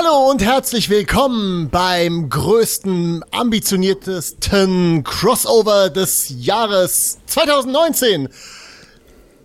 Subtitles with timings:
[0.00, 8.28] Hallo und herzlich willkommen beim größten, ambitioniertesten Crossover des Jahres 2019.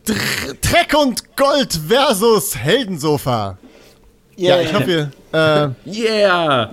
[0.05, 0.21] Dr
[0.61, 3.57] Treck und Gold versus Heldensofa.
[4.37, 4.61] Yeah.
[4.61, 6.71] Ja, ich hoffe, äh, yeah!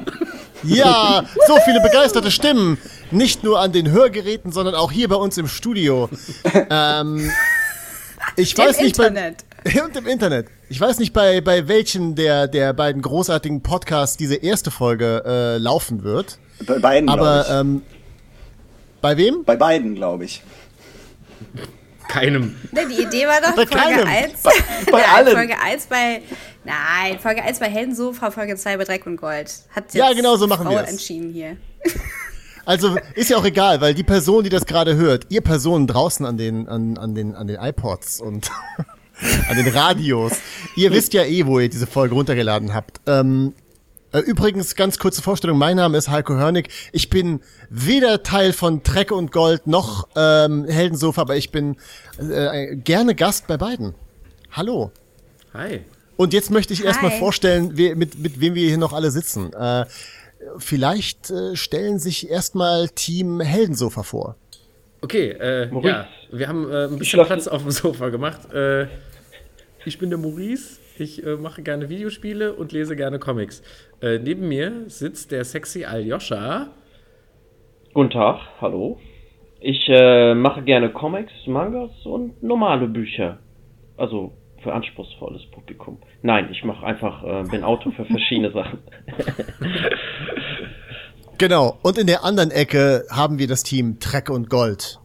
[0.63, 2.77] Ja, so viele begeisterte Stimmen.
[3.11, 6.11] Nicht nur an den Hörgeräten, sondern auch hier bei uns im Studio.
[6.69, 7.31] ähm,
[8.37, 9.39] ich Dem weiß nicht, Internet.
[9.39, 9.50] Bei,
[9.85, 10.49] und im Internet.
[10.69, 15.59] Ich weiß nicht, bei, bei welchen der, der beiden großartigen Podcasts diese erste Folge äh,
[15.59, 16.39] laufen wird.
[16.67, 17.83] Bei beiden, Aber ähm,
[19.01, 19.45] bei wem?
[19.45, 20.43] Bei beiden, glaube ich.
[22.09, 22.57] Keinem.
[22.73, 24.09] Die Idee war doch bei Folge keinem.
[24.09, 24.43] 1.
[24.43, 24.51] Bei,
[24.91, 25.37] bei allen.
[25.37, 26.23] Folge 1 bei.
[26.65, 29.51] Nein, Folge 1 bei Heldensofa, Folge 2 bei Dreck und Gold.
[29.71, 31.57] Hat jetzt ja, genau so machen wir entschieden hier.
[32.67, 36.27] Also ist ja auch egal, weil die Person, die das gerade hört, ihr Personen draußen
[36.27, 38.51] an den, an, an den, an den iPods und
[39.49, 40.33] an den Radios,
[40.77, 43.01] ihr wisst ja eh, wo ihr diese Folge runtergeladen habt.
[43.07, 43.55] Ähm,
[44.13, 46.69] äh, übrigens, ganz kurze Vorstellung, mein Name ist Heiko Hörnig.
[46.93, 51.77] Ich bin weder Teil von Treck und Gold noch ähm, Heldensofa, aber ich bin
[52.19, 53.95] äh, gerne Gast bei beiden.
[54.51, 54.91] Hallo.
[55.55, 55.83] Hi.
[56.17, 59.53] Und jetzt möchte ich erstmal vorstellen, wie, mit, mit wem wir hier noch alle sitzen.
[59.53, 59.87] Äh,
[60.59, 64.37] vielleicht äh, stellen sich erstmal Team Heldensofa vor.
[65.03, 68.53] Okay, äh, ja, wir haben äh, ein bisschen Platz auf dem Sofa gemacht.
[68.53, 68.89] Äh,
[69.85, 73.63] ich bin der Maurice, ich äh, mache gerne Videospiele und lese gerne Comics.
[74.03, 76.69] Äh, neben mir sitzt der sexy Aljoscha.
[77.95, 79.01] Guten Tag, hallo.
[79.61, 83.39] Ich äh, mache gerne Comics, Mangas und normale Bücher.
[83.97, 84.33] Also
[84.63, 85.99] für anspruchsvolles Publikum.
[86.23, 88.79] Nein, ich mache einfach, äh, bin Autor für verschiedene Sachen.
[91.39, 95.01] genau, und in der anderen Ecke haben wir das Team Treck und Gold.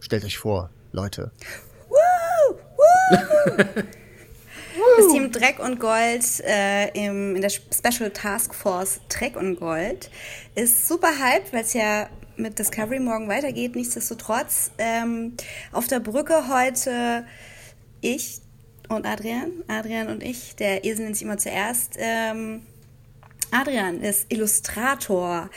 [0.00, 1.32] Stellt euch vor, Leute.
[1.88, 3.82] Woo, woo.
[4.96, 10.10] Das Team Dreck und Gold äh, im, in der Special Task Force Dreck und Gold
[10.54, 13.76] ist super hyped, weil es ja mit Discovery morgen weitergeht.
[13.76, 15.36] Nichtsdestotrotz ähm,
[15.72, 17.26] auf der Brücke heute
[18.00, 18.40] ich,
[18.88, 19.52] und Adrian.
[19.68, 21.94] Adrian und ich, der Esel nennt sich immer zuerst.
[21.98, 22.62] Ähm,
[23.50, 25.50] Adrian ist Illustrator,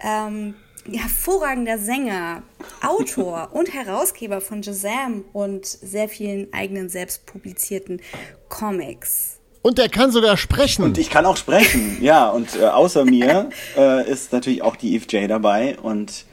[0.00, 0.54] ähm,
[0.90, 2.42] hervorragender Sänger,
[2.82, 8.00] Autor und Herausgeber von Jazam und sehr vielen eigenen selbst publizierten
[8.48, 9.38] Comics.
[9.62, 10.84] Und er kann sogar sprechen.
[10.84, 12.30] Und ich kann auch sprechen, ja.
[12.30, 16.24] Und äh, außer mir äh, ist natürlich auch die Eve J dabei und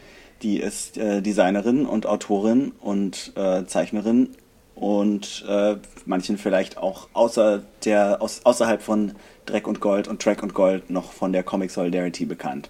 [0.44, 4.30] die ist äh, Designerin und Autorin und äh, Zeichnerin
[4.76, 5.76] und äh,
[6.06, 9.14] manchen vielleicht auch außer der, aus, außerhalb von
[9.46, 12.70] Dreck und Gold und Track und Gold noch von der Comic Solidarity bekannt.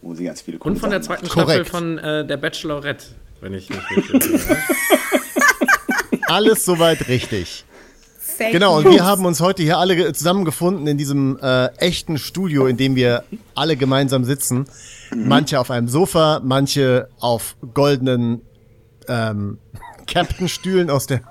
[0.00, 1.32] Wo sie ganz viele Und von der zweiten macht.
[1.32, 1.70] Staffel Korrekt.
[1.70, 3.06] von äh, der Bachelorette,
[3.40, 4.40] wenn ich mich richtig
[6.28, 7.64] Alles soweit richtig.
[8.38, 12.66] Fake genau, und wir haben uns heute hier alle zusammengefunden in diesem äh, echten Studio,
[12.66, 13.24] in dem wir
[13.56, 14.66] alle gemeinsam sitzen.
[15.10, 15.26] Mhm.
[15.26, 18.42] Manche auf einem Sofa, manche auf goldenen
[19.08, 19.58] ähm,
[20.06, 21.22] Captain-Stühlen aus der,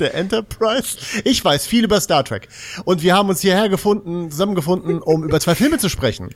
[0.00, 0.98] der Enterprise.
[1.24, 2.48] Ich weiß viel über Star Trek.
[2.84, 6.30] Und wir haben uns hierher gefunden, zusammengefunden, um über zwei Filme zu sprechen.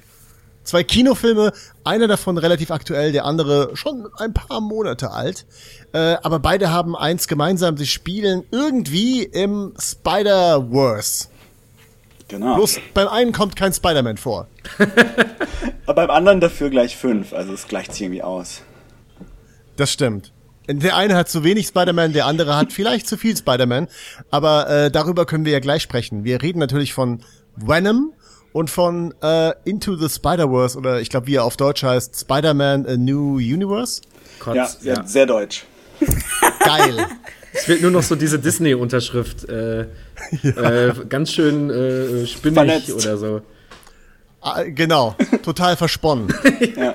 [0.71, 5.45] Zwei Kinofilme, einer davon relativ aktuell, der andere schon ein paar Monate alt.
[5.93, 11.27] Äh, aber beide haben eins gemeinsam, sie spielen irgendwie im Spider-Verse.
[12.29, 12.55] Genau.
[12.55, 14.47] Bloß beim einen kommt kein Spider-Man vor.
[15.87, 18.63] aber beim anderen dafür gleich fünf, also es gleicht sich irgendwie aus.
[19.75, 20.31] Das stimmt.
[20.69, 23.89] Der eine hat zu wenig Spider-Man, der andere hat vielleicht zu viel Spider-Man.
[24.31, 26.23] Aber äh, darüber können wir ja gleich sprechen.
[26.23, 27.25] Wir reden natürlich von
[27.57, 28.13] Venom
[28.53, 32.87] und von äh, Into the Spider-Verse oder ich glaube, wie er auf Deutsch heißt, Spider-Man
[32.87, 34.03] A New Universe.
[34.39, 35.65] Kotz, ja, ja, sehr deutsch.
[36.65, 37.07] Geil.
[37.53, 39.49] Es fehlt nur noch so diese Disney-Unterschrift.
[39.49, 39.87] Äh,
[40.43, 40.89] ja.
[40.89, 42.93] äh, ganz schön äh, spinnig Vernetzt.
[42.93, 43.43] oder so.
[44.43, 46.29] Ah, genau, total versponnen.
[46.77, 46.95] ja.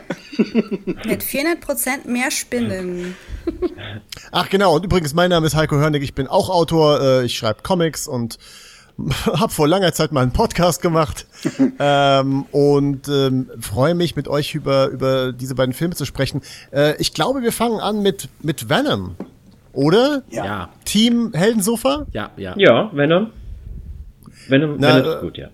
[1.05, 3.15] Mit 400% mehr Spinnen.
[4.31, 7.37] Ach genau, und übrigens, mein Name ist Heiko Hörnig, ich bin auch Autor, äh, ich
[7.37, 8.39] schreibe Comics und
[9.25, 11.27] habe vor langer Zeit mal einen Podcast gemacht
[11.79, 16.41] ähm, und ähm, freue mich mit euch über über diese beiden Filme zu sprechen.
[16.71, 19.15] Äh, ich glaube, wir fangen an mit mit Venom,
[19.73, 20.23] oder?
[20.29, 20.69] Ja.
[20.85, 22.05] Team Heldensofa?
[22.11, 22.53] Ja, ja.
[22.57, 23.31] Ja, Venom.
[24.47, 25.47] Venom, Na, Venom ist gut, ja.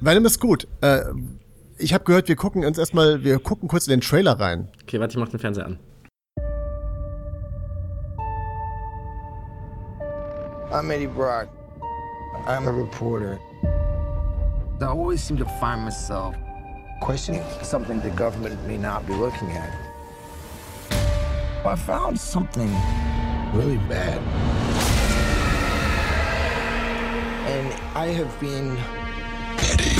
[0.00, 0.68] Venom ist gut.
[0.80, 1.00] Äh,
[1.78, 4.68] ich habe gehört, wir gucken uns erstmal, wir gucken kurz in den Trailer rein.
[4.82, 5.78] Okay, warte, ich mach den Fernseher an.
[10.72, 11.48] I'm Eddie Brock.
[12.46, 13.38] I'm a reporter.
[14.80, 16.34] I always seem to find myself
[17.00, 19.70] questioning something the government may not be looking at.
[21.64, 22.70] I found something
[23.52, 24.18] really bad.
[27.46, 28.76] And I have been
[29.70, 29.90] Eddie.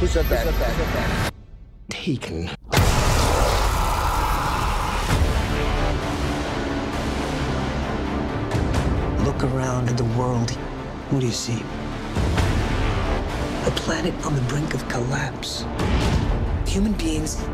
[0.00, 0.46] Who said that?
[0.46, 1.32] Who said that?
[1.88, 2.50] Taken.
[9.24, 10.58] Look around at the world.
[11.10, 11.62] What do you see?
[13.66, 15.64] A planet on the brink of collapse.
[16.66, 17.44] Human beings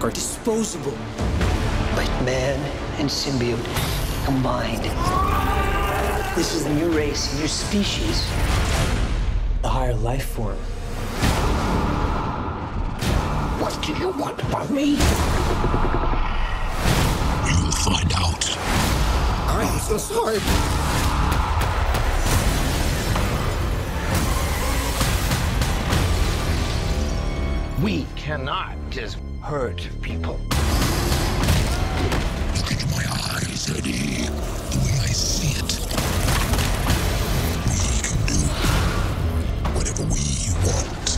[0.00, 0.96] are disposable.
[1.94, 2.58] But man
[2.98, 3.62] and symbiote
[4.24, 4.84] combined.
[6.34, 8.26] This is a new race, a new species.
[9.62, 10.56] A higher life form.
[13.60, 14.92] What do you want from me?
[17.46, 18.56] You'll find out.
[19.48, 20.89] I'm so sorry.
[27.82, 30.38] We cannot just hurt people.
[32.54, 34.26] Look into my eyes, Eddie.
[34.26, 35.80] The way I see it.
[37.64, 38.38] We can do
[39.72, 40.24] whatever we
[40.66, 41.09] want.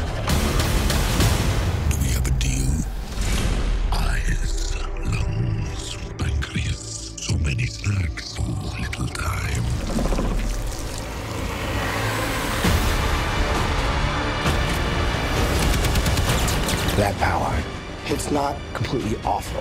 [18.92, 19.60] Completely awful.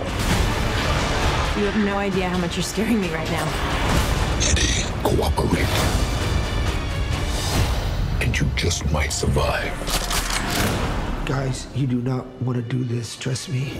[1.57, 3.47] You have no idea how much you're scaring me right now.
[4.41, 5.69] Eddie, cooperate.
[8.21, 9.71] And you just might survive.
[11.25, 13.71] Guys, you do not want to do this, trust me.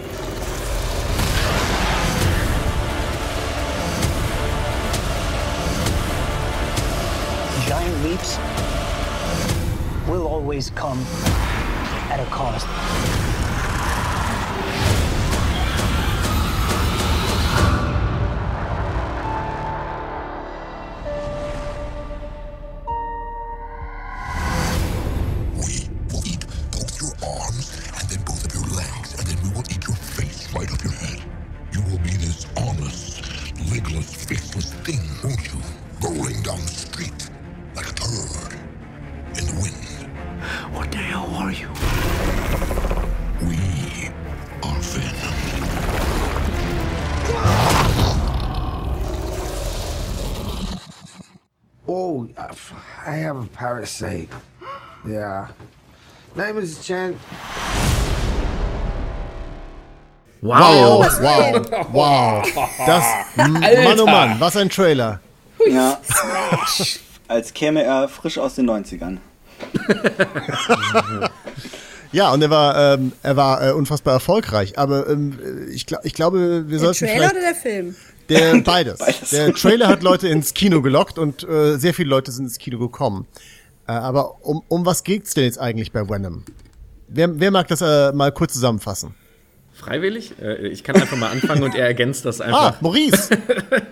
[7.68, 8.38] Giant leaps
[10.08, 11.00] will always come
[12.10, 13.31] at a cost.
[51.94, 52.26] Oh,
[53.06, 54.30] I have a parasite.
[55.06, 55.50] Yeah.
[56.38, 57.20] Name is Chen.
[60.42, 62.44] Wow, wow, wow.
[62.86, 63.04] Das,
[63.36, 65.20] Mann, oh Mann, was ein Trailer.
[65.68, 66.00] Ja.
[67.28, 69.18] Als käme er frisch aus den 90ern.
[72.14, 74.78] Ja, und er war, ähm, er war äh, unfassbar erfolgreich.
[74.78, 75.40] Aber ähm,
[75.72, 77.96] ich, glaub, ich glaube, wir Der sollten Trailer vielleicht oder der Film?
[78.32, 79.00] Der beides.
[79.00, 79.30] Beides.
[79.30, 82.80] Der Trailer hat Leute ins Kino gelockt und äh, sehr viele Leute sind ins Kino
[82.80, 83.28] gekommen.
[83.88, 86.44] Äh, aber um, um was geht's denn jetzt eigentlich bei Venom?
[87.08, 89.14] Wer, wer mag das äh, mal kurz zusammenfassen?
[89.74, 90.34] Freiwillig?
[90.42, 92.74] Äh, ich kann einfach mal anfangen und er ergänzt das einfach.
[92.74, 93.30] Ah, Maurice.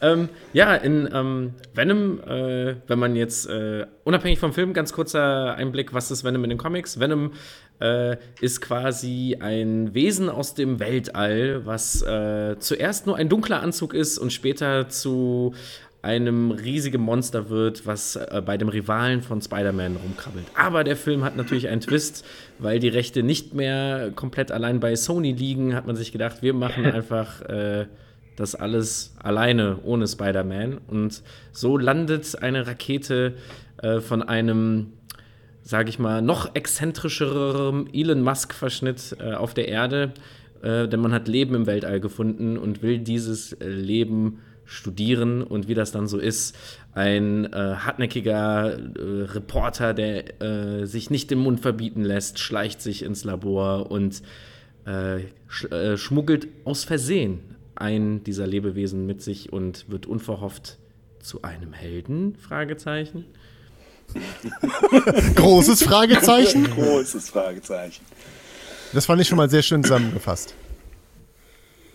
[0.00, 5.54] Ähm, ja, in ähm, Venom, äh, wenn man jetzt äh, unabhängig vom Film, ganz kurzer
[5.54, 7.00] Einblick, was ist Venom in den Comics?
[7.00, 7.32] Venom
[7.80, 13.92] äh, ist quasi ein Wesen aus dem Weltall, was äh, zuerst nur ein dunkler Anzug
[13.94, 15.54] ist und später zu
[16.00, 20.46] einem riesigen Monster wird, was äh, bei dem Rivalen von Spider-Man rumkrabbelt.
[20.54, 22.24] Aber der Film hat natürlich einen Twist,
[22.58, 26.54] weil die Rechte nicht mehr komplett allein bei Sony liegen, hat man sich gedacht, wir
[26.54, 27.86] machen einfach äh,
[28.38, 30.78] das alles alleine ohne Spider-Man.
[30.86, 33.34] Und so landet eine Rakete
[33.82, 34.92] äh, von einem,
[35.62, 40.12] sage ich mal, noch exzentrischeren Elon Musk-Verschnitt äh, auf der Erde.
[40.62, 45.66] Äh, denn man hat Leben im Weltall gefunden und will dieses äh, Leben studieren und
[45.66, 46.56] wie das dann so ist.
[46.92, 53.02] Ein äh, hartnäckiger äh, Reporter, der äh, sich nicht den Mund verbieten lässt, schleicht sich
[53.02, 54.22] ins Labor und
[54.84, 60.78] äh, sch äh, schmuggelt aus Versehen ein dieser Lebewesen mit sich und wird unverhofft
[61.20, 62.36] zu einem Helden?
[62.36, 63.24] Fragezeichen.
[65.34, 66.70] Großes Fragezeichen.
[66.70, 68.04] Großes Fragezeichen.
[68.92, 70.54] Das fand ich schon mal sehr schön zusammengefasst.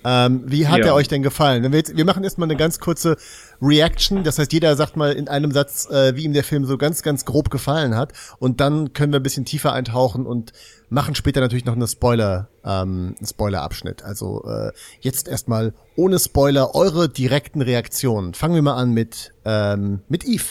[0.05, 0.87] Ähm, wie hat Ja.
[0.87, 1.63] er euch denn gefallen?
[1.63, 3.15] Wenn wir, jetzt, wir machen erstmal eine ganz kurze
[3.61, 4.23] Reaction.
[4.25, 7.03] Das heißt, jeder sagt mal in einem Satz, äh, wie ihm der Film so ganz,
[7.03, 8.11] ganz grob gefallen hat.
[8.37, 10.51] Und dann können wir ein bisschen tiefer eintauchen und
[10.93, 14.03] machen später natürlich noch eine Spoiler, ähm, einen Spoiler-Abschnitt.
[14.03, 14.71] Also äh,
[15.01, 18.33] jetzt erstmal ohne Spoiler eure direkten Reaktionen.
[18.33, 20.43] Fangen wir mal an mit, ähm, mit Eve.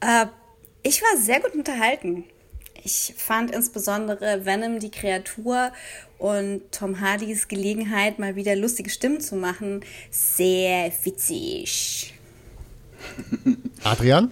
[0.00, 0.26] Äh,
[0.82, 2.24] ich war sehr gut unterhalten.
[2.84, 5.72] Ich fand insbesondere Venom, die Kreatur
[6.18, 12.14] und Tom Hardys Gelegenheit, mal wieder lustige Stimmen zu machen, sehr witzig.
[13.82, 14.30] Adrian?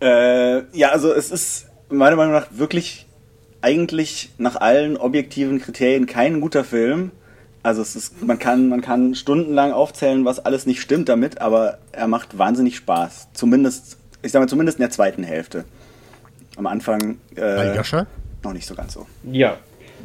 [0.00, 3.06] Äh, ja, also es ist meiner Meinung nach wirklich
[3.62, 7.10] eigentlich nach allen objektiven Kriterien kein guter Film.
[7.62, 11.78] Also es ist, man kann, man kann stundenlang aufzählen, was alles nicht stimmt damit, aber
[11.92, 13.32] er macht wahnsinnig Spaß.
[13.34, 15.64] Zumindest, ich sag mal, zumindest in der zweiten Hälfte.
[16.56, 17.76] Am Anfang äh,
[18.42, 19.06] noch nicht so ganz so.
[19.30, 19.58] Ja.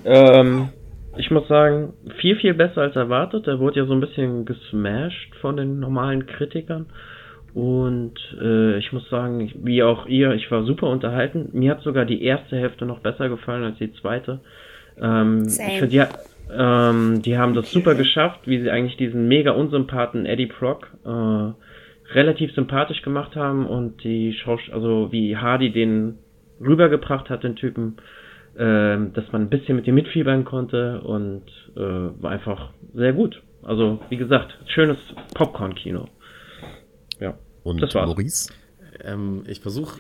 [0.03, 0.69] Ähm,
[1.17, 3.47] ich muss sagen, viel, viel besser als erwartet.
[3.47, 6.87] Er wurde ja so ein bisschen gesmashed von den normalen Kritikern.
[7.55, 11.51] Und äh, ich muss sagen, wie auch ihr, ich war super unterhalten.
[11.53, 14.41] Mir hat sogar die erste Hälfte noch besser gefallen als die zweite.
[15.01, 16.03] Ähm, ich finde, die,
[16.53, 22.13] ähm, die haben das super geschafft, wie sie eigentlich diesen mega unsympathen Eddie Proc äh,
[22.13, 26.17] relativ sympathisch gemacht haben und die Schausch also wie Hardy den
[26.59, 27.95] rübergebracht hat, den Typen,
[28.57, 31.43] äh, dass man ein bisschen mit ihm mitfiebern konnte und
[31.77, 33.41] äh, war einfach sehr gut.
[33.63, 34.97] Also, wie gesagt, schönes
[35.33, 36.09] Popcorn-Kino.
[37.65, 38.07] Und das war's.
[38.07, 38.49] Maurice?
[39.03, 39.99] Ähm, ich versuche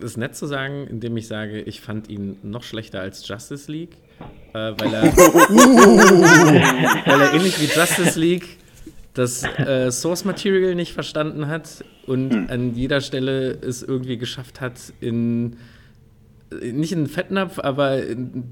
[0.00, 3.96] es nett zu sagen, indem ich sage, ich fand ihn noch schlechter als Justice League,
[4.52, 5.02] äh, weil, er,
[7.06, 8.58] weil er ähnlich wie Justice League
[9.14, 12.46] das äh, Source Material nicht verstanden hat und hm.
[12.50, 15.56] an jeder Stelle es irgendwie geschafft hat, in
[16.50, 18.00] nicht in den Fettnapf, aber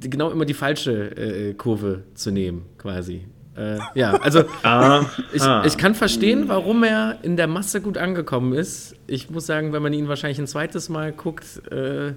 [0.00, 3.26] genau immer die falsche äh, Kurve zu nehmen, quasi.
[3.59, 5.65] Äh, ja, also ah, ich, ah.
[5.67, 8.95] ich kann verstehen, warum er in der Masse gut angekommen ist.
[9.09, 12.12] Ich muss sagen, wenn man ihn wahrscheinlich ein zweites Mal guckt, äh,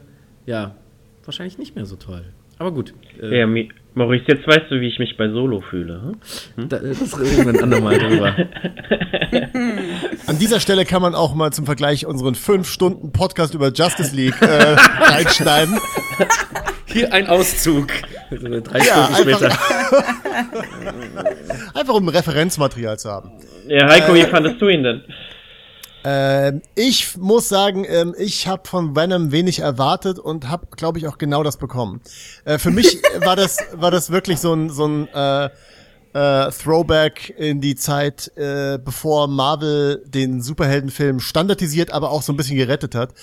[0.45, 0.75] ja,
[1.25, 2.23] wahrscheinlich nicht mehr so toll.
[2.59, 2.93] Aber gut.
[3.19, 3.47] Äh, ja,
[3.95, 6.13] Maurice, jetzt weißt du, wie ich mich bei Solo fühle.
[6.55, 6.69] Hm?
[6.69, 8.35] Da, das reden wir ein andermal drüber.
[10.27, 14.45] An dieser Stelle kann man auch mal zum Vergleich unseren 5-Stunden-Podcast über Justice League äh,
[14.99, 15.79] reinschneiden.
[16.85, 17.87] Hier ein Auszug.
[18.39, 19.57] Drei ja, Stunden später.
[21.73, 23.31] Einfach um Referenzmaterial zu haben.
[23.67, 25.03] Ja, Heiko, äh, wie fandest du ihn denn?
[26.03, 31.07] Ähm, ich muss sagen, ähm, ich habe von Venom wenig erwartet und habe, glaube ich,
[31.07, 32.01] auch genau das bekommen.
[32.45, 35.49] Äh, für mich war das war das wirklich so ein so ein äh,
[36.13, 42.37] äh, Throwback in die Zeit, äh, bevor Marvel den Superheldenfilm standardisiert, aber auch so ein
[42.37, 43.13] bisschen gerettet hat.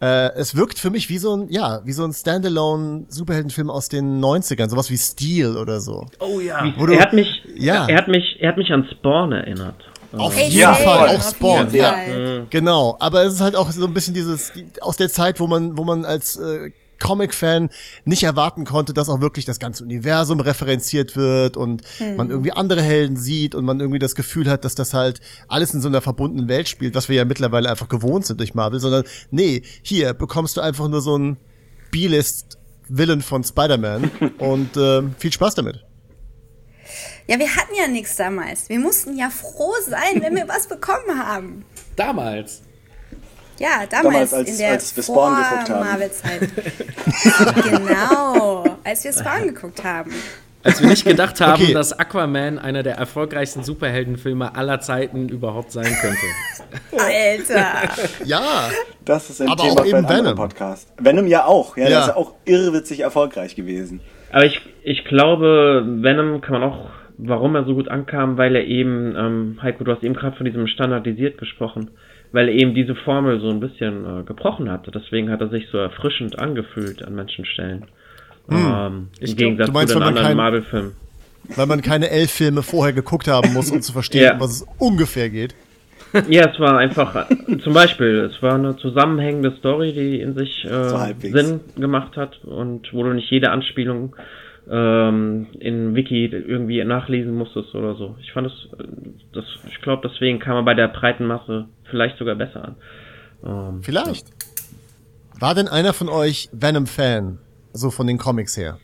[0.00, 3.90] Äh, es wirkt für mich wie so ein, ja, wie so ein Standalone Superheldenfilm aus
[3.90, 6.06] den 90ern, sowas wie Steel oder so.
[6.20, 6.66] Oh ja.
[6.66, 7.86] Du, er hat mich, ja.
[7.86, 9.76] er hat mich, er hat mich an Spawn erinnert.
[10.16, 11.94] Auf jeden ja, Fall, auf Spawn, ja.
[12.02, 12.46] ja.
[12.50, 15.76] Genau, aber es ist halt auch so ein bisschen dieses aus der Zeit, wo man,
[15.76, 17.70] wo man als äh, Comic-Fan
[18.04, 22.16] nicht erwarten konnte, dass auch wirklich das ganze Universum referenziert wird und hm.
[22.16, 25.74] man irgendwie andere Helden sieht und man irgendwie das Gefühl hat, dass das halt alles
[25.74, 28.78] in so einer verbundenen Welt spielt, was wir ja mittlerweile einfach gewohnt sind durch Marvel,
[28.78, 31.36] sondern nee, hier bekommst du einfach nur so ein
[31.90, 35.84] B-List-Villain von Spider-Man und äh, viel Spaß damit.
[37.26, 38.68] Ja, wir hatten ja nichts damals.
[38.68, 41.64] Wir mussten ja froh sein, wenn wir was bekommen haben.
[41.94, 42.62] Damals.
[43.60, 45.84] Ja, damals, damals als, in der als wir Spawn geguckt haben.
[45.84, 46.48] Marvel-Zeit.
[47.70, 50.10] genau, als wir Spawn geguckt haben.
[50.62, 51.74] Als wir nicht gedacht haben, okay.
[51.74, 57.04] dass Aquaman einer der erfolgreichsten Superheldenfilme aller Zeiten überhaupt sein könnte.
[57.04, 58.24] Alter.
[58.24, 58.70] ja.
[59.04, 60.34] Das ist ein aber Thema auch für einen Venom.
[60.36, 60.90] Podcast.
[60.98, 61.76] Venom ja auch.
[61.76, 61.90] Ja, ja.
[61.90, 64.00] Das ist auch irrwitzig erfolgreich gewesen.
[64.32, 66.88] Aber ich, ich glaube, Venom kann man auch
[67.22, 70.46] warum er so gut ankam, weil er eben, ähm, Heiko, du hast eben gerade von
[70.46, 71.90] diesem standardisiert gesprochen,
[72.32, 74.90] weil eben diese Formel so ein bisschen äh, gebrochen hatte.
[74.90, 77.84] Deswegen hat er sich so erfrischend angefühlt an manchen Stellen.
[78.48, 78.56] Hm.
[78.56, 80.92] Ähm, Im Gegensatz meinst, zu den anderen Marvel-Filmen.
[81.56, 84.40] Weil man keine elf Filme vorher geguckt haben muss, um zu verstehen, ja.
[84.40, 85.54] was es ungefähr geht.
[86.28, 87.26] Ja, es war einfach,
[87.62, 92.42] zum Beispiel, es war eine zusammenhängende Story, die in sich äh, so Sinn gemacht hat
[92.44, 94.16] und wo du nicht jede Anspielung
[94.68, 98.16] ähm, in Wiki irgendwie nachlesen musstest oder so.
[98.20, 98.52] Ich fand es,
[99.32, 102.76] das, ich glaube, deswegen kam er bei der breiten Masse vielleicht sogar besser an.
[103.44, 104.28] Ähm, vielleicht.
[104.28, 105.40] Ja.
[105.40, 107.38] War denn einer von euch Venom-Fan?
[107.72, 108.78] So von den Comics her?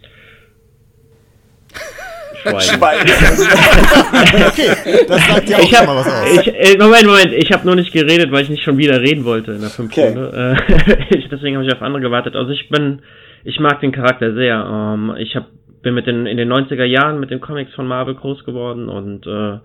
[2.61, 3.11] Schweigen.
[4.47, 6.47] okay, das sagt ja auch ich hab, mal was aus.
[6.47, 9.25] Ich, äh, Moment, Moment, ich habe nur nicht geredet, weil ich nicht schon wieder reden
[9.25, 10.09] wollte in der fünften okay.
[10.09, 10.57] Runde.
[10.57, 12.37] Äh, deswegen habe ich auf andere gewartet.
[12.37, 13.03] Also ich bin,
[13.45, 14.65] ich mag den Charakter sehr.
[14.65, 15.47] Ähm, ich habe
[15.87, 19.25] bin mit den in den 90er Jahren mit den Comics von Marvel groß geworden und
[19.25, 19.59] äh,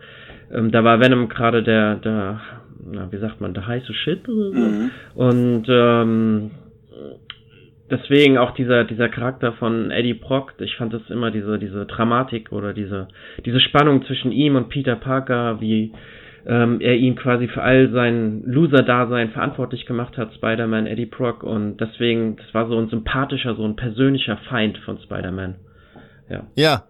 [0.55, 2.39] ähm, da war Venom gerade der der
[2.91, 4.59] na, wie sagt man der heiße Shit oder so.
[4.59, 4.91] Mhm.
[5.15, 6.51] und ähm,
[7.89, 12.51] deswegen auch dieser dieser Charakter von Eddie Brock ich fand das immer diese diese Dramatik
[12.51, 13.07] oder diese
[13.43, 15.91] diese Spannung zwischen ihm und Peter Parker wie
[16.45, 21.77] ähm, er ihn quasi für all sein Loser-Dasein verantwortlich gemacht hat, Spider-Man, Eddie Brock, und
[21.77, 25.57] deswegen, das war so ein sympathischer, so ein persönlicher Feind von Spider-Man.
[26.31, 26.47] Ja.
[26.55, 26.87] Ja.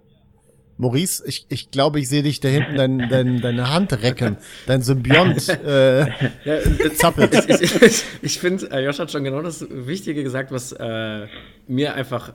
[0.78, 4.38] Maurice, ich, ich glaube, ich sehe dich da hinten dein, dein, deine Hand recken.
[4.66, 6.08] Dein Symbiont äh,
[6.44, 6.60] ja,
[6.96, 7.36] zappelt.
[7.36, 11.28] Ich, ich, ich, ich finde, äh, Josh hat schon genau das Wichtige gesagt, was äh,
[11.68, 12.34] mir einfach.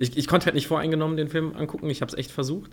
[0.00, 1.88] Ich, ich konnte halt nicht voreingenommen den Film angucken.
[1.88, 2.72] Ich habe es echt versucht.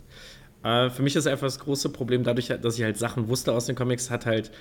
[0.64, 3.68] Äh, für mich ist einfach das große Problem, dadurch, dass ich halt Sachen wusste aus
[3.68, 4.52] den Comics, hat halt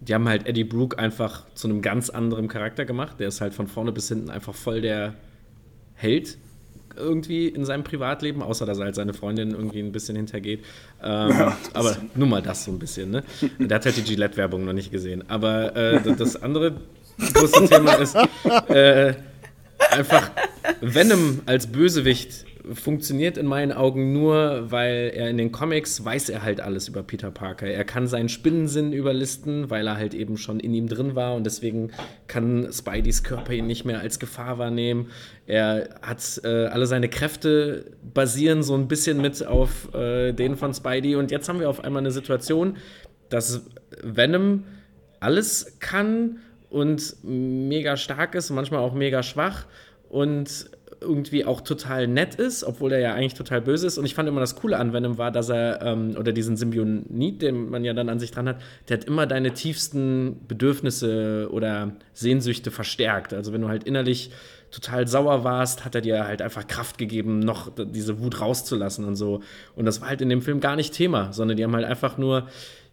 [0.00, 3.18] die haben halt Eddie Brooke einfach zu einem ganz anderen Charakter gemacht.
[3.18, 5.14] Der ist halt von vorne bis hinten einfach voll der
[5.94, 6.38] Held
[6.98, 10.64] irgendwie in seinem Privatleben, außer dass er halt seine Freundin irgendwie ein bisschen hintergeht.
[11.02, 13.22] Ähm, ja, aber nur mal das so ein bisschen, ne?
[13.58, 15.24] Der hat halt die Gillette-Werbung noch nicht gesehen.
[15.28, 16.74] Aber äh, das andere
[17.34, 18.16] große Thema ist
[18.68, 19.14] äh,
[19.90, 20.30] einfach
[20.80, 26.42] Venom als Bösewicht funktioniert in meinen Augen nur, weil er in den Comics weiß er
[26.42, 27.66] halt alles über Peter Parker.
[27.66, 31.44] Er kann seinen Spinnensinn überlisten, weil er halt eben schon in ihm drin war und
[31.44, 31.90] deswegen
[32.26, 35.10] kann Spideys Körper ihn nicht mehr als Gefahr wahrnehmen.
[35.46, 40.74] Er hat äh, alle seine Kräfte basieren so ein bisschen mit auf äh, denen von
[40.74, 42.76] Spidey und jetzt haben wir auf einmal eine Situation,
[43.28, 43.66] dass
[44.02, 44.64] Venom
[45.20, 46.38] alles kann
[46.70, 49.66] und mega stark ist, manchmal auch mega schwach
[50.08, 53.98] und irgendwie auch total nett ist, obwohl er ja eigentlich total böse ist.
[53.98, 57.42] Und ich fand immer das Coole an Venom war, dass er, ähm, oder diesen Symbionit,
[57.42, 61.92] den man ja dann an sich dran hat, der hat immer deine tiefsten Bedürfnisse oder
[62.12, 63.32] Sehnsüchte verstärkt.
[63.34, 64.30] Also wenn du halt innerlich
[64.70, 69.16] total sauer warst, hat er dir halt einfach Kraft gegeben, noch diese Wut rauszulassen und
[69.16, 69.40] so.
[69.76, 72.18] Und das war halt in dem Film gar nicht Thema, sondern die haben halt einfach
[72.18, 72.48] nur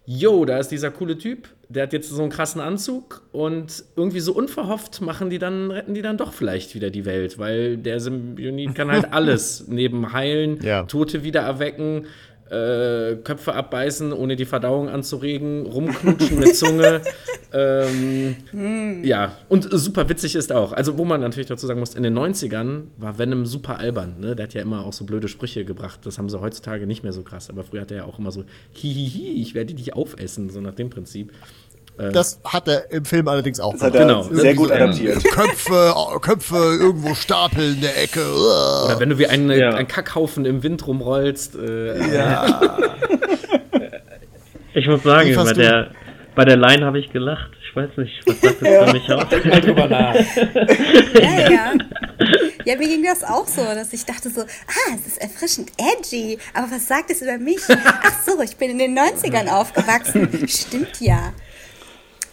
[0.05, 4.19] yo, da ist dieser coole Typ, der hat jetzt so einen krassen Anzug und irgendwie
[4.19, 7.99] so unverhofft machen die dann, retten die dann doch vielleicht wieder die Welt, weil der
[7.99, 10.83] Symbionit kann halt alles neben heilen, ja.
[10.83, 12.05] Tote wieder erwecken,
[12.49, 17.01] äh, Köpfe abbeißen, ohne die Verdauung anzuregen, rumknutschen mit Zunge.
[17.53, 19.03] ähm, mm.
[19.03, 20.71] Ja, und super witzig ist auch.
[20.71, 24.19] Also, wo man natürlich dazu sagen muss, in den 90ern war Venom super albern.
[24.19, 24.35] Ne?
[24.35, 26.01] Der hat ja immer auch so blöde Sprüche gebracht.
[26.03, 27.49] Das haben sie heutzutage nicht mehr so krass.
[27.49, 30.75] Aber früher hat er ja auch immer so, hihihi, ich werde dich aufessen, so nach
[30.75, 31.31] dem Prinzip.
[31.97, 33.73] Äh, das hat er im Film allerdings auch.
[33.73, 34.23] Das hat er genau.
[34.23, 35.23] sehr gut adaptiert.
[35.23, 38.21] Köpfe, Köpfe irgendwo stapeln in der Ecke.
[38.21, 39.69] Oder wenn du wie ein, ja.
[39.69, 41.55] ein Kackhaufen im Wind rumrollst.
[41.55, 42.61] Äh, ja.
[44.73, 45.91] ich muss sagen, bei der,
[46.35, 47.51] bei der Line habe ich gelacht.
[47.69, 48.85] Ich weiß nicht, was sagt das ja.
[48.85, 49.29] für mich aus?
[49.29, 50.15] Denk mal drüber nach.
[51.13, 51.71] ja, ja.
[52.65, 56.39] Ja, mir ging das auch so, dass ich dachte so, ah, es ist erfrischend edgy,
[56.53, 57.59] aber was sagt es über mich?
[57.69, 60.47] Ach so, ich bin in den 90ern aufgewachsen.
[60.47, 61.31] Stimmt ja.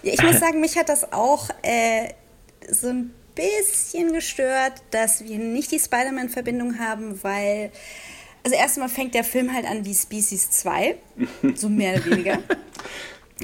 [0.02, 2.08] Ja, ich muss sagen, mich hat das auch äh,
[2.68, 7.70] so ein bisschen gestört, dass wir nicht die Spider-Man-Verbindung haben, weil,
[8.44, 10.96] also erstmal fängt der Film halt an wie Species 2,
[11.54, 12.38] so mehr oder weniger.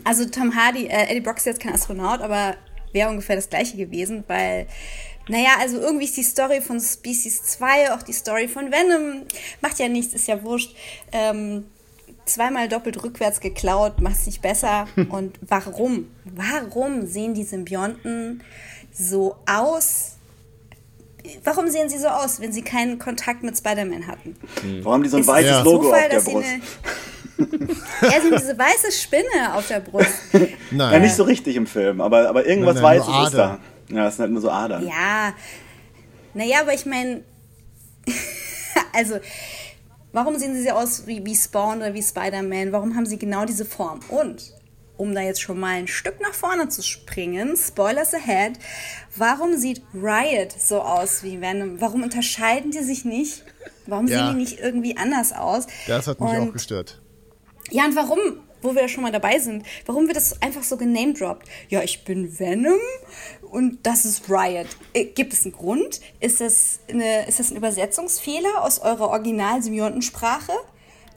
[0.05, 2.55] Also Tom Hardy, äh, Eddie Brock ist jetzt kein Astronaut, aber
[2.93, 4.69] wäre ungefähr das gleiche gewesen, weil
[5.29, 9.25] naja, also irgendwie ist die Story von Species 2, auch die Story von Venom,
[9.61, 10.75] macht ja nichts, ist ja wurscht.
[11.11, 11.65] Ähm,
[12.29, 14.87] zweimal doppelt rückwärts geklaut, macht es nicht besser.
[15.09, 16.09] Und warum?
[16.25, 18.43] Warum sehen die Symbionten
[18.93, 20.17] so aus?
[21.45, 24.37] Warum sehen sie so aus, wenn sie keinen Kontakt mit Spider-Man hatten?
[24.63, 24.85] Hm.
[24.85, 26.47] Warum haben die so ein Ist weißes Logo Zufall, auf der Brust?
[26.49, 26.61] Eine,
[28.03, 30.09] ja, sie haben diese weiße Spinne auf der Brust.
[30.33, 30.93] Nein.
[30.93, 33.59] Ja, nicht so richtig im Film, aber, aber irgendwas nein, nein, Weißes ist da.
[33.91, 34.87] Ja, das sind halt nur so Adern.
[34.87, 35.35] Ja,
[36.35, 37.23] naja, aber ich meine,
[38.93, 39.19] also
[40.13, 42.73] Warum sehen sie so aus wie, wie Spawn oder wie Spider-Man?
[42.73, 44.01] Warum haben sie genau diese Form?
[44.09, 44.55] Und
[44.97, 48.59] um da jetzt schon mal ein Stück nach vorne zu springen, Spoilers ahead,
[49.17, 51.81] warum sieht Riot so aus wie Venom?
[51.81, 53.45] Warum unterscheiden die sich nicht?
[53.87, 54.19] Warum ja.
[54.19, 55.67] sehen die nicht irgendwie anders aus?
[55.87, 57.01] Das hat mich und, auch gestört.
[57.71, 58.19] Ja, und warum
[58.63, 61.47] wo wir ja schon mal dabei sind, warum wird das einfach so genamedroppt?
[61.69, 62.79] Ja, ich bin Venom
[63.51, 64.69] und das ist Riot.
[64.95, 66.01] Äh, gibt es einen Grund?
[66.21, 70.53] Ist das, eine, ist das ein Übersetzungsfehler aus eurer Original-Symbiontensprache?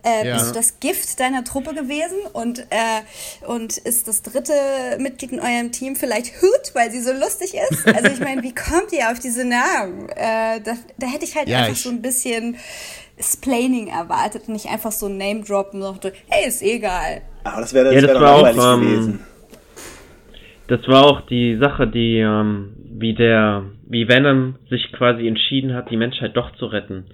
[0.03, 0.35] Äh, ja.
[0.35, 2.17] Bist du das Gift deiner Truppe gewesen?
[2.33, 4.53] Und, äh, und ist das dritte
[4.99, 7.87] Mitglied in eurem Team vielleicht Hoot, weil sie so lustig ist?
[7.87, 10.09] Also ich meine, wie kommt ihr auf diese Namen?
[10.09, 12.57] Äh, da, da hätte ich halt ja, einfach ich so ein bisschen
[13.19, 17.21] Splaining erwartet und nicht einfach so Name-Droppen und so, hey, ist egal.
[17.43, 19.19] Aber das wäre das, ja, das wär war auch, ähm, gewesen.
[20.67, 25.91] Das war auch die Sache, die, ähm, wie der, wie Venom sich quasi entschieden hat,
[25.91, 27.05] die Menschheit doch zu retten.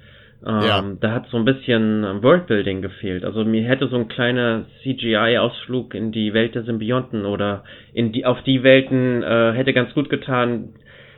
[0.46, 0.84] Ähm, ja.
[1.00, 3.26] Da hat so ein bisschen Worldbuilding gefehlt.
[3.26, 7.64] Also mir hätte so ein kleiner CGI-Ausflug in die Welt der Symbionten oder
[7.94, 10.76] in die auf die Welten äh, hätte ganz gut getan,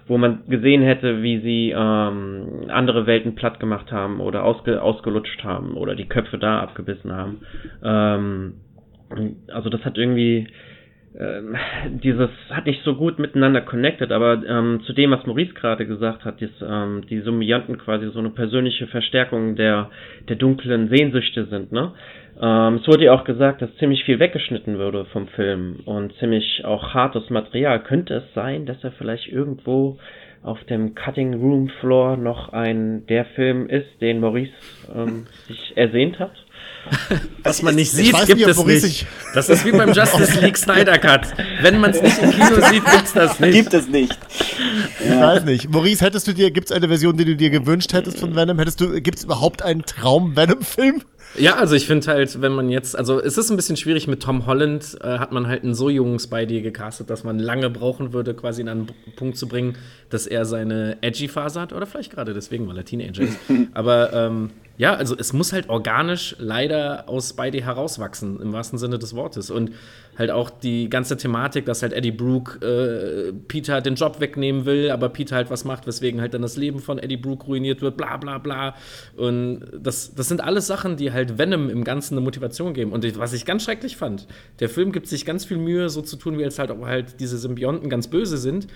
[0.08, 5.44] wo man gesehen hätte, wie sie ähm, andere Welten platt gemacht haben oder ausge ausgelutscht
[5.44, 7.42] haben oder die Köpfe da abgebissen haben.
[7.84, 8.54] Ähm,
[9.52, 10.48] also das hat irgendwie
[11.18, 11.56] ähm,
[12.04, 16.24] dieses hat nicht so gut miteinander connected, aber ähm, zu dem, was Maurice gerade gesagt
[16.24, 19.90] hat, dies, ähm, die Summianten quasi so eine persönliche Verstärkung der,
[20.28, 21.94] der dunklen Sehnsüchte sind, ne?
[22.42, 26.64] Ähm, es wurde ja auch gesagt, dass ziemlich viel weggeschnitten würde vom Film und ziemlich
[26.64, 27.82] auch hartes Material.
[27.84, 29.98] Könnte es sein, dass er vielleicht irgendwo
[30.42, 34.54] auf dem Cutting Room Floor noch ein der Film ist, den Maurice
[34.96, 36.32] ähm, sich ersehnt hat?
[37.44, 39.08] Was man nicht sieht, gibt nicht, es nicht.
[39.34, 41.28] Das ist wie beim Justice League Snyder Cut.
[41.62, 43.54] Wenn man es nicht im Kino sieht, gibt es das nicht.
[43.54, 44.18] Gibt es nicht.
[45.04, 45.14] Ja.
[45.14, 45.70] Ich weiß nicht.
[45.70, 48.60] Maurice, hättest du dir, gibt es eine Version, die du dir gewünscht hättest von Venom?
[48.60, 51.04] Hättest du, gibt es überhaupt einen Traum-Venom-Film?
[51.38, 54.22] Ja, also ich finde halt, wenn man jetzt, also es ist ein bisschen schwierig mit
[54.22, 58.14] Tom Holland, äh, hat man halt einen so jungen Spidey gecastet, dass man lange brauchen
[58.14, 59.78] würde, quasi in einen Punkt zu bringen,
[60.10, 61.72] dass er seine Edgy-Phase hat.
[61.72, 63.38] Oder vielleicht gerade deswegen, weil er Teenager ist.
[63.74, 68.98] Aber ähm, ja, also es muss halt organisch leider aus Spidey herauswachsen, im wahrsten Sinne
[68.98, 69.52] des Wortes.
[69.52, 69.72] Und
[70.20, 74.92] halt auch die ganze Thematik, dass halt Eddie Brooke äh, Peter den Job wegnehmen will,
[74.92, 77.96] aber Peter halt was macht, weswegen halt dann das Leben von Eddie Brooke ruiniert wird,
[77.96, 78.76] bla bla bla.
[79.16, 82.92] Und das, das sind alles Sachen, die halt Venom im Ganzen eine Motivation geben.
[82.92, 84.28] Und was ich ganz schrecklich fand,
[84.60, 87.20] der Film gibt sich ganz viel Mühe, so zu tun, wie als halt auch halt
[87.20, 88.68] diese Symbionten ganz böse sind.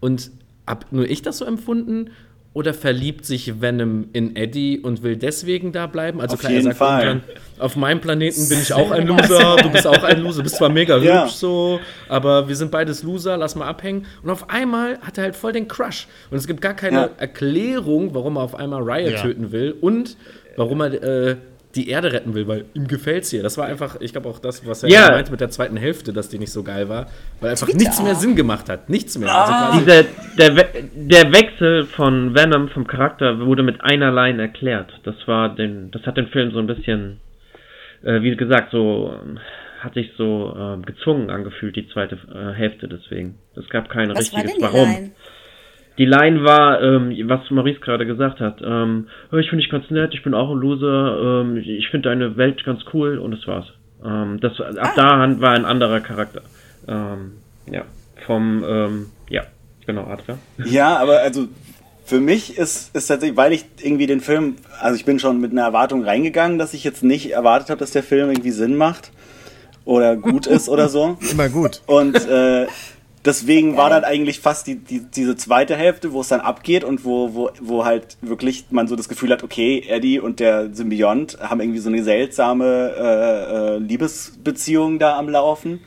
[0.00, 0.30] Und
[0.66, 2.10] hab nur ich das so empfunden?
[2.58, 6.20] Oder verliebt sich Venom in Eddie und will deswegen da bleiben?
[6.20, 7.06] Also auf klar, jeden er sagt Fall.
[7.06, 10.42] Irgendwann, auf meinem Planeten bin ich auch ein Loser, du bist auch ein Loser, du
[10.42, 11.22] bist zwar mega ja.
[11.22, 14.06] hübsch so, aber wir sind beides Loser, lass mal abhängen.
[14.24, 16.08] Und auf einmal hat er halt voll den Crush.
[16.32, 17.10] Und es gibt gar keine ja.
[17.18, 19.22] Erklärung, warum er auf einmal Riot ja.
[19.22, 20.16] töten will und
[20.56, 21.36] warum er äh,
[21.78, 23.42] die Erde retten will, weil ihm gefällt's hier.
[23.42, 25.10] Das war einfach, ich glaube auch das, was er ja.
[25.10, 27.06] meinte mit der zweiten Hälfte, dass die nicht so geil war,
[27.40, 27.78] weil einfach Twitter.
[27.78, 28.90] nichts mehr Sinn gemacht hat.
[28.90, 29.30] Nichts mehr.
[29.30, 29.70] Ah.
[29.70, 30.02] Also Dieser,
[30.36, 34.92] der, We der Wechsel von Venom vom Charakter wurde mit einer Line erklärt.
[35.04, 37.20] Das war den, das hat den Film so ein bisschen,
[38.02, 39.14] äh, wie gesagt, so
[39.80, 43.38] hat sich so äh, gezwungen angefühlt, die zweite äh, Hälfte deswegen.
[43.54, 44.90] Es gab kein was richtiges Warum.
[44.90, 45.10] Line?
[45.98, 48.60] Die Line war, ähm, was Maurice gerade gesagt hat.
[48.62, 52.36] Ähm, ich finde dich ganz nett, ich bin auch ein Loser, ähm, ich finde deine
[52.36, 53.66] Welt ganz cool und das war's.
[54.04, 54.92] Ähm, das, ab ah.
[54.94, 56.42] da war ein anderer Charakter.
[56.86, 57.32] Ähm,
[57.70, 57.82] ja,
[58.26, 59.42] vom, ähm, ja,
[59.86, 60.38] genau, Adria.
[60.64, 61.48] Ja, aber also
[62.04, 65.50] für mich ist, ist tatsächlich, weil ich irgendwie den Film, also ich bin schon mit
[65.50, 69.10] einer Erwartung reingegangen, dass ich jetzt nicht erwartet habe, dass der Film irgendwie Sinn macht
[69.84, 71.18] oder gut ist oder so.
[71.30, 71.82] Immer gut.
[71.86, 72.66] Und äh,
[73.24, 77.04] Deswegen war dann eigentlich fast die, die, diese zweite Hälfte, wo es dann abgeht und
[77.04, 81.38] wo, wo, wo halt wirklich man so das Gefühl hat, okay, Eddie und der Symbiont
[81.40, 85.80] haben irgendwie so eine seltsame äh, äh, Liebesbeziehung da am Laufen.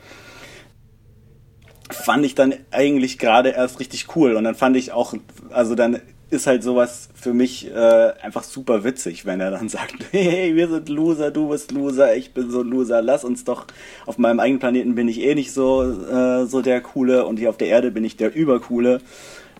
[1.90, 4.34] Fand ich dann eigentlich gerade erst richtig cool.
[4.34, 5.14] Und dann fand ich auch,
[5.50, 6.00] also dann
[6.32, 10.68] ist halt sowas für mich äh, einfach super witzig, wenn er dann sagt, hey, wir
[10.68, 13.66] sind Loser, du bist Loser, ich bin so ein Loser, lass uns doch,
[14.06, 17.50] auf meinem eigenen Planeten bin ich eh nicht so, äh, so der Coole und hier
[17.50, 19.00] auf der Erde bin ich der Übercoole,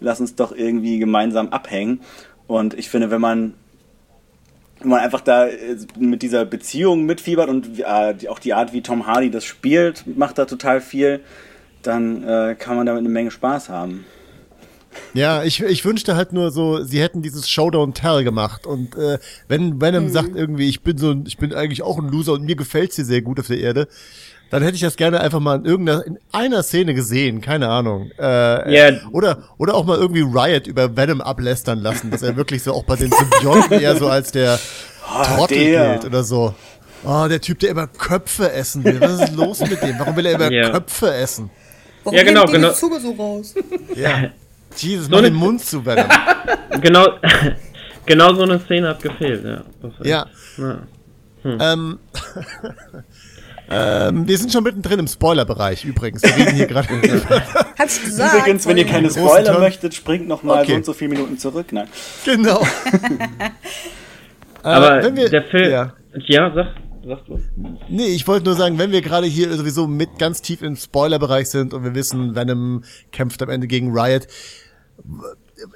[0.01, 2.01] lass uns doch irgendwie gemeinsam abhängen.
[2.47, 3.55] Und ich finde, wenn man
[4.81, 8.83] wenn man einfach da äh, mit dieser Beziehung mitfiebert und äh, auch die Art, wie
[8.83, 11.21] Tom Hardy das spielt, macht da total viel,
[11.83, 14.05] dann äh, kann man damit eine Menge Spaß haben.
[15.15, 19.19] Ja, ich, ich wünschte halt nur so, sie hätten dieses Showdown Tell gemacht und äh,
[19.49, 20.11] wenn Venom mhm.
[20.11, 23.05] sagt irgendwie, ich bin so, ich bin eigentlich auch ein Loser und mir gefällt's hier
[23.05, 23.89] sehr gut auf der Erde,
[24.53, 28.11] dann hätte ich das gerne einfach mal in irgendeiner, in einer Szene gesehen, keine Ahnung.
[28.19, 28.23] Äh,
[28.71, 29.01] yeah.
[29.11, 32.85] Oder, oder auch mal irgendwie Riot über Venom ablästern lassen, dass er wirklich so auch
[32.85, 34.59] bei den Symbionten eher so als der
[35.09, 35.93] oh, Trottel der.
[35.93, 36.55] gilt oder so.
[37.03, 39.01] Oh, der Typ, der immer Köpfe essen will.
[39.01, 39.99] Was ist los mit dem?
[39.99, 40.71] Warum will er immer yeah.
[40.71, 41.51] Köpfe essen?
[42.05, 42.73] Warum ja, genau, genau.
[42.73, 43.55] Zunge so raus?
[43.97, 44.31] Ja.
[44.77, 46.07] Jesus, so mach den Mund zu, Venom.
[46.81, 47.07] genau,
[48.07, 49.63] genau so eine Szene hat gefehlt, ja.
[50.03, 50.27] Ja.
[50.59, 50.79] ja.
[51.43, 51.59] Hm.
[51.61, 51.99] Ähm,
[53.71, 56.23] ähm, wir sind schon mittendrin im Spoilerbereich übrigens.
[56.23, 56.89] Wir reden hier gerade.
[57.79, 58.39] Hab's gesagt.
[58.39, 60.71] Übrigens, wenn ihr keine Spoiler möchtet, springt noch mal okay.
[60.71, 61.73] so und so viele Minuten zurück.
[61.73, 61.89] Nein.
[62.25, 62.65] Genau.
[64.63, 65.71] Aber äh, wir, der Film.
[65.71, 65.93] Ja,
[66.27, 66.75] ja sag.
[67.05, 67.41] Sag du.
[67.89, 71.49] Nee, ich wollte nur sagen, wenn wir gerade hier sowieso mit ganz tief im Spoilerbereich
[71.49, 74.29] sind und wir wissen, Venom kämpft am Ende gegen Riot,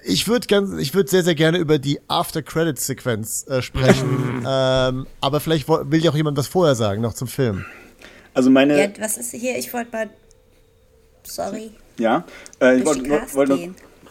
[0.05, 4.45] ich würde ganz, ich würde sehr, sehr gerne über die After-Credits-Sequenz äh, sprechen.
[4.49, 7.65] ähm, aber vielleicht will ja auch jemand was vorher sagen, noch zum Film.
[8.35, 8.79] Also meine.
[8.81, 9.57] Ja, was ist hier?
[9.57, 10.11] Ich wollte mal.
[11.23, 11.71] Sorry.
[11.99, 12.25] Ja,
[12.61, 13.59] äh, ich wollte wollt noch.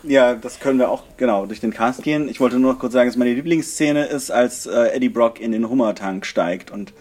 [0.07, 2.29] Ja, das können wir auch, genau, durch den Cast gehen.
[2.29, 5.51] Ich wollte nur noch kurz sagen, dass meine Lieblingsszene ist, als äh, Eddie Brock in
[5.51, 6.93] den Hummertank steigt und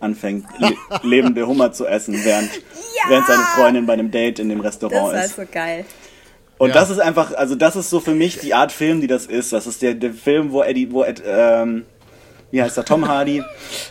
[0.00, 3.10] anfängt, le lebende Hummer zu essen, während, ja!
[3.10, 5.22] während seine Freundin bei einem Date in dem Restaurant ist.
[5.22, 5.84] Das war so geil.
[6.58, 6.74] Und ja.
[6.74, 9.52] das ist einfach, also das ist so für mich die Art Film, die das ist.
[9.52, 11.84] Das ist der, der Film, wo Eddie, wo Ed, ähm,
[12.50, 13.42] wie heißt er, Tom Hardy,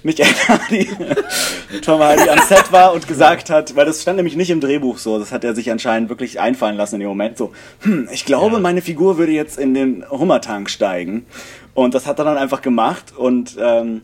[0.02, 0.90] Michael Hardy,
[1.84, 4.98] Tom Hardy am Set war und gesagt hat, weil das stand nämlich nicht im Drehbuch
[4.98, 7.52] so, das hat er sich anscheinend wirklich einfallen lassen in dem Moment, so,
[7.82, 8.62] hm, ich glaube, ja.
[8.62, 11.26] meine Figur würde jetzt in den Hummertank steigen.
[11.74, 14.02] Und das hat er dann einfach gemacht und ähm,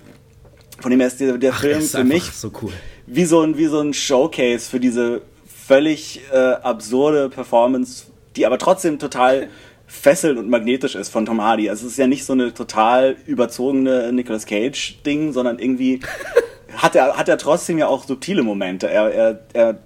[0.81, 2.73] von dem her ist der, der Ach, Film ist für mich so cool.
[3.07, 8.57] wie, so ein, wie so ein Showcase für diese völlig äh, absurde Performance, die aber
[8.57, 9.49] trotzdem total
[9.87, 11.69] fesselnd und magnetisch ist von Tom Hardy.
[11.69, 15.99] Also es ist ja nicht so eine total überzogene Nicolas Cage-Ding, sondern irgendwie
[16.77, 18.89] hat er, hat er trotzdem ja auch subtile Momente.
[18.89, 19.79] Er, er, er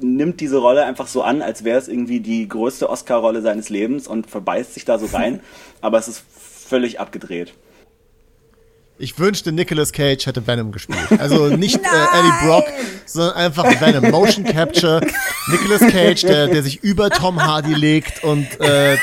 [0.00, 4.08] nimmt diese Rolle einfach so an, als wäre es irgendwie die größte Oscar-Rolle seines Lebens
[4.08, 5.40] und verbeißt sich da so rein.
[5.82, 7.52] Aber es ist völlig abgedreht.
[8.96, 11.18] Ich wünschte, Nicolas Cage hätte Venom gespielt.
[11.18, 12.64] Also nicht äh, Eddie Brock,
[13.06, 14.10] sondern einfach Venom.
[14.10, 15.00] Motion Capture.
[15.48, 18.96] Nicolas Cage, der, der sich über Tom Hardy legt und äh,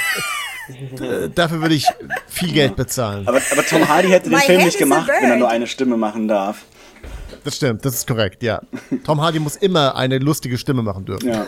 [1.36, 1.86] dafür würde ich
[2.27, 3.27] viel Geld bezahlen.
[3.27, 5.97] Aber, aber Tom Hardy hätte den My Film nicht gemacht, wenn er nur eine Stimme
[5.97, 6.63] machen darf.
[7.43, 8.62] Das stimmt, das ist korrekt, ja.
[9.04, 11.27] Tom Hardy muss immer eine lustige Stimme machen dürfen.
[11.27, 11.45] Ja.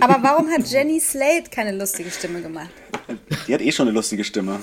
[0.00, 2.70] Aber warum hat Jenny Slate keine lustige Stimme gemacht?
[3.46, 4.58] Die hat eh schon eine lustige Stimme.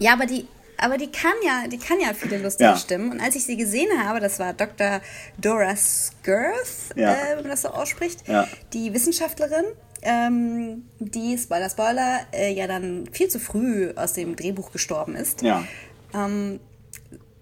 [0.00, 0.46] Ja, aber die,
[0.84, 2.76] aber die kann ja, die kann ja viele lustige ja.
[2.76, 3.12] Stimmen.
[3.12, 5.00] Und als ich sie gesehen habe, das war Dr.
[5.38, 7.12] Dora Skirth, ja.
[7.14, 8.46] äh, wenn man das so ausspricht, ja.
[8.74, 9.64] die Wissenschaftlerin,
[10.02, 15.40] ähm, die, Spoiler, Spoiler, äh, ja dann viel zu früh aus dem Drehbuch gestorben ist.
[15.40, 15.64] Ja.
[16.12, 16.60] Ähm,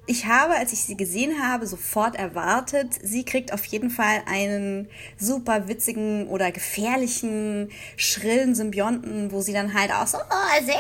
[0.07, 4.89] ich habe, als ich sie gesehen habe, sofort erwartet, sie kriegt auf jeden Fall einen
[5.17, 10.75] super witzigen oder gefährlichen, schrillen Symbionten, wo sie dann halt auch so oh, sehr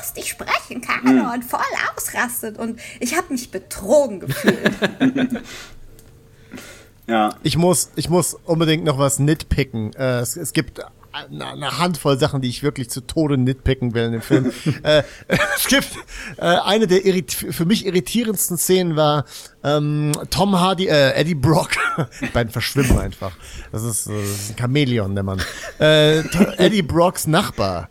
[0.00, 1.30] lustig sprechen kann mhm.
[1.32, 1.60] und voll
[1.96, 2.56] ausrastet.
[2.56, 4.70] Und ich habe mich betrogen gefühlt.
[7.08, 7.34] ja.
[7.42, 9.92] Ich muss, ich muss unbedingt noch was nitpicken.
[9.94, 10.80] Äh, es, es gibt
[11.12, 14.52] eine Handvoll Sachen, die ich wirklich zu Tode nitpicken will in dem Film.
[14.82, 15.90] äh, es gibt
[16.38, 19.24] äh, eine der für mich irritierendsten Szenen war
[19.62, 21.70] ähm, Tom Hardy, äh, Eddie Brock,
[22.20, 23.32] die beiden verschwimmen einfach.
[23.70, 25.42] Das ist, äh, das ist ein Chamäleon, der Mann.
[25.78, 26.20] Äh,
[26.56, 27.88] Eddie Brocks Nachbar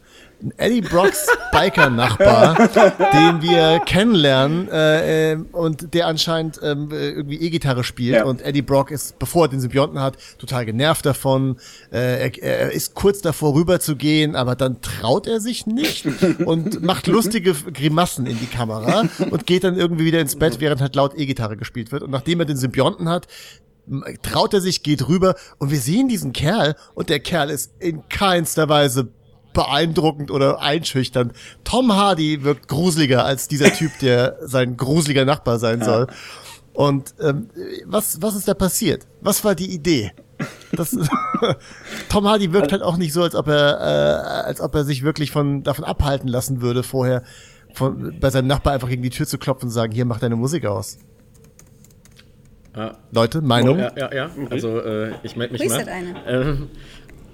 [0.58, 2.56] Eddie Brocks Biker-Nachbar,
[3.14, 8.16] den wir kennenlernen äh, äh, und der anscheinend ähm, irgendwie E-Gitarre spielt.
[8.16, 8.26] Ja.
[8.26, 11.58] Und Eddie Brock ist, bevor er den Symbionten hat, total genervt davon.
[11.92, 16.06] Äh, er, er ist kurz davor rüber zu gehen, aber dann traut er sich nicht
[16.46, 20.82] und macht lustige Grimassen in die Kamera und geht dann irgendwie wieder ins Bett, während
[20.82, 22.04] halt laut E-Gitarre gespielt wird.
[22.04, 23.28] Und nachdem er den Symbionten hat,
[24.22, 28.08] traut er sich, geht rüber und wir sehen diesen Kerl und der Kerl ist in
[28.10, 29.10] keinster Weise
[29.54, 31.34] beeindruckend oder einschüchternd.
[31.64, 35.86] Tom Hardy wirkt gruseliger als dieser Typ, der sein gruseliger Nachbar sein ja.
[35.86, 36.08] soll.
[36.74, 37.50] Und ähm,
[37.86, 39.08] was, was ist da passiert?
[39.22, 40.12] Was war die Idee?
[40.72, 40.96] Das,
[42.10, 45.04] Tom Hardy wirkt halt auch nicht so, als ob er, äh, als ob er sich
[45.04, 47.24] wirklich von davon abhalten lassen würde, vorher
[47.74, 50.36] von, bei seinem Nachbar einfach gegen die Tür zu klopfen und sagen, hier mach deine
[50.36, 50.98] Musik aus.
[52.74, 52.94] Ah.
[53.12, 53.78] Leute, Meinung?
[53.78, 54.30] Oh, ja, ja, ja.
[54.50, 55.86] Also äh, ich melde mich mal.
[56.26, 56.70] Ähm,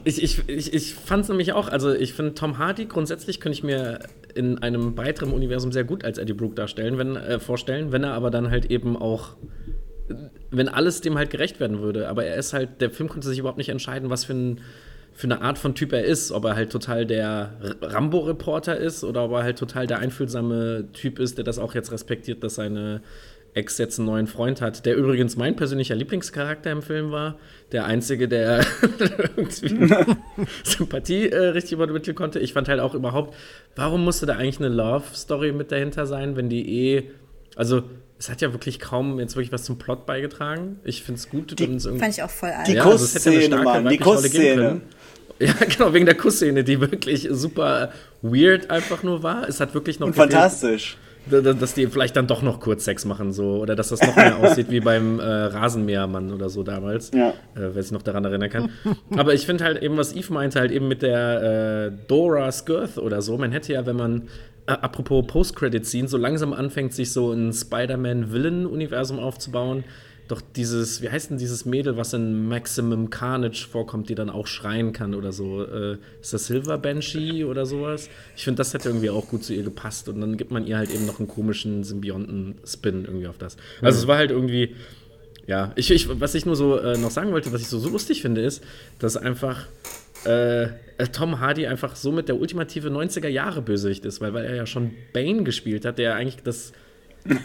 [0.07, 3.57] ich, ich, ich, ich fand es nämlich auch, also ich finde Tom Hardy grundsätzlich könnte
[3.57, 3.99] ich mir
[4.35, 8.13] in einem weiteren Universum sehr gut als Eddie Brooke darstellen, wenn, äh, vorstellen, wenn er
[8.13, 9.35] aber dann halt eben auch,
[10.49, 12.07] wenn alles dem halt gerecht werden würde.
[12.07, 14.61] Aber er ist halt, der Film konnte sich überhaupt nicht entscheiden, was für ein
[15.13, 19.23] für eine Art von Typ er ist, ob er halt total der Rambo-Reporter ist oder
[19.23, 23.01] ob er halt total der einfühlsame Typ ist, der das auch jetzt respektiert, dass seine
[23.57, 27.37] Ex jetzt einen neuen Freund hat, der übrigens mein persönlicher Lieblingscharakter im Film war.
[27.71, 28.65] Der einzige, der
[29.35, 29.93] irgendwie
[30.63, 32.39] Sympathie äh, richtig übermitteln konnte.
[32.39, 33.35] Ich fand halt auch überhaupt,
[33.75, 37.03] warum musste da eigentlich eine Love-Story mit dahinter sein, wenn die eh.
[37.55, 37.83] Also,
[38.19, 40.79] es hat ja wirklich kaum jetzt wirklich was zum Plot beigetragen.
[40.83, 41.99] Ich finde es gut, irgendwie.
[41.99, 42.67] Fand ich auch voll alt.
[42.67, 44.81] Die ja, Kussszene, also Mann, die Kussszene.
[45.39, 47.91] Ja, genau, wegen der Kussszene, die wirklich super
[48.21, 49.49] weird einfach nur war.
[49.49, 50.07] Es hat wirklich noch.
[50.07, 50.97] Und fantastisch
[51.29, 54.37] dass die vielleicht dann doch noch kurz Sex machen so oder dass das noch mehr
[54.43, 57.29] aussieht wie beim äh, Rasenmähermann oder so damals, ja.
[57.29, 57.33] äh,
[57.73, 58.69] wer sich noch daran erinnern kann.
[59.15, 62.97] Aber ich finde halt eben, was Eve meinte, halt eben mit der äh, Dora Skirth
[62.97, 64.23] oder so, man hätte ja, wenn man
[64.67, 69.85] äh, apropos Post-Credit-Scene, so langsam anfängt, sich so ein Spider-Man-Villain-Universum aufzubauen,
[70.27, 74.47] doch dieses, wie heißt denn dieses Mädel, was in Maximum Carnage vorkommt, die dann auch
[74.47, 75.63] schreien kann oder so?
[75.63, 78.09] Äh, ist das Silver Banshee oder sowas?
[78.35, 80.77] Ich finde, das hätte irgendwie auch gut zu ihr gepasst und dann gibt man ihr
[80.77, 83.57] halt eben noch einen komischen Symbionten-Spin irgendwie auf das.
[83.81, 84.01] Also mhm.
[84.03, 84.75] es war halt irgendwie,
[85.47, 87.89] ja, ich, ich, was ich nur so äh, noch sagen wollte, was ich so, so
[87.89, 88.63] lustig finde, ist,
[88.99, 89.65] dass einfach
[90.25, 90.67] äh,
[91.13, 95.43] Tom Hardy einfach so mit der ultimative 90er-Jahre-Bösewicht ist, weil, weil er ja schon Bane
[95.43, 96.73] gespielt hat, der eigentlich das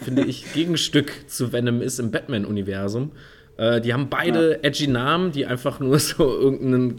[0.04, 3.12] finde ich, Gegenstück zu Venom ist im Batman-Universum.
[3.56, 4.58] Äh, die haben beide ja.
[4.62, 6.96] edgy Namen, die einfach nur so irgendeine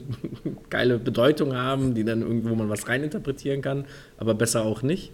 [0.69, 3.85] geile Bedeutung haben, die dann irgendwo man was reininterpretieren kann,
[4.17, 5.11] aber besser auch nicht.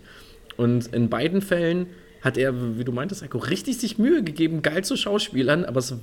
[0.58, 1.88] Und in beiden Fällen
[2.22, 5.96] hat er, wie du meintest, Echo, richtig sich Mühe gegeben, geil zu Schauspielern, aber es,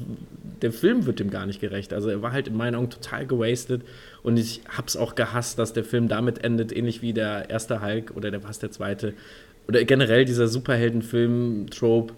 [0.63, 1.93] der Film wird dem gar nicht gerecht.
[1.93, 3.83] Also er war halt in meinen Augen total gewastet
[4.23, 8.13] und ich hab's auch gehasst, dass der Film damit endet, ähnlich wie der erste Hulk
[8.17, 9.13] oder der was der zweite.
[9.69, 12.15] Oder generell dieser Superheldenfilm-Trope.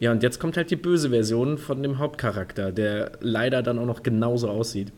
[0.00, 3.86] Ja, und jetzt kommt halt die böse Version von dem Hauptcharakter, der leider dann auch
[3.86, 4.92] noch genauso aussieht.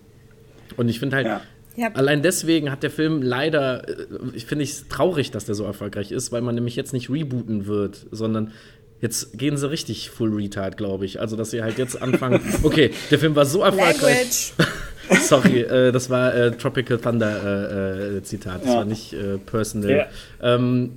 [0.76, 1.40] Und ich finde halt, ja.
[1.78, 1.96] Yep.
[1.96, 6.10] Allein deswegen hat der Film leider, äh, ich finde es traurig, dass der so erfolgreich
[6.10, 8.52] ist, weil man nämlich jetzt nicht rebooten wird, sondern
[9.00, 11.20] jetzt gehen sie richtig full retard, glaube ich.
[11.20, 14.52] Also, dass sie halt jetzt anfangen, okay, der Film war so erfolgreich.
[15.22, 18.76] Sorry, äh, das war äh, Tropical Thunder äh, äh Zitat, das ja.
[18.76, 19.90] war nicht äh, personal.
[19.90, 20.06] Ja.
[20.42, 20.92] Ähm,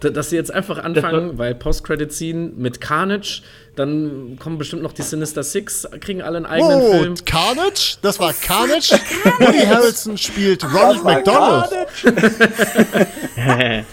[0.00, 3.42] dass sie jetzt einfach anfangen, weil Post-Credit-Scene mit Carnage,
[3.76, 7.14] dann kommen bestimmt noch die Sinister Six, kriegen alle einen eigenen oh, Film.
[7.24, 7.98] Carnage?
[8.02, 8.92] Das war Carnage?
[9.38, 11.70] Woody Harrelson spielt Ronald McDonald.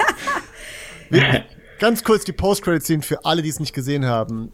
[1.80, 4.52] Ganz kurz die Post-Credit-Scene für alle, die es nicht gesehen haben.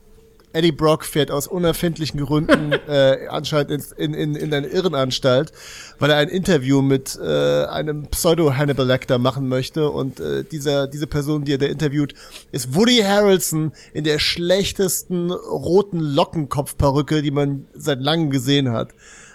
[0.53, 5.51] Eddie Brock fährt aus unerfindlichen Gründen äh, anscheinend in, in, in eine Irrenanstalt,
[5.99, 9.89] weil er ein Interview mit äh, einem Pseudo-Hannibal Lecter machen möchte.
[9.89, 12.13] Und äh, dieser, diese Person, die er da interviewt,
[12.51, 18.89] ist Woody Harrelson in der schlechtesten roten Lockenkopfperücke, die man seit langem gesehen hat.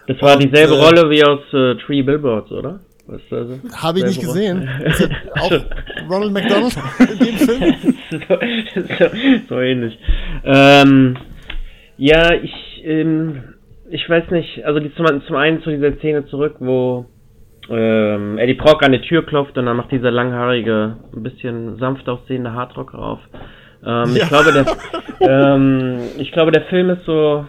[0.07, 2.81] Das war dieselbe und, äh, Rolle wie aus äh, Three Billboards, oder?
[3.09, 4.69] Also Habe ich nicht gesehen.
[5.41, 5.53] auch
[6.11, 6.77] Ronald McDonald
[7.11, 7.75] in dem Film?
[8.11, 8.19] so,
[8.99, 9.11] so,
[9.49, 9.99] so ähnlich.
[10.45, 11.17] Ähm,
[11.97, 13.55] ja, ich, ähm,
[13.91, 17.07] ich weiß nicht, also die, zum, zum einen zu dieser Szene zurück, wo
[17.71, 22.09] ähm, Eddie Brock an die Tür klopft und dann macht dieser langhaarige, ein bisschen sanft
[22.09, 23.21] aussehende Hardrocker auf.
[23.85, 24.23] Ähm, ja.
[24.23, 24.67] ich, glaube, der,
[25.55, 27.47] ähm, ich glaube, der Film ist so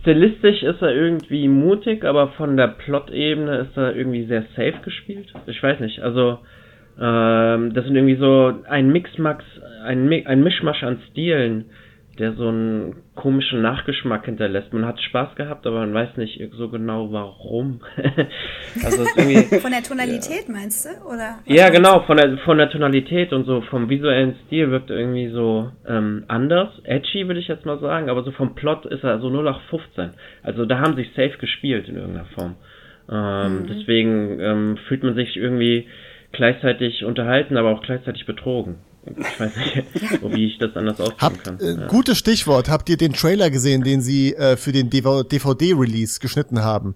[0.00, 5.32] stilistisch ist er irgendwie mutig, aber von der Plot-Ebene ist er irgendwie sehr safe gespielt.
[5.46, 6.38] Ich weiß nicht, also
[7.00, 9.44] ähm, das sind irgendwie so ein Mixmax,
[9.84, 11.66] ein, ein Mischmasch an Stilen,
[12.18, 14.72] der so einen komischen Nachgeschmack hinterlässt.
[14.72, 17.80] Man hat Spaß gehabt, aber man weiß nicht so genau warum.
[18.84, 20.52] also von der Tonalität ja.
[20.52, 21.06] meinst du?
[21.06, 25.28] Oder ja, genau, von der, von der Tonalität und so vom visuellen Stil wirkt irgendwie
[25.28, 29.18] so ähm, anders, edgy würde ich jetzt mal sagen, aber so vom Plot ist er
[29.20, 30.10] so 0 nach 15.
[30.42, 32.56] Also da haben sie safe gespielt in irgendeiner Form.
[33.10, 33.66] Ähm, mhm.
[33.68, 35.88] Deswegen ähm, fühlt man sich irgendwie
[36.32, 38.76] gleichzeitig unterhalten, aber auch gleichzeitig betrogen.
[39.04, 41.60] Ich weiß nicht, wie ich das anders ausdrücken Hab, kann.
[41.60, 41.86] Äh, ja.
[41.88, 42.68] Gutes Stichwort.
[42.68, 46.94] Habt ihr den Trailer gesehen, den sie äh, für den DVD-Release geschnitten haben?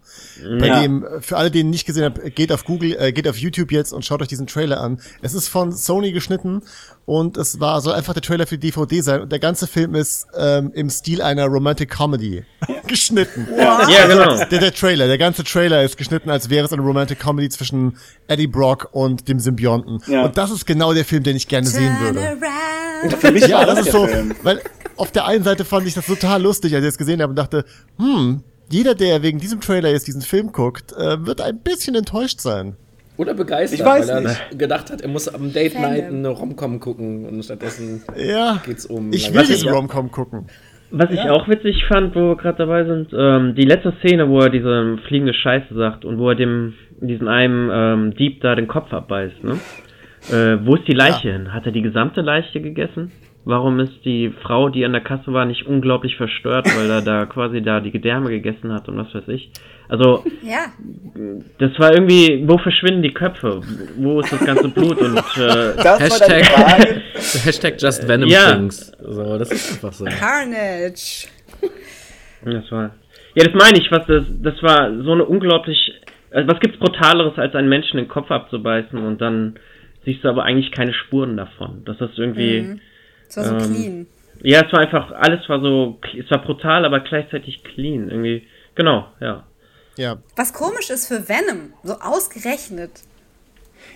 [0.61, 0.83] Bei ja.
[0.83, 3.37] dem, äh, für alle, die ihn nicht gesehen haben, geht auf Google, äh, geht auf
[3.37, 5.01] YouTube jetzt und schaut euch diesen Trailer an.
[5.21, 6.63] Es ist von Sony geschnitten
[7.07, 10.27] und es war soll einfach der Trailer für DVD sein und der ganze Film ist
[10.37, 12.45] ähm, im Stil einer Romantic Comedy
[12.89, 13.47] geschnitten.
[13.57, 14.45] Ja, ja genau.
[14.45, 17.97] Der, der Trailer, der ganze Trailer ist geschnitten, als wäre es eine Romantic Comedy zwischen
[18.27, 20.03] Eddie Brock und dem Symbionten.
[20.09, 20.25] Ja.
[20.25, 23.17] Und das ist genau der Film, den ich gerne sehen würde.
[23.17, 24.09] Für mich ja, das ist so,
[24.43, 24.61] weil
[24.97, 27.37] auf der einen Seite fand ich das total lustig, als ich es gesehen habe und
[27.37, 27.65] dachte,
[27.99, 32.41] hm, jeder, der wegen diesem Trailer jetzt diesen Film guckt, äh, wird ein bisschen enttäuscht
[32.41, 32.77] sein.
[33.17, 34.59] Oder begeistert, ich weiß weil er nicht.
[34.59, 39.13] gedacht hat, er muss am Date Night eine Romcom gucken und stattdessen ja, geht's um.
[39.13, 40.47] Ich will diesen Romcom gucken.
[40.91, 41.33] Was ich ja.
[41.33, 44.99] auch witzig fand, wo wir gerade dabei sind, ähm, die letzte Szene, wo er diese
[45.09, 49.43] fliegende Scheiße sagt und wo er dem diesen einen ähm, Dieb da den Kopf abbeißt,
[49.43, 49.59] ne?
[50.31, 51.35] Äh, wo ist die Leiche ja.
[51.35, 51.53] hin?
[51.53, 53.13] Hat er die gesamte Leiche gegessen?
[53.49, 57.27] Warum ist die Frau, die an der Kasse war, nicht unglaublich verstört, weil er da
[57.33, 59.53] quasi da die Gedärme gegessen hat und was weiß ich?
[59.89, 60.65] Also, ja.
[61.59, 63.61] das war irgendwie, wo verschwinden die Köpfe?
[63.99, 64.99] Wo ist das ganze Blut?
[64.99, 66.45] Und äh, Hashtag,
[67.45, 68.53] Hashtag Just Venom ja.
[68.53, 68.93] Things.
[69.01, 70.07] So, das ist einfach so.
[70.07, 71.29] Carnage.
[72.45, 72.97] Das war.
[73.37, 75.93] Ja, das meine ich, was das, das war so eine unglaublich.
[76.33, 79.55] Also was gibt's brutaleres, als einen Menschen den Kopf abzubeißen und dann
[80.05, 81.85] siehst du aber eigentlich keine Spuren davon.
[81.85, 82.63] Das ist irgendwie.
[82.63, 82.81] Mhm.
[83.29, 84.07] Es war so ähm, clean.
[84.43, 88.11] Ja, es war einfach, alles war so, es war brutal, aber gleichzeitig clean.
[88.11, 89.45] Irgendwie, genau, ja.
[89.97, 90.19] Ja.
[90.37, 92.91] Was komisch ist für Venom, so ausgerechnet.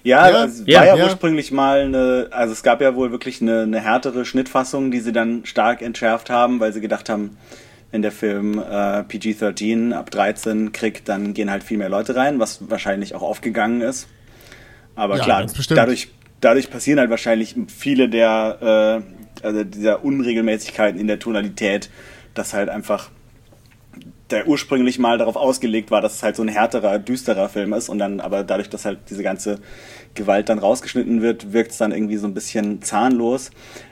[0.03, 3.43] Ja, ja es war ja, ja, ursprünglich mal eine, also es gab ja wohl wirklich
[3.43, 7.37] eine, eine härtere Schnittfassung, die sie dann stark entschärft haben, weil sie gedacht haben,
[7.91, 12.39] wenn der Film äh, PG-13 ab 13 kriegt, dann gehen halt viel mehr Leute rein,
[12.39, 14.09] was wahrscheinlich auch aufgegangen ist.
[14.95, 16.09] Aber ja, klar, dadurch,
[16.41, 21.91] dadurch passieren halt wahrscheinlich viele der, äh, also dieser Unregelmäßigkeiten in der Tonalität,
[22.35, 23.11] dass halt einfach
[24.31, 27.89] der ursprünglich mal darauf ausgelegt war, dass es halt so ein härterer, düsterer Film ist
[27.89, 29.59] und dann aber dadurch, dass halt diese ganze
[30.15, 33.51] Gewalt dann rausgeschnitten wird, wirkt es dann irgendwie so ein bisschen zahnlos.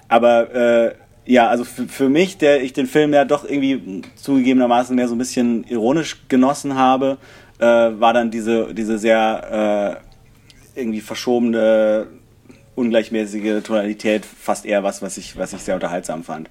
[0.08, 0.94] Aber äh,
[1.26, 5.14] ja, also für, für mich, der ich den Film ja doch irgendwie zugegebenermaßen mehr so
[5.14, 7.18] ein bisschen ironisch genossen habe,
[7.58, 10.00] äh, war dann diese, diese sehr
[10.76, 12.06] äh, irgendwie verschobene
[12.78, 16.48] ungleichmäßige Tonalität fast eher was, was ich, was ich sehr unterhaltsam fand.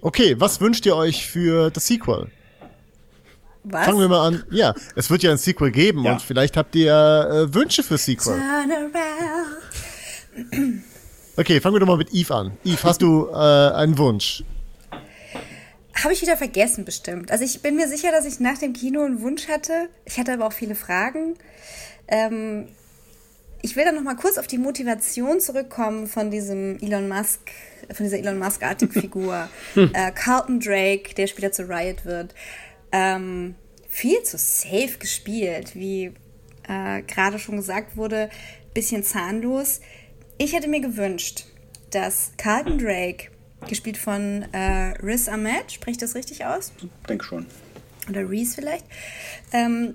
[0.00, 2.30] Okay, was wünscht ihr euch für das Sequel?
[3.64, 3.86] Was?
[3.86, 4.44] Fangen wir mal an.
[4.50, 6.12] Ja, es wird ja ein Sequel geben Ja.
[6.12, 8.36] und vielleicht habt ihr äh, Wünsche für Sequel.
[8.36, 10.82] Turn around.
[11.36, 12.56] Okay, fangen wir doch mal mit Eve an.
[12.64, 14.44] Eve, hast du äh, einen Wunsch?
[16.02, 17.30] Habe ich wieder vergessen, bestimmt.
[17.30, 19.88] Also ich bin mir sicher, dass ich nach dem Kino einen Wunsch hatte.
[20.04, 21.34] Ich hatte aber auch viele Fragen.
[22.08, 22.68] Ähm,
[23.64, 27.50] ich will dann noch mal kurz auf die Motivation zurückkommen von diesem Elon Musk,
[27.94, 29.48] von dieser Elon Musk-artigen Figur.
[29.74, 32.34] äh, Carlton Drake, der später zu Riot wird.
[32.92, 33.54] Ähm,
[33.88, 36.12] viel zu safe gespielt, wie
[36.68, 38.28] äh, gerade schon gesagt wurde,
[38.74, 39.80] bisschen zahnlos.
[40.36, 41.46] Ich hätte mir gewünscht,
[41.90, 43.30] dass Carlton Drake,
[43.66, 46.74] gespielt von äh, Riz Ahmed, spricht das richtig aus?
[47.08, 47.46] Denk schon.
[48.10, 48.84] oder Reese vielleicht,
[49.54, 49.94] ähm,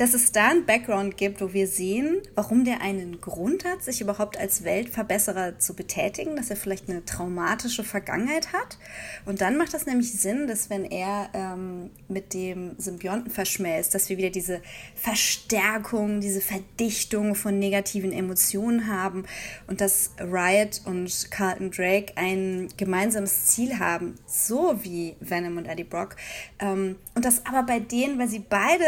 [0.00, 4.00] dass es da einen Background gibt, wo wir sehen, warum der einen Grund hat, sich
[4.00, 8.78] überhaupt als Weltverbesserer zu betätigen, dass er vielleicht eine traumatische Vergangenheit hat.
[9.26, 14.08] Und dann macht das nämlich Sinn, dass wenn er ähm, mit dem Symbionten verschmelzt, dass
[14.08, 14.62] wir wieder diese
[14.94, 19.26] Verstärkung, diese Verdichtung von negativen Emotionen haben
[19.66, 25.84] und dass Riot und Carlton Drake ein gemeinsames Ziel haben, so wie Venom und Eddie
[25.84, 26.16] Brock.
[26.58, 28.86] Ähm, und das aber bei denen, weil sie beide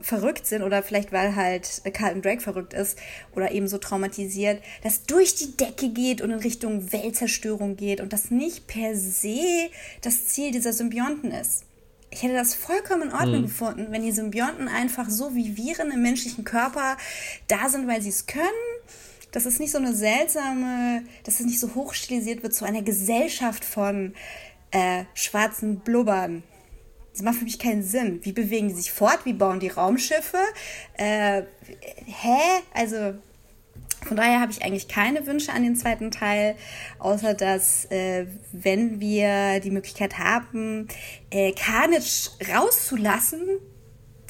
[0.00, 2.98] verrückt sind oder vielleicht weil halt Carlton Drake verrückt ist
[3.34, 8.12] oder eben so traumatisiert, das durch die Decke geht und in Richtung Weltzerstörung geht und
[8.12, 9.70] das nicht per se
[10.02, 11.64] das Ziel dieser Symbionten ist.
[12.12, 16.02] Ich hätte das vollkommen in Ordnung gefunden, wenn die Symbionten einfach so wie Viren im
[16.02, 16.96] menschlichen Körper
[17.46, 18.44] da sind, weil sie es können.
[19.30, 23.64] Dass es nicht so eine seltsame, dass es nicht so hochstilisiert wird zu einer Gesellschaft
[23.64, 24.14] von
[24.72, 26.42] äh, schwarzen Blubbern.
[27.12, 28.20] Das macht für mich keinen Sinn.
[28.22, 29.20] Wie bewegen die sich fort?
[29.24, 30.38] Wie bauen die Raumschiffe?
[30.96, 31.42] Äh,
[32.06, 32.38] hä?
[32.72, 33.14] Also
[34.06, 36.56] von daher habe ich eigentlich keine Wünsche an den zweiten Teil,
[36.98, 40.88] außer dass, äh, wenn wir die Möglichkeit haben,
[41.30, 43.42] äh, Carnage rauszulassen,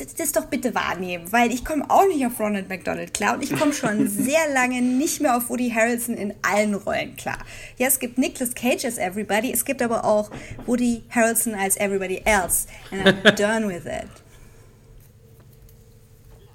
[0.01, 3.43] das, das doch bitte wahrnehmen, weil ich komme auch nicht auf Ronald McDonald klar und
[3.43, 7.39] ich komme schon sehr lange nicht mehr auf Woody Harrelson in allen Rollen klar.
[7.79, 10.31] Ja, es gibt Nicolas Cage as Everybody, es gibt aber auch
[10.67, 14.09] Woody Harrelson als Everybody Else and I'm done with it.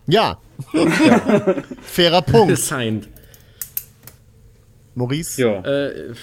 [0.08, 0.40] Ja.
[1.82, 2.58] Fairer Punkt.
[2.58, 3.10] Signed.
[4.94, 5.42] Maurice?
[5.42, 5.62] Ja.
[5.62, 6.14] Äh,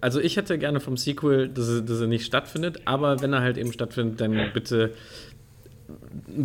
[0.00, 3.42] also ich hätte gerne vom Sequel, dass er, dass er nicht stattfindet, aber wenn er
[3.42, 4.94] halt eben stattfindet, dann bitte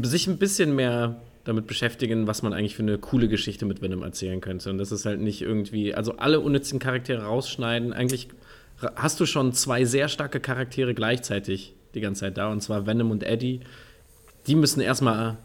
[0.04, 4.02] sich ein bisschen mehr damit beschäftigen, was man eigentlich für eine coole Geschichte mit Venom
[4.04, 4.70] erzählen könnte.
[4.70, 7.94] Und das ist halt nicht irgendwie, also alle unnützen Charaktere rausschneiden.
[7.94, 8.30] Eigentlich
[8.96, 13.12] hast du schon zwei sehr starke Charaktere gleichzeitig die ganze Zeit da, und zwar Venom
[13.12, 13.62] und Eddie.
[14.48, 15.38] Die müssen erstmal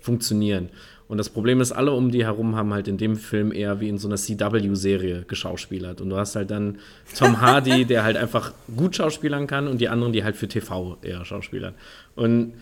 [0.00, 0.70] funktionieren.
[1.08, 3.88] Und das Problem ist, alle um die herum haben halt in dem Film eher wie
[3.88, 6.02] in so einer CW-Serie geschauspielert.
[6.02, 6.78] Und du hast halt dann
[7.16, 10.98] Tom Hardy, der halt einfach gut schauspielern kann und die anderen, die halt für TV
[11.00, 11.74] eher schauspielern.
[12.14, 12.52] Und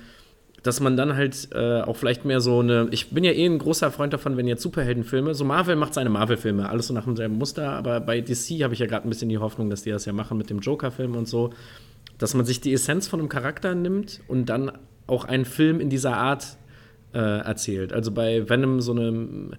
[0.63, 2.89] dass man dann halt äh, auch vielleicht mehr so eine.
[2.91, 6.11] Ich bin ja eh ein großer Freund davon, wenn jetzt Superheldenfilme, so Marvel macht seine
[6.11, 9.29] Marvel-Filme, alles so nach demselben Muster, aber bei DC habe ich ja gerade ein bisschen
[9.29, 11.51] die Hoffnung, dass die das ja machen mit dem Joker-Film und so,
[12.19, 14.73] dass man sich die Essenz von einem Charakter nimmt und dann
[15.07, 16.57] auch einen Film in dieser Art
[17.13, 17.93] äh, erzählt.
[17.93, 19.51] Also bei Venom so eine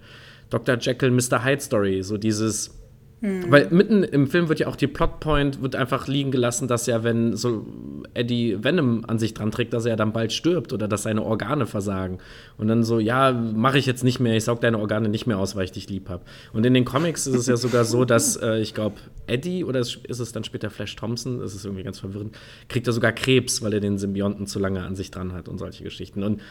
[0.49, 0.77] Dr.
[0.77, 1.43] Jekyll, Mr.
[1.43, 2.73] Hyde Story, so dieses.
[3.19, 7.03] Weil mitten im Film wird ja auch die Plotpoint wird einfach liegen gelassen, dass ja,
[7.03, 7.65] wenn so
[8.13, 11.65] Eddie Venom an sich dran trägt, dass er dann bald stirbt oder dass seine Organe
[11.65, 12.19] versagen.
[12.57, 15.39] Und dann so, ja, mache ich jetzt nicht mehr, ich saug deine Organe nicht mehr
[15.39, 16.23] aus, weil ich dich lieb habe.
[16.53, 19.79] Und in den Comics ist es ja sogar so, dass äh, ich glaube, Eddie oder
[19.79, 22.37] ist es dann später Flash Thompson, das ist irgendwie ganz verwirrend,
[22.69, 25.57] kriegt er sogar Krebs, weil er den Symbionten zu lange an sich dran hat und
[25.57, 26.21] solche Geschichten.
[26.21, 26.41] Und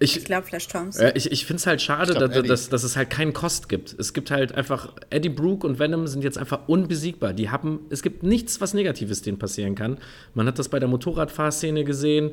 [0.00, 1.06] ich, Ich glaube, Flash Thompson.
[1.06, 3.68] äh, ich ich finde es halt schade, glaub, dass, dass, dass es halt keinen Kost
[3.68, 3.94] gibt.
[3.98, 7.32] Es gibt halt einfach, Eddie Brooke und Venom sind jetzt einfach unbesiegbar.
[7.32, 9.98] Die haben, es gibt nichts, was Negatives denen passieren kann.
[10.34, 12.32] Man hat das bei der Motorradfahrszene gesehen.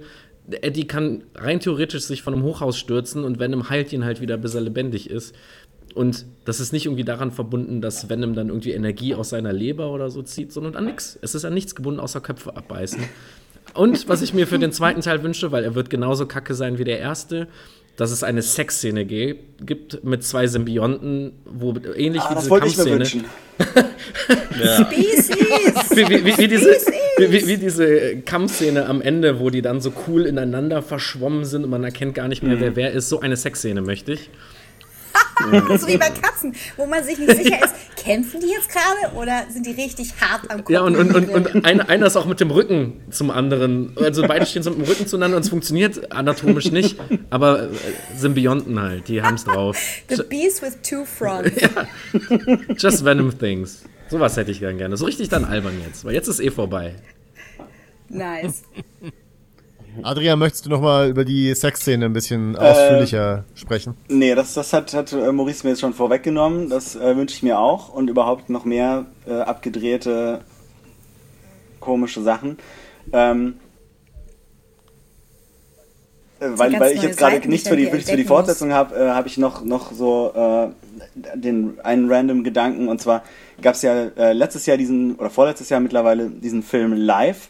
[0.50, 4.38] Eddie kann rein theoretisch sich von einem Hochhaus stürzen und Venom heilt ihn halt wieder,
[4.38, 5.34] bis er lebendig ist.
[5.96, 9.92] Und das ist nicht irgendwie daran verbunden, dass Venom dann irgendwie Energie aus seiner Leber
[9.92, 11.18] oder so zieht, sondern an nichts.
[11.22, 13.02] Es ist an nichts gebunden, außer Köpfe abbeißen.
[13.76, 16.78] Und was ich mir für den zweiten Teil wünsche, weil er wird genauso kacke sein
[16.78, 17.48] wie der erste,
[17.98, 23.06] dass es eine Sexszene gibt mit zwei Symbionten, wo ähnlich Ah, wie das diese Kampfszene.
[23.06, 25.30] Species!
[25.92, 26.76] Wie, wie, wie, wie, diese,
[27.18, 31.84] wie, diese Kampfszene am Ende, wo die dann so cool ineinander verschwommen sind und man
[31.84, 33.08] erkennt gar nicht mehr, wer wer ist.
[33.10, 34.30] So eine Sexszene möchte ich.
[35.78, 39.46] so wie bei Katzen, wo man sich nicht sicher ist, kämpfen die jetzt gerade oder
[39.50, 40.70] sind die richtig hart am Kopf?
[40.70, 43.96] Ja, und, und, und, und einer, einer ist auch mit dem Rücken zum anderen.
[43.98, 46.98] Also beide stehen so mit dem Rücken zueinander und es funktioniert anatomisch nicht,
[47.30, 47.68] aber äh,
[48.16, 49.78] Symbionten halt, die haben es drauf.
[50.10, 51.62] The beast with two fronts.
[51.62, 51.88] ja.
[52.78, 53.84] Just Venom Things.
[54.10, 54.98] Sowas hätte ich gern gerne.
[54.98, 56.96] So richtig dann albern jetzt, weil jetzt ist eh vorbei.
[58.10, 58.64] Nice.
[60.04, 63.96] Adrian, möchtest du noch mal über die Sexszene ein bisschen ausführlicher äh, sprechen?
[64.08, 66.70] Nee, das, das hat, hat äh, Maurice mir jetzt schon vorweggenommen.
[66.70, 67.90] Das äh, wünsche ich mir auch.
[67.90, 70.42] Und überhaupt noch mehr äh, abgedrehte,
[71.80, 72.58] komische Sachen.
[73.14, 73.56] Ähm,
[76.40, 79.10] äh, weil, weil ich jetzt gerade nichts für die, nichts für die Fortsetzung habe, äh,
[79.10, 80.74] habe ich noch, noch so
[81.34, 82.88] den einen random Gedanken.
[82.88, 83.24] Und zwar
[83.62, 87.50] gab es ja letztes Jahr diesen, oder vorletztes Jahr mittlerweile, diesen Film Live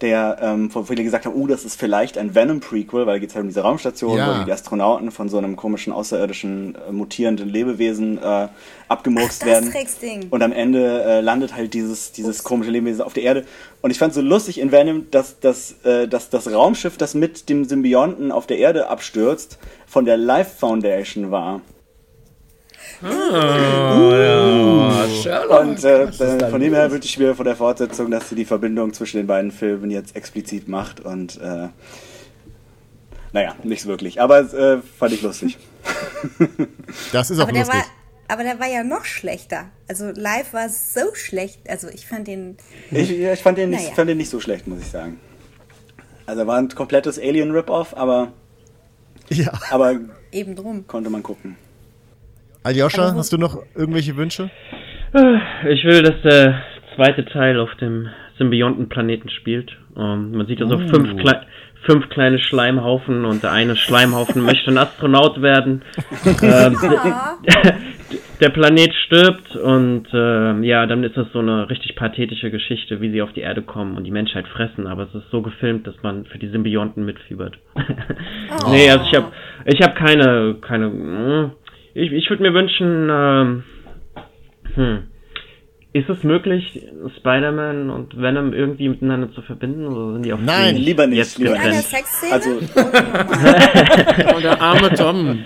[0.00, 3.30] der, ähm, wo viele gesagt haben, oh, das ist vielleicht ein Venom-Prequel, weil da geht
[3.30, 4.40] es halt um diese Raumstation, ja.
[4.40, 8.48] wo die Astronauten von so einem komischen, außerirdischen, äh, mutierenden Lebewesen äh,
[8.88, 9.72] abgemurkst Ach, werden.
[10.30, 13.44] Und am Ende äh, landet halt dieses, dieses komische Lebewesen auf der Erde.
[13.82, 17.48] Und ich fand so lustig in Venom, dass, dass, äh, dass das Raumschiff, das mit
[17.48, 21.60] dem Symbionten auf der Erde abstürzt, von der Life Foundation war.
[23.02, 25.60] Ah, ja, Sherlock.
[25.60, 28.92] Und äh, von dem her wünsche ich mir von der Fortsetzung, dass sie die Verbindung
[28.92, 31.68] zwischen den beiden Filmen jetzt explizit macht und äh,
[33.32, 34.20] naja, nichts wirklich.
[34.20, 35.58] Aber äh, fand ich lustig.
[37.12, 37.74] Das ist auch aber lustig.
[37.74, 37.84] War,
[38.28, 39.66] aber der war ja noch schlechter.
[39.88, 41.68] Also live war so schlecht.
[41.68, 42.56] Also ich fand den.
[42.90, 43.94] Ich, ich fand, den nicht, naja.
[43.94, 45.20] fand den nicht so schlecht, muss ich sagen.
[46.26, 48.32] Also war ein komplettes Alien-Rip-Off, aber.
[49.28, 49.52] Ja.
[49.70, 49.98] Aber
[50.32, 50.86] eben drum.
[50.86, 51.56] Konnte man gucken.
[52.62, 54.50] Aljoscha, hast du noch irgendwelche Wünsche?
[55.14, 56.62] Äh, ich will, dass der
[56.94, 59.76] zweite Teil auf dem Symbiontenplaneten spielt.
[59.94, 60.88] Um, ähm, man sieht da so uh.
[60.88, 61.42] fünf, Kle
[61.82, 65.82] fünf kleine Schleimhaufen und der eine Schleimhaufen möchte ein Astronaut werden.
[66.42, 66.76] ähm,
[68.40, 73.10] der Planet stirbt und äh, ja, dann ist das so eine richtig pathetische Geschichte, wie
[73.10, 75.94] sie auf die Erde kommen und die Menschheit fressen, aber es ist so gefilmt, dass
[76.02, 77.58] man für die Symbionten mitfiebert.
[77.74, 78.70] oh.
[78.70, 79.32] Nee, also ich habe
[79.64, 81.50] ich hab keine, keine, hm,
[81.98, 83.64] ich, ich würde mir wünschen, ähm,
[84.74, 85.02] hm,
[85.92, 86.86] ist es möglich,
[87.18, 89.86] Spider-Man und Venom irgendwie miteinander zu verbinden?
[89.86, 91.18] Oder sind die auch Nein, lieber nicht.
[91.18, 92.32] Jetzt lieber eine Sexszene?
[92.32, 92.50] Also,
[94.36, 95.44] oh, der arme Tom.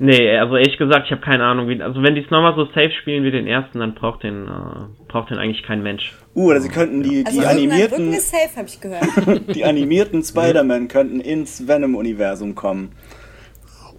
[0.00, 1.80] nee, also ehrlich gesagt, ich habe keine Ahnung, wie.
[1.80, 5.06] Also wenn die es nochmal so safe spielen wie den ersten, dann braucht den, äh,
[5.06, 6.12] braucht den eigentlich kein Mensch.
[6.34, 8.12] Uh, oder sie könnten die, die also animierten.
[8.12, 9.04] Ist safe, hab ich gehört.
[9.54, 12.92] die animierten Spider-Man könnten ins Venom-Universum kommen.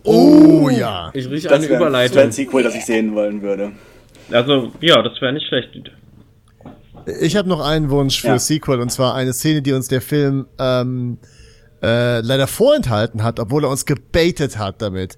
[0.04, 1.12] Oh, ja.
[1.14, 1.92] Ich rieche eine Überleitung.
[1.92, 3.72] Das wäre ein Sequel, das ich sehen wollen würde.
[4.32, 5.70] Also, ja, das wäre nicht schlecht.
[7.20, 8.40] Ich habe noch einen Wunsch für ja.
[8.40, 11.18] Sequel und zwar eine Szene, die uns der Film ähm,
[11.82, 15.18] äh, leider vorenthalten hat, obwohl er uns gebaitet hat damit.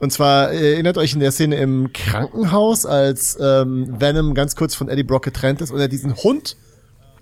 [0.00, 4.74] Und zwar äh, erinnert euch in der Szene im Krankenhaus, als ähm, Venom ganz kurz
[4.74, 6.56] von Eddie Brock getrennt ist und er diesen Hund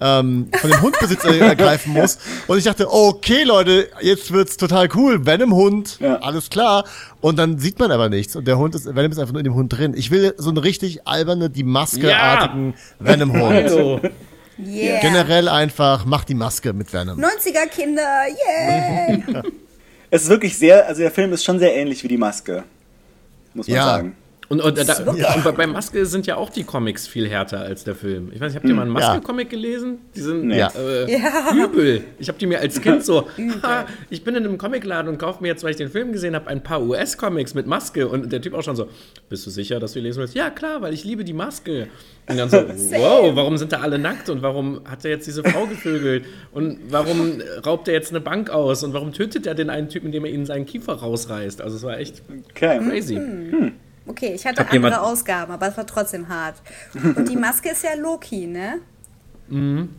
[0.00, 2.18] ähm, von dem Hundbesitzer ergreifen muss.
[2.46, 5.26] Und ich dachte, okay, Leute, jetzt wird's total cool.
[5.26, 6.16] Venom-Hund, ja.
[6.16, 6.84] alles klar.
[7.20, 8.34] Und dann sieht man aber nichts.
[8.36, 9.94] Und der Hund ist, Venom ist einfach nur in dem Hund drin.
[9.96, 13.06] Ich will so einen richtig alberne, die Maskeartigen ja.
[13.06, 13.56] Venom-Hund.
[13.56, 14.00] Also.
[14.58, 15.00] Yeah.
[15.00, 17.18] Generell einfach, mach die Maske mit Venom.
[17.18, 19.22] 90er Kinder, yay!
[19.26, 19.42] Yeah.
[20.10, 22.64] es ist wirklich sehr, also der Film ist schon sehr ähnlich wie die Maske.
[23.54, 23.84] Muss man ja.
[23.84, 24.16] sagen.
[24.50, 25.34] Und, und, da, ja.
[25.36, 28.32] und, bei Maske sind ja auch die Comics viel härter als der Film.
[28.34, 29.98] Ich weiß nicht, habt ihr mal einen Maske-Comic gelesen?
[30.16, 30.72] Die sind ja.
[30.76, 31.54] Äh, ja.
[31.54, 32.02] übel.
[32.18, 33.28] Ich habe die mir als Kind so,
[33.62, 36.34] ha, ich bin in einem Comicladen und kaufe mir jetzt, weil ich den Film gesehen
[36.34, 38.08] habe, ein paar US-Comics mit Maske.
[38.08, 38.88] Und der Typ auch schon so,
[39.28, 40.34] bist du sicher, dass du lesen willst?
[40.34, 41.86] Ja, klar, weil ich liebe die Maske.
[42.28, 42.56] Und dann so,
[42.90, 44.30] wow, warum sind da alle nackt?
[44.30, 46.24] Und warum hat er jetzt diese Frau gevögelt?
[46.50, 48.82] Und warum raubt er jetzt eine Bank aus?
[48.82, 51.62] Und warum tötet er den einen Typen, indem er ihnen seinen Kiefer rausreißt?
[51.62, 52.80] Also es war echt okay.
[52.80, 53.14] crazy.
[53.14, 53.74] Hm.
[54.06, 56.56] Okay, ich hatte andere Ausgaben, aber es war trotzdem hart.
[56.94, 58.80] Und die Maske ist ja Loki, ne?
[59.48, 59.90] Mhm.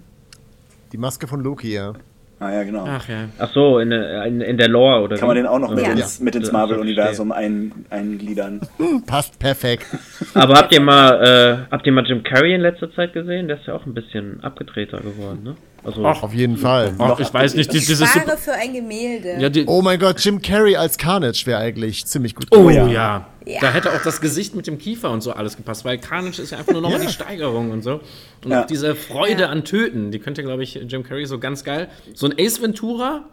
[0.91, 1.93] Die Maske von Loki, ja.
[2.41, 2.85] Ah ja, genau.
[2.87, 3.29] Ach ja.
[3.37, 5.91] Ach so, in, in, in der Lore oder Kann man den auch noch mit, ja.
[5.91, 8.61] ins, mit ins Marvel-Universum ein, eingliedern.
[9.05, 9.85] Passt perfekt.
[10.33, 13.47] Aber habt ihr mal äh, habt ihr mal Jim Carrey in letzter Zeit gesehen?
[13.47, 15.55] Der ist ja auch ein bisschen abgedrehter geworden, ne?
[15.83, 16.93] Also Ach, auf jeden Fall.
[16.99, 19.37] Ach, ich weiß nicht, dieses ich spare für ein Gemälde.
[19.39, 22.47] Ja, die, oh mein Gott, Jim Carrey als Carnage wäre eigentlich ziemlich gut.
[22.51, 22.87] Oh ja.
[22.87, 23.27] ja.
[23.59, 26.51] Da hätte auch das Gesicht mit dem Kiefer und so alles gepasst, weil Carnage ist
[26.51, 27.07] ja einfach nur nochmal ja.
[27.07, 28.01] die Steigerung und so.
[28.43, 28.61] Und ja.
[28.61, 31.89] auch diese Freude an Töten, die könnte, glaube ich, Jim Carrey so ganz geil.
[32.13, 33.25] So ein Ace Ventura,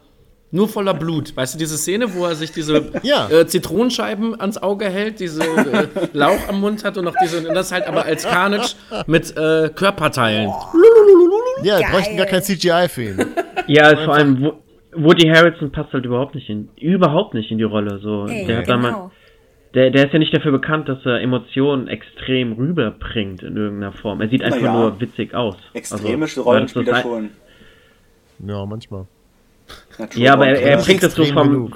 [0.51, 1.37] nur voller Blut.
[1.37, 3.29] Weißt du, diese Szene, wo er sich diese ja.
[3.29, 7.55] äh, Zitronenscheiben ans Auge hält, diese äh, Lauch am Mund hat und noch diese, und
[7.55, 8.75] das halt aber als Carnage
[9.07, 10.51] mit äh, Körperteilen.
[11.63, 13.27] Ja, wir bräuchten gar kein CGI für ihn.
[13.67, 14.53] Ja, vor allem
[14.93, 17.99] Woody Harrelson passt halt überhaupt nicht in, überhaupt nicht in die Rolle.
[17.99, 18.77] So, Ey, der hat genau.
[18.83, 19.11] da mal,
[19.75, 24.21] der, der ist ja nicht dafür bekannt, dass er Emotionen extrem rüberbringt in irgendeiner Form.
[24.21, 24.73] Er sieht einfach ja.
[24.73, 25.57] nur witzig aus.
[25.75, 27.31] Extreme also, Rollenspieler schon.
[28.47, 29.07] Ja, manchmal.
[30.15, 31.75] Ja, aber er, er bringt das so vom,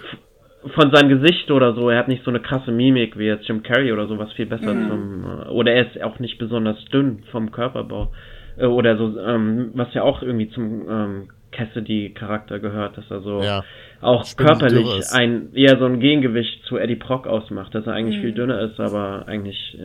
[0.75, 1.91] von seinem Gesicht oder so.
[1.91, 4.47] Er hat nicht so eine krasse Mimik wie jetzt Jim Carrey oder so, was viel
[4.47, 4.89] besser mhm.
[4.89, 5.25] zum.
[5.25, 8.11] Äh, oder er ist auch nicht besonders dünn vom Körperbau.
[8.57, 13.43] Äh, oder so, ähm, was ja auch irgendwie zum ähm, Cassidy-Charakter gehört, dass er so
[13.43, 13.63] ja,
[14.01, 18.23] auch körperlich ein, eher so ein Gegengewicht zu Eddie Brock ausmacht, dass er eigentlich mhm.
[18.23, 19.79] viel dünner ist, aber eigentlich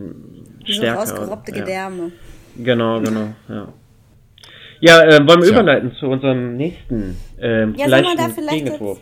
[0.65, 1.05] stärker.
[1.05, 1.59] So ausgerobbte ja.
[1.59, 2.11] Gedärme.
[2.57, 3.67] Genau, genau, ja.
[4.79, 5.53] Ja, äh, wollen wir Tja.
[5.53, 8.99] überleiten zu unserem nächsten äh, ja, leichten Gegenentwurf.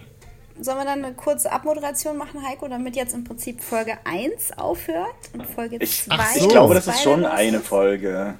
[0.58, 5.32] Sollen wir dann eine kurze Abmoderation machen, Heiko, damit jetzt im Prinzip Folge 1 aufhört
[5.34, 5.84] und Folge 2?
[5.84, 8.36] Ich, ich glaube, das ist schon eine Folge.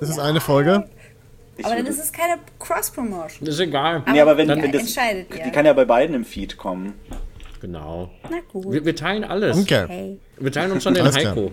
[0.00, 0.88] Das ist eine Folge?
[1.62, 3.48] aber dann ist es keine Cross-Promotion.
[3.48, 3.96] Ist egal.
[3.96, 5.44] Aber nee, aber wenn, wenn das, entscheidet ihr.
[5.44, 6.94] Die kann ja bei beiden im Feed kommen.
[7.60, 8.10] Genau.
[8.30, 8.72] Na gut.
[8.72, 9.56] Wir, wir teilen alles.
[9.56, 10.18] Okay.
[10.38, 11.52] Wir teilen uns schon den Heiko.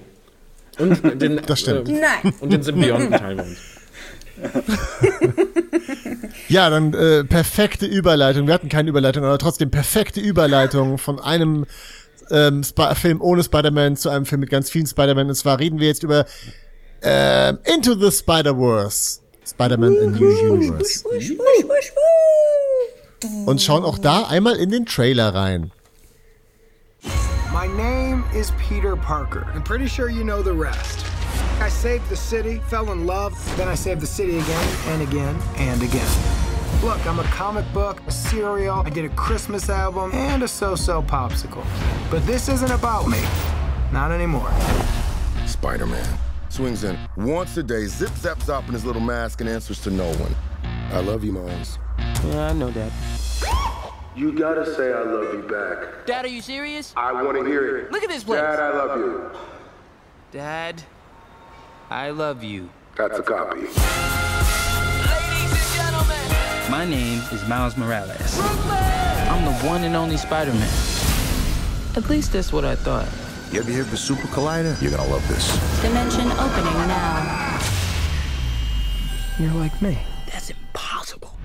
[0.77, 1.87] Und den, das stimmt.
[1.87, 2.33] Äh, Nein.
[2.39, 3.59] Und den Symbionten teilen wir uns.
[6.49, 8.47] ja, dann äh, perfekte Überleitung.
[8.47, 11.65] Wir hatten keine Überleitung, aber trotzdem perfekte Überleitung von einem
[12.31, 12.63] ähm,
[12.95, 15.29] Film ohne Spider-Man zu einem Film mit ganz vielen Spider-Man.
[15.29, 16.25] Und zwar reden wir jetzt über
[17.03, 19.19] äh, Into the Spider-Verse.
[19.45, 21.03] Spider-Man in New Universe.
[23.45, 25.71] Und schauen auch da einmal in den Trailer rein.
[27.51, 29.45] My name is Peter Parker.
[29.53, 31.05] I'm pretty sure you know the rest.
[31.61, 35.37] I saved the city, fell in love, then I saved the city again and again
[35.57, 36.07] and again.
[36.83, 41.01] Look, I'm a comic book, a cereal, I did a Christmas album, and a so-so
[41.03, 41.63] popsicle.
[42.09, 43.21] But this isn't about me.
[43.91, 44.51] Not anymore.
[45.45, 49.79] Spider-Man swings in once a day, zip zap zop in his little mask and answers
[49.81, 50.35] to no one.
[50.91, 51.79] I love you, Miles.
[51.97, 52.91] Yeah, I know that.
[54.15, 56.05] You gotta say I love you back.
[56.05, 56.93] Dad, are you serious?
[56.95, 57.91] I wanna hear it.
[57.91, 58.41] Look at this place.
[58.41, 59.31] Dad, I love you.
[60.31, 60.83] Dad,
[61.89, 62.69] I love you.
[62.95, 63.61] That's a copy.
[63.61, 63.73] Ladies
[65.51, 66.69] and gentlemen.
[66.69, 68.35] My name is Miles Morales.
[68.35, 68.77] Brooklyn!
[69.27, 70.69] I'm the one and only Spider-Man.
[71.95, 73.07] At least that's what I thought.
[73.53, 74.81] You ever hear of the Super Collider?
[74.81, 75.47] You're gonna love this.
[75.83, 77.59] Dimension opening now.
[79.37, 79.95] You're like me.
[80.25, 81.35] That's impossible.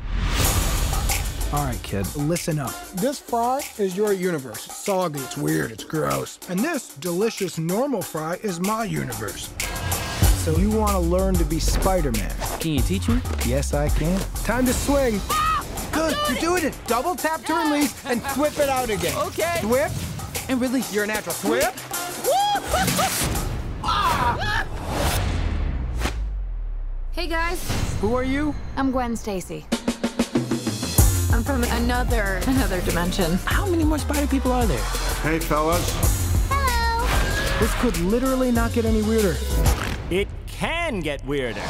[1.53, 2.73] All right, kid, listen up.
[2.95, 4.65] This fry is your universe.
[4.65, 6.39] It's soggy, it's weird, it's gross.
[6.49, 9.51] And this delicious normal fry is my universe.
[10.45, 12.35] So you want to learn to be Spider-Man.
[12.59, 13.21] Can you teach me?
[13.45, 14.19] Yes, I can.
[14.45, 15.21] Time to swing.
[15.29, 15.63] Ah!
[15.93, 16.75] Good, you're doing it.
[16.87, 19.15] Double tap to release and whip it out again.
[19.27, 19.61] Okay.
[19.65, 19.91] Whip.
[20.49, 20.93] And release.
[20.93, 21.35] You're a natural.
[21.51, 21.75] Whip.
[27.19, 27.61] Hey guys.
[28.01, 28.55] Who are you?
[28.77, 29.67] I'm Gwen Stacy.
[31.33, 33.33] I'm from another another dimension.
[33.45, 34.85] How many more spider people are there?
[35.23, 35.83] Hey fellas.
[36.49, 37.59] Hello.
[37.59, 39.37] This could literally not get any weirder.
[40.11, 41.61] It can get weirder.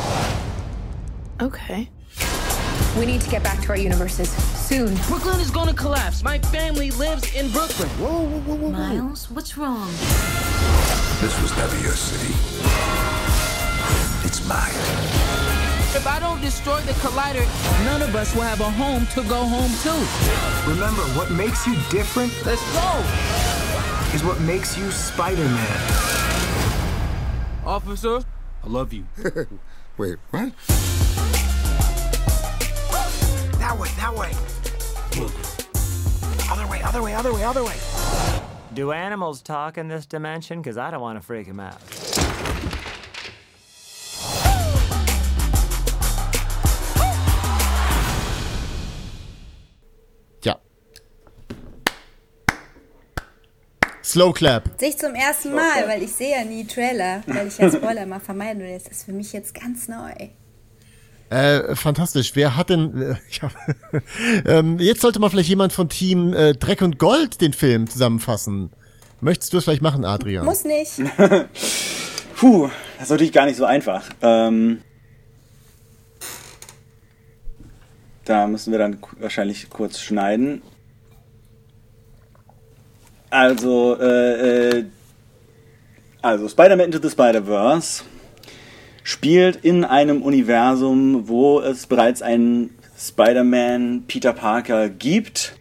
[1.40, 1.88] Okay.
[2.98, 4.96] We need to get back to our universes soon.
[5.06, 6.24] Brooklyn is gonna collapse.
[6.24, 7.88] My family lives in Brooklyn.
[7.90, 8.70] Whoa, whoa, whoa, whoa.
[8.70, 9.86] Miles, what's wrong?
[11.20, 12.34] This was never your city.
[14.26, 14.74] It's mine.
[15.94, 17.46] If I don't destroy the collider,
[17.84, 20.68] none of us will have a home to go home to.
[20.68, 22.32] Remember, what makes you different?
[22.44, 22.98] Let's go!
[24.12, 25.92] Is what makes you Spider-Man.
[27.64, 28.22] Officer,
[28.64, 29.06] I love you.
[29.96, 30.52] Wait, what?
[33.68, 34.32] That way, that way.
[36.50, 37.76] Other way, other way, other way, other way.
[38.72, 40.62] Do animals talk in this dimension?
[40.62, 41.76] Because I don't want to freak them out.
[50.42, 50.54] Ja.
[54.00, 54.80] Slow Clap.
[54.80, 58.06] Sehe ich zum ersten Mal, weil ich sehe ja nie Trailer, weil ich ja Spoiler
[58.06, 58.72] mal vermeiden will.
[58.72, 60.30] Das ist für mich jetzt ganz neu.
[61.30, 62.32] Äh, fantastisch.
[62.34, 63.00] Wer hat denn.
[63.00, 63.50] Äh, ja,
[64.46, 68.70] ähm, jetzt sollte mal vielleicht jemand von Team äh, Dreck und Gold den Film zusammenfassen.
[69.20, 70.44] Möchtest du es vielleicht machen, Adrian?
[70.44, 70.92] Muss nicht.
[72.36, 74.04] Puh, das ist natürlich gar nicht so einfach.
[74.22, 74.80] Ähm,
[78.24, 80.62] da müssen wir dann wahrscheinlich kurz schneiden.
[83.30, 84.84] Also, äh, äh,
[86.22, 88.04] also Spider-Man Into the Spider-Verse
[89.08, 95.56] spielt in einem Universum, wo es bereits einen Spider-Man Peter Parker gibt,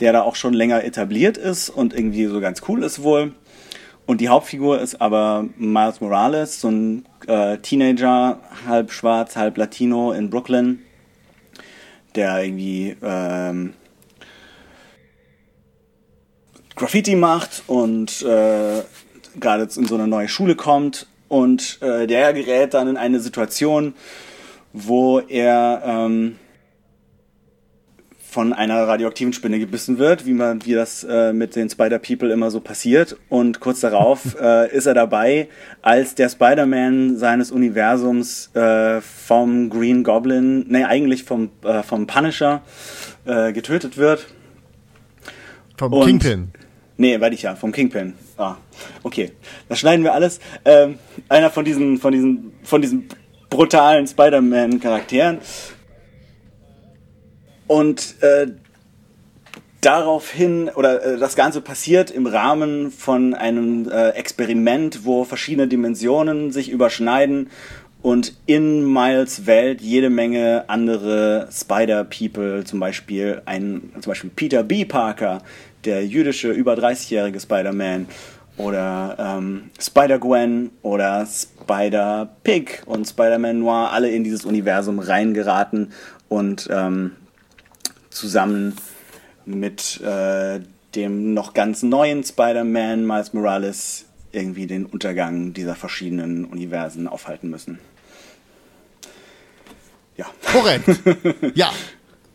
[0.00, 3.32] der da auch schon länger etabliert ist und irgendwie so ganz cool ist wohl.
[4.04, 10.12] Und die Hauptfigur ist aber Miles Morales, so ein äh, Teenager, halb schwarz, halb Latino
[10.12, 10.80] in Brooklyn,
[12.16, 13.72] der irgendwie ähm,
[16.76, 18.82] Graffiti macht und äh,
[19.40, 23.94] gerade in so eine neue Schule kommt und äh, der gerät dann in eine Situation,
[24.72, 26.36] wo er ähm,
[28.18, 32.50] von einer radioaktiven Spinne gebissen wird, wie man, wie das äh, mit den Spider-People immer
[32.50, 33.16] so passiert.
[33.28, 35.48] Und kurz darauf äh, ist er dabei,
[35.82, 42.62] als der Spider-Man seines Universums äh, vom Green Goblin, nee, eigentlich vom, äh, vom Punisher
[43.24, 44.26] äh, getötet wird.
[45.76, 46.48] Vom Und, Kingpin.
[47.00, 48.12] Nee, weiß ich ja, vom Kingpin.
[48.36, 48.56] Ah,
[49.02, 49.32] okay.
[49.70, 50.38] Das schneiden wir alles.
[50.66, 50.98] Ähm,
[51.30, 53.08] einer von diesen, von diesen, von diesen
[53.48, 55.38] brutalen Spider-Man-Charakteren
[57.66, 58.48] und äh,
[59.80, 66.52] daraufhin, oder äh, das Ganze passiert im Rahmen von einem äh, Experiment, wo verschiedene Dimensionen
[66.52, 67.48] sich überschneiden
[68.02, 74.84] und in Miles Welt jede Menge andere Spider-People, zum Beispiel ein, zum Beispiel Peter B.
[74.84, 75.42] Parker,
[75.84, 78.06] der jüdische über 30-jährige Spider-Man,
[78.60, 85.92] oder ähm, Spider-Gwen oder Spider-Pig und Spider-Man Noir alle in dieses Universum reingeraten
[86.28, 87.12] und ähm,
[88.10, 88.76] zusammen
[89.46, 90.60] mit äh,
[90.94, 97.78] dem noch ganz neuen Spider-Man Miles Morales irgendwie den Untergang dieser verschiedenen Universen aufhalten müssen.
[100.16, 100.26] Ja.
[100.52, 101.00] Korrekt.
[101.54, 101.72] ja.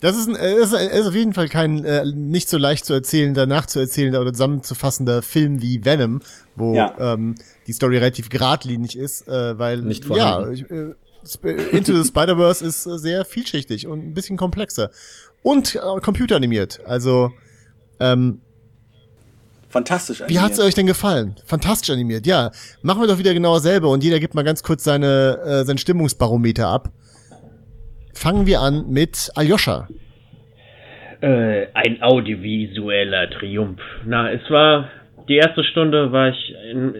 [0.02, 3.46] Das ist, ein, ist, ist auf jeden Fall kein äh, nicht so leicht zu erzählender,
[3.46, 6.22] nachzuerzählender oder zusammenzufassender Film wie Venom,
[6.56, 6.93] wo ja.
[7.00, 7.36] ähm,
[7.66, 10.93] die Story relativ geradlinig ist, äh, weil nicht ja, äh,
[11.72, 14.91] Into the Spider-Verse ist äh, sehr vielschichtig und ein bisschen komplexer
[15.41, 16.82] und äh, computeranimiert.
[16.86, 17.32] Also
[18.00, 18.41] ähm,
[19.70, 20.41] Fantastisch animiert.
[20.41, 21.36] Wie hat's euch denn gefallen?
[21.46, 22.52] Fantastisch animiert, ja.
[22.82, 25.78] Machen wir doch wieder genau dasselbe und jeder gibt mal ganz kurz seine, äh, sein
[25.78, 26.91] Stimmungsbarometer ab.
[28.16, 29.88] Fangen wir an mit Aljoscha.
[31.22, 33.82] Äh, ein audiovisueller Triumph.
[34.05, 34.89] Na, es war,
[35.28, 36.55] die erste Stunde war ich,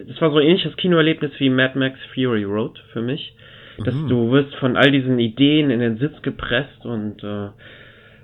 [0.08, 3.34] es war so ein ähnliches Kinoerlebnis wie Mad Max Fury Road für mich.
[3.84, 4.08] Dass mhm.
[4.08, 7.48] du wirst von all diesen Ideen in den Sitz gepresst und äh,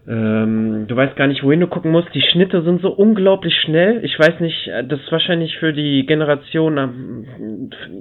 [0.05, 2.13] ähm, du weißt gar nicht, wohin du gucken musst.
[2.13, 4.05] Die Schnitte sind so unglaublich schnell.
[4.05, 7.25] Ich weiß nicht, äh, das ist wahrscheinlich für die Generation,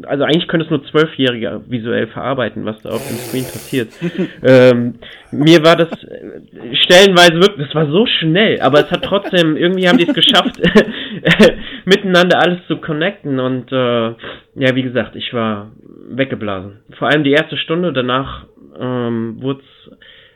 [0.07, 3.89] also eigentlich könnte es nur Zwölfjährige visuell verarbeiten, was da auf dem Screen passiert.
[4.43, 4.95] ähm,
[5.31, 9.87] mir war das äh, stellenweise wirklich, das war so schnell, aber es hat trotzdem, irgendwie
[9.87, 10.59] haben die es geschafft,
[11.85, 14.15] miteinander alles zu connecten und äh,
[14.55, 15.71] ja, wie gesagt, ich war
[16.09, 16.79] weggeblasen.
[16.97, 18.47] Vor allem die erste Stunde, danach
[18.79, 19.61] ähm, wurde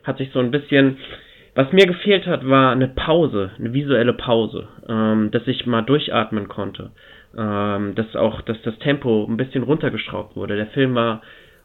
[0.03, 0.97] hat sich so ein bisschen
[1.55, 6.47] was mir gefehlt hat, war eine Pause, eine visuelle Pause, ähm, dass ich mal durchatmen
[6.47, 6.91] konnte.
[7.37, 10.55] Ähm, dass auch, dass das Tempo ein bisschen runtergeschraubt wurde.
[10.55, 11.21] Der Film war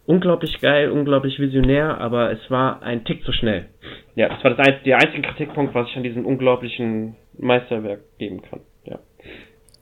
[0.06, 3.68] unglaublich geil, unglaublich visionär, aber es war ein Tick zu schnell.
[4.16, 8.42] Ja, das war das ein, der einzige Kritikpunkt, was ich an diesem unglaublichen Meisterwerk geben
[8.42, 8.60] kann.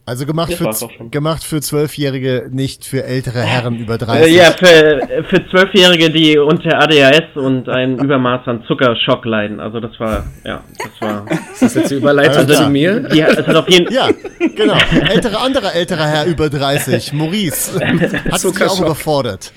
[0.09, 0.71] Also gemacht für,
[1.11, 4.25] gemacht für Zwölfjährige, nicht für ältere Herren über 30.
[4.25, 9.61] Äh, ja, für, für Zwölfjährige, die unter ADHS und ein Übermaß an Zuckerschock leiden.
[9.61, 11.27] Also das war, ja, das war...
[11.53, 13.07] Ist das jetzt die Überleitung also, zu mir?
[13.13, 14.09] Ja, es hat auf jeden Ja,
[14.57, 14.79] genau.
[15.11, 17.79] Ältere, anderer älterer Herr über 30, Maurice,
[18.31, 19.53] hat sich auch überfordert.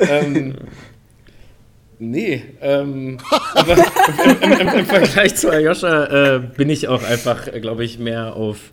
[0.00, 0.56] Ähm,
[2.00, 3.18] nee, ähm,
[3.54, 3.76] aber
[4.42, 8.72] im, im, im, Vergleich zu Ayosha äh, bin ich auch einfach, glaube ich, mehr auf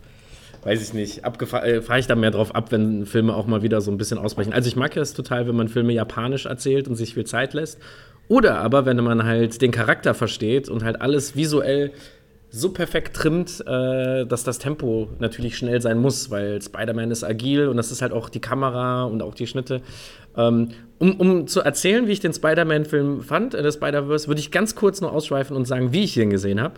[0.62, 3.80] weiß ich nicht, äh, fahre ich da mehr drauf ab, wenn Filme auch mal wieder
[3.80, 4.52] so ein bisschen ausbrechen.
[4.52, 7.78] Also ich mag es total, wenn man Filme japanisch erzählt und sich viel Zeit lässt.
[8.28, 11.92] Oder aber, wenn man halt den Charakter versteht und halt alles visuell
[12.50, 17.68] so perfekt trimmt, äh, dass das Tempo natürlich schnell sein muss, weil Spider-Man ist agil
[17.68, 19.82] und das ist halt auch die Kamera und auch die Schnitte.
[20.36, 24.50] Ähm, um, um zu erzählen, wie ich den Spider-Man-Film fand, äh, der Spider-Verse, würde ich
[24.50, 26.74] ganz kurz nur ausschweifen und sagen, wie ich ihn gesehen habe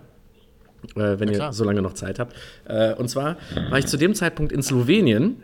[0.97, 2.35] äh, wenn ihr so lange noch Zeit habt.
[2.65, 3.37] Äh, und zwar
[3.71, 5.43] war ich zu dem Zeitpunkt in Slowenien,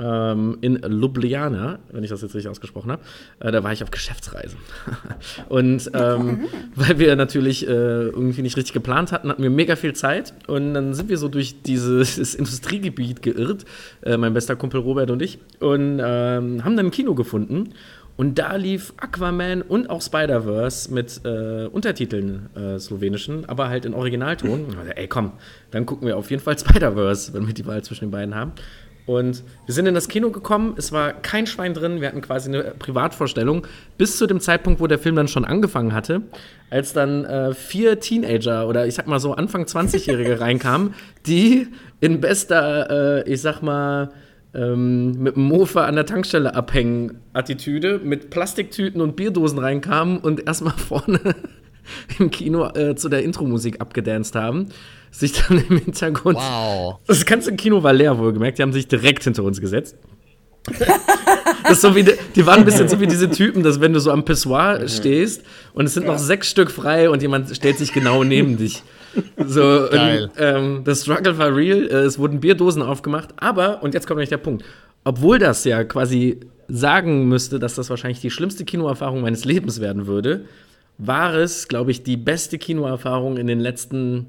[0.00, 3.02] ähm, in Ljubljana, wenn ich das jetzt richtig ausgesprochen habe.
[3.40, 4.56] Äh, da war ich auf Geschäftsreise.
[5.48, 9.94] und ähm, weil wir natürlich äh, irgendwie nicht richtig geplant hatten, hatten wir mega viel
[9.94, 10.34] Zeit.
[10.46, 13.64] Und dann sind wir so durch dieses Industriegebiet geirrt,
[14.02, 17.74] äh, mein bester Kumpel Robert und ich, und ähm, haben dann ein Kino gefunden.
[18.18, 23.94] Und da lief Aquaman und auch Spider-Verse mit äh, Untertiteln äh, slowenischen, aber halt in
[23.94, 24.76] Originalton.
[24.76, 25.34] Also, ey, komm,
[25.70, 28.54] dann gucken wir auf jeden Fall Spider-Verse, wenn wir die Wahl zwischen den beiden haben.
[29.06, 32.48] Und wir sind in das Kino gekommen, es war kein Schwein drin, wir hatten quasi
[32.48, 36.22] eine Privatvorstellung, bis zu dem Zeitpunkt, wo der Film dann schon angefangen hatte,
[36.70, 40.92] als dann äh, vier Teenager oder ich sag mal so Anfang 20-Jährige reinkamen,
[41.24, 41.68] die
[42.00, 44.10] in bester, äh, ich sag mal,
[44.54, 50.46] ähm, mit dem Mofa an der Tankstelle abhängen Attitüde mit Plastiktüten und Bierdosen reinkamen und
[50.46, 51.20] erstmal vorne
[52.18, 54.68] im Kino äh, zu der Intro-Musik abgedanced haben,
[55.10, 56.38] sich dann im Hintergrund.
[56.38, 56.98] Wow.
[57.06, 58.58] Das ganze Kino war leer, wohlgemerkt.
[58.58, 59.96] Die haben sich direkt hinter uns gesetzt.
[61.62, 64.00] das ist so wie, die waren ein bisschen so wie diese Typen, dass wenn du
[64.00, 64.88] so am Pissoir mhm.
[64.88, 65.42] stehst
[65.72, 66.12] und es sind ja.
[66.12, 68.82] noch sechs Stück frei und jemand stellt sich genau neben dich.
[69.46, 70.24] So, Geil.
[70.24, 71.86] Und, ähm, das Struggle war real.
[71.86, 74.64] Äh, es wurden Bierdosen aufgemacht, aber, und jetzt kommt nämlich der Punkt,
[75.04, 80.06] obwohl das ja quasi sagen müsste, dass das wahrscheinlich die schlimmste Kinoerfahrung meines Lebens werden
[80.06, 80.44] würde,
[80.98, 84.26] war es, glaube ich, die beste Kinoerfahrung in den letzten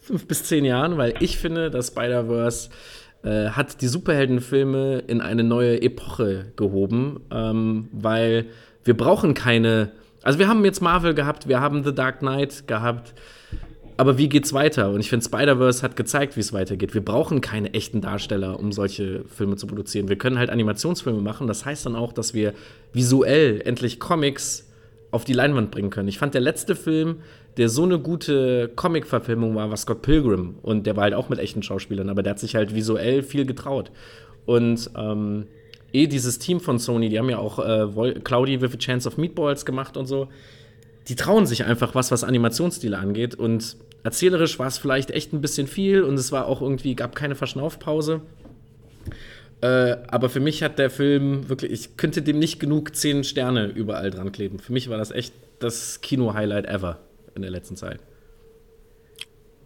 [0.00, 2.70] fünf bis zehn Jahren, weil ich finde, dass Spider-Verse
[3.24, 8.46] äh, hat die Superheldenfilme in eine neue Epoche gehoben, ähm, weil
[8.84, 9.90] wir brauchen keine.
[10.22, 13.14] Also wir haben jetzt Marvel gehabt, wir haben The Dark Knight gehabt,
[13.96, 14.90] aber wie geht's weiter?
[14.90, 16.92] Und ich finde, Spider-Verse hat gezeigt, wie es weitergeht.
[16.92, 20.08] Wir brauchen keine echten Darsteller, um solche Filme zu produzieren.
[20.08, 21.46] Wir können halt Animationsfilme machen.
[21.46, 22.52] Das heißt dann auch, dass wir
[22.92, 24.66] visuell endlich Comics
[25.10, 26.08] auf die Leinwand bringen können.
[26.08, 27.20] Ich fand der letzte Film,
[27.56, 30.56] der so eine gute Comic-Verfilmung war, war Scott Pilgrim.
[30.60, 33.46] Und der war halt auch mit echten Schauspielern, aber der hat sich halt visuell viel
[33.46, 33.90] getraut.
[34.44, 35.46] Und ähm,
[35.92, 39.16] eh dieses Team von Sony, die haben ja auch äh, Cloudy with a Chance of
[39.16, 40.28] Meatballs gemacht und so.
[41.08, 43.34] Die trauen sich einfach was, was Animationsstile angeht.
[43.34, 43.76] Und
[44.06, 47.34] erzählerisch war es vielleicht echt ein bisschen viel und es war auch irgendwie, gab keine
[47.34, 48.22] Verschnaufpause.
[49.60, 53.66] Äh, aber für mich hat der Film wirklich, ich könnte dem nicht genug zehn Sterne
[53.66, 54.60] überall dran kleben.
[54.60, 57.00] Für mich war das echt das Kino-Highlight ever
[57.34, 57.98] in der letzten Zeit.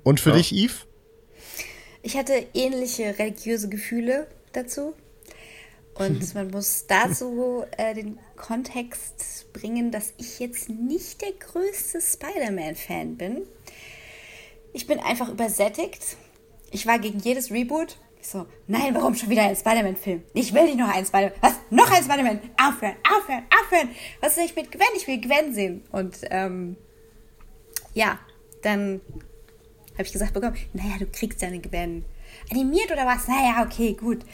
[0.05, 0.37] Und für ja.
[0.37, 0.87] dich, Yves?
[2.03, 4.95] Ich hatte ähnliche religiöse Gefühle dazu.
[5.95, 13.17] Und man muss dazu äh, den Kontext bringen, dass ich jetzt nicht der größte Spider-Man-Fan
[13.17, 13.43] bin.
[14.73, 16.17] Ich bin einfach übersättigt.
[16.71, 17.97] Ich war gegen jedes Reboot.
[18.21, 20.23] Ich so, nein, warum schon wieder ein Spider-Man-Film?
[20.35, 21.39] Ich will nicht noch ein Spider-Man.
[21.41, 21.55] Was?
[21.71, 22.41] Noch ein Spider-Man?
[22.63, 23.89] Aufhören, aufhören, aufhören.
[24.21, 24.87] Was soll ich mit Gwen?
[24.97, 25.83] Ich will Gwen sehen.
[25.91, 26.77] Und ähm,
[27.95, 28.19] ja,
[28.63, 29.01] dann
[29.95, 32.05] habe ich gesagt bekommen, naja, du kriegst ja eine Gwen.
[32.51, 33.27] Animiert oder was?
[33.27, 34.25] Naja, okay, gut.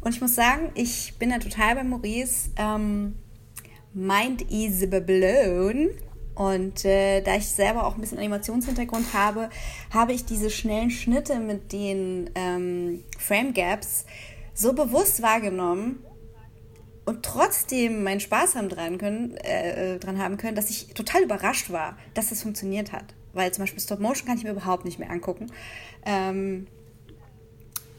[0.00, 2.50] Und ich muss sagen, ich bin da total bei Maurice.
[2.56, 3.16] Ähm,
[3.94, 5.90] Mind is blown.
[6.38, 9.50] Und äh, da ich selber auch ein bisschen Animationshintergrund habe,
[9.92, 14.06] habe ich diese schnellen Schnitte mit den ähm, Frame Gaps
[14.54, 16.04] so bewusst wahrgenommen
[17.06, 21.24] und trotzdem meinen Spaß haben dran, können, äh, äh, dran haben können, dass ich total
[21.24, 23.14] überrascht war, dass das funktioniert hat.
[23.32, 25.48] Weil zum Beispiel Stop Motion kann ich mir überhaupt nicht mehr angucken.
[26.06, 26.68] Ähm,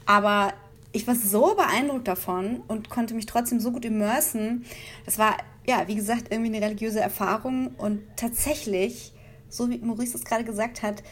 [0.06, 0.54] aber
[0.92, 4.64] ich war so beeindruckt davon und konnte mich trotzdem so gut immersen.
[5.04, 5.36] Das war
[5.66, 9.12] ja, wie gesagt, irgendwie eine religiöse Erfahrung und tatsächlich,
[9.48, 11.02] so wie Maurice es gerade gesagt hat,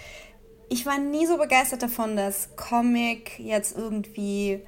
[0.70, 4.60] ich war nie so begeistert davon, dass Comic jetzt irgendwie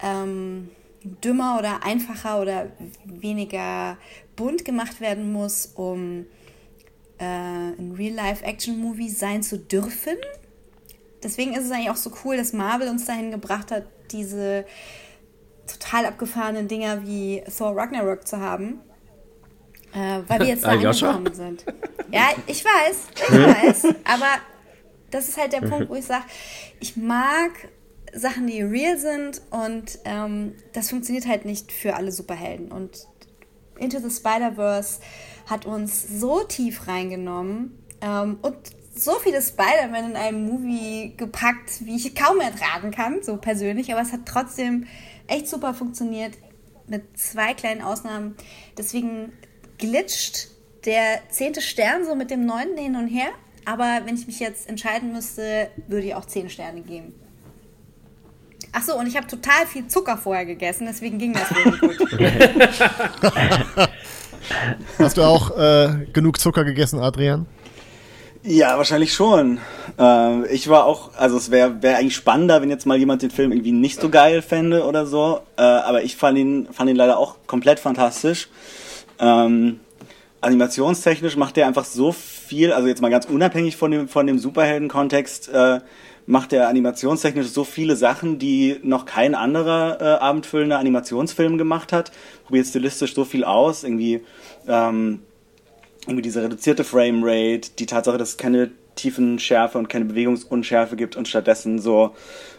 [0.00, 0.70] ähm,
[1.02, 2.70] dümmer oder einfacher oder
[3.04, 3.96] weniger
[4.36, 6.26] bunt gemacht werden muss, um
[7.18, 10.16] äh, ein Real-Life-Action-Movie sein zu dürfen.
[11.22, 14.64] Deswegen ist es eigentlich auch so cool, dass Marvel uns dahin gebracht hat, diese
[15.66, 18.80] total abgefahrenen Dinger wie Thor Ragnarok zu haben
[19.94, 21.64] äh, weil wir jetzt da angekommen sind.
[22.14, 23.94] Ja, ich weiß, ich weiß.
[24.04, 24.26] Aber
[25.10, 26.24] das ist halt der Punkt, wo ich sage,
[26.78, 27.52] ich mag
[28.12, 32.70] Sachen, die real sind und ähm, das funktioniert halt nicht für alle Superhelden.
[32.70, 33.06] Und
[33.78, 35.00] Into the Spider-Verse
[35.46, 38.56] hat uns so tief reingenommen ähm, und
[38.94, 43.90] so viele Spider-Man in einem Movie gepackt, wie ich kaum ertragen kann, so persönlich.
[43.92, 44.86] Aber es hat trotzdem
[45.28, 46.34] echt super funktioniert,
[46.86, 48.36] mit zwei kleinen Ausnahmen.
[48.76, 49.32] Deswegen
[49.82, 50.48] glitscht
[50.84, 53.28] der zehnte Stern so mit dem neunten hin und her.
[53.64, 57.14] Aber wenn ich mich jetzt entscheiden müsste, würde ich auch zehn Sterne geben.
[58.72, 62.08] Ach so, und ich habe total viel Zucker vorher gegessen, deswegen ging das wirklich gut.
[64.98, 67.46] Hast du auch äh, genug Zucker gegessen, Adrian?
[68.44, 69.60] Ja, wahrscheinlich schon.
[69.98, 73.30] Äh, ich war auch, also es wäre wär eigentlich spannender, wenn jetzt mal jemand den
[73.30, 75.40] Film irgendwie nicht so geil fände oder so.
[75.56, 78.48] Äh, aber ich fand ihn, fand ihn leider auch komplett fantastisch.
[79.22, 79.80] Ähm,
[80.40, 84.38] animationstechnisch macht er einfach so viel, also jetzt mal ganz unabhängig von dem, von dem
[84.38, 85.80] Superhelden-Kontext, äh,
[86.26, 92.12] macht er animationstechnisch so viele Sachen, die noch kein anderer äh, abendfüllender Animationsfilm gemacht hat.
[92.44, 94.22] Probiert stilistisch so viel aus, irgendwie,
[94.66, 95.20] ähm,
[96.02, 101.16] irgendwie diese reduzierte Framerate, die Tatsache, dass es keine tiefen Schärfe und keine Bewegungsunschärfe gibt
[101.16, 102.14] und stattdessen so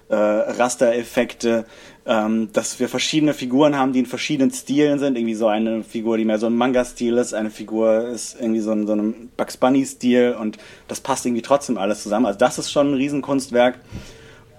[0.10, 1.66] äh, Rastereffekte,
[2.06, 5.18] ähm, dass wir verschiedene Figuren haben, die in verschiedenen Stilen sind.
[5.18, 8.72] Irgendwie so eine Figur, die mehr so ein Manga-Stil ist, eine Figur ist irgendwie so
[8.72, 12.26] ein, so ein Bugs Bunny-Stil und das passt irgendwie trotzdem alles zusammen.
[12.26, 13.80] Also das ist schon ein Riesenkunstwerk.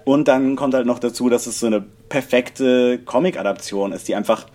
[0.03, 4.45] Und dann kommt halt noch dazu, dass es so eine perfekte Comic-Adaption ist, die einfach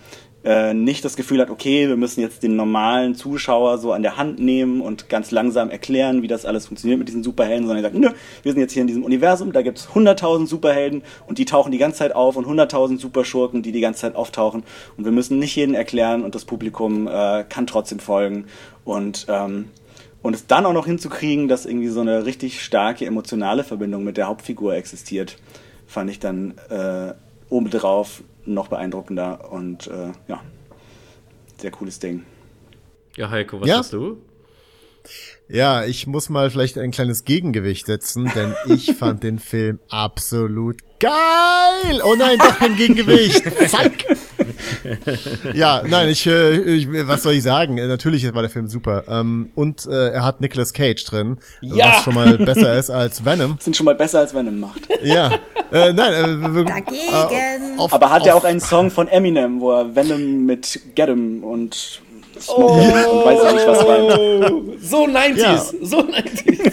[0.42, 4.16] äh, nicht das Gefühl hat, okay, wir müssen jetzt den normalen Zuschauer so an der
[4.16, 7.90] Hand nehmen und ganz langsam erklären, wie das alles funktioniert mit diesen Superhelden, sondern er
[7.90, 8.10] sagt, nö,
[8.42, 11.78] wir sind jetzt hier in diesem Universum, da gibt's 100.000 Superhelden und die tauchen die
[11.78, 14.62] ganze Zeit auf und 100.000 Superschurken, die die ganze Zeit auftauchen
[14.96, 18.46] und wir müssen nicht jeden erklären und das Publikum äh, kann trotzdem folgen
[18.84, 19.66] und ähm,
[20.22, 24.18] und es dann auch noch hinzukriegen, dass irgendwie so eine richtig starke emotionale Verbindung mit
[24.18, 25.38] der Hauptfigur existiert,
[25.86, 27.14] fand ich dann äh,
[27.50, 30.40] obendrauf noch beeindruckender und äh, ja,
[31.58, 32.24] sehr cooles Ding.
[33.16, 33.78] Ja, Heiko, was Ja.
[33.78, 34.18] hast du?
[35.48, 40.76] Ja, ich muss mal vielleicht ein kleines Gegengewicht setzen, denn ich fand den Film absolut
[41.00, 42.00] geil.
[42.04, 43.42] Oh nein, doch kein Gegengewicht.
[43.68, 44.16] Fuck.
[45.54, 47.78] Ja, nein, ich, äh, ich, was soll ich sagen?
[47.78, 49.04] Äh, Natürlich war der Film super.
[49.08, 51.88] Ähm, und äh, er hat Nicolas Cage drin, Ja.
[51.96, 53.56] was schon mal besser ist als Venom.
[53.60, 54.88] Sind schon mal besser als Venom macht.
[55.02, 55.32] Ja,
[55.72, 56.76] äh, nein, äh, wirklich.
[57.10, 57.78] Dagegen.
[57.78, 61.42] auf- Aber hat er auch einen Song von Eminem, wo er Venom mit Get 'em
[61.44, 62.00] und
[62.48, 64.78] Oh, und weiß ich nicht was rein.
[64.80, 65.56] so 90s, Ja.
[65.82, 66.72] so 90s.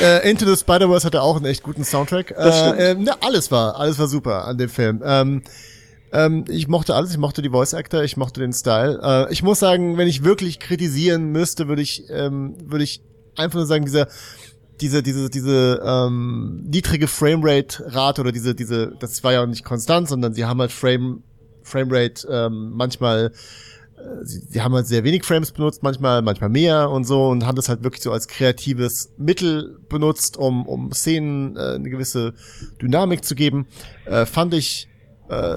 [0.00, 2.30] Äh, Into the Spider-Verse hatte auch einen echt guten Soundtrack.
[2.36, 5.02] Äh, ähm, na, alles war, alles war super an dem Film.
[5.04, 5.42] Ähm,
[6.12, 9.00] ähm, ich mochte alles, ich mochte die Voice Actor, ich mochte den Style.
[9.02, 13.02] Äh, ich muss sagen, wenn ich wirklich kritisieren müsste, würde ich, ähm, würde ich
[13.36, 14.06] einfach nur sagen, dieser,
[14.80, 20.08] diese, diese, diese ähm, niedrige Framerate-Rate oder diese, diese, das war ja auch nicht konstant,
[20.08, 21.24] sondern sie haben halt Frame,
[21.64, 23.32] Framerate ähm, manchmal
[24.22, 27.56] sie, sie haben halt sehr wenig Frames benutzt, manchmal, manchmal mehr und so und haben
[27.56, 32.34] das halt wirklich so als kreatives Mittel benutzt, um, um Szenen äh, eine gewisse
[32.80, 33.66] Dynamik zu geben.
[34.06, 34.88] Äh, fand ich
[35.28, 35.56] äh,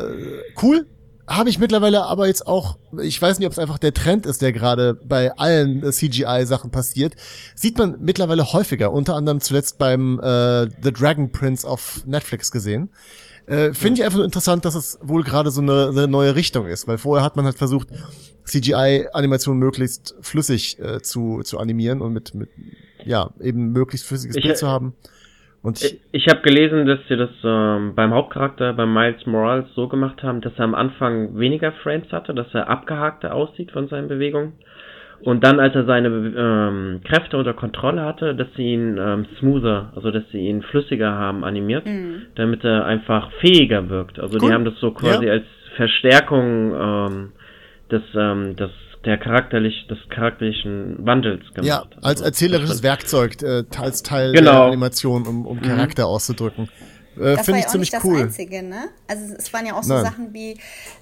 [0.61, 0.87] cool.
[1.27, 4.41] Habe ich mittlerweile aber jetzt auch, ich weiß nicht, ob es einfach der Trend ist,
[4.41, 7.15] der gerade bei allen äh, CGI-Sachen passiert,
[7.53, 12.91] sieht man mittlerweile häufiger, unter anderem zuletzt beim äh, The Dragon Prince auf Netflix gesehen.
[13.45, 16.67] Äh, Finde ich einfach nur interessant, dass es wohl gerade so eine, eine neue Richtung
[16.67, 17.87] ist, weil vorher hat man halt versucht,
[18.47, 22.49] CGI-Animationen möglichst flüssig äh, zu, zu animieren und mit, mit,
[23.05, 24.93] ja, eben möglichst flüssiges Ich- Bild zu haben.
[25.63, 29.65] Und ich, Ich, ich habe gelesen, dass sie das ähm, beim Hauptcharakter, bei Miles Morales,
[29.75, 33.87] so gemacht haben, dass er am Anfang weniger Frames hatte, dass er abgehakter aussieht von
[33.89, 34.53] seinen Bewegungen.
[35.21, 39.91] Und dann, als er seine ähm, Kräfte unter Kontrolle hatte, dass sie ihn ähm, smoother,
[39.95, 42.21] also dass sie ihn flüssiger haben animiert, Mhm.
[42.35, 44.19] damit er einfach fähiger wirkt.
[44.19, 44.47] Also Cool.
[44.49, 45.33] die haben das so quasi Ja.
[45.33, 45.45] als
[45.75, 47.31] Verstärkung ähm,
[47.91, 48.71] des, ähm, des
[49.05, 51.65] der charakterlich, des charakterlichen Wandels gemacht.
[51.65, 54.51] ja, als Also, erzählerisches das- Werkzeug, äh, als Teil Genau.
[54.51, 55.61] der Animation, um, um Mhm.
[55.61, 56.65] Charakter auszudrücken.
[57.15, 58.13] Äh, Das war Finde ja ich auch ziemlich nicht cool.
[58.15, 58.89] das Einzige, ne?
[59.07, 60.03] Also es waren ja auch so Nein.
[60.03, 60.57] Sachen wie,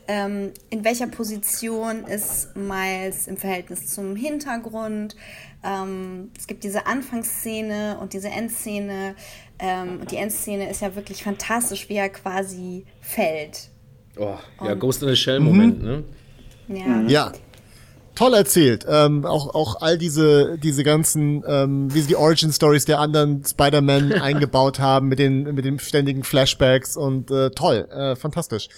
[0.07, 5.15] ähm, in welcher Position ist Miles im Verhältnis zum Hintergrund.
[5.63, 9.15] Ähm, es gibt diese Anfangsszene und diese Endszene.
[9.57, 13.69] Ähm, und die Endszene ist ja wirklich fantastisch, wie er quasi fällt.
[14.17, 15.85] Oh, ja, Und- Ghost in the Shell-Moment, Mhm.
[15.87, 16.03] ne?
[16.67, 17.01] Ja.
[17.07, 17.31] Ja.
[18.15, 18.85] Toll erzählt.
[18.87, 23.43] Ähm, auch, auch all diese, diese ganzen, ähm, wie sie die Origin Stories der anderen
[23.43, 28.69] Spider-Man eingebaut haben mit den, mit den ständigen Flashbacks und äh, toll, äh, fantastisch.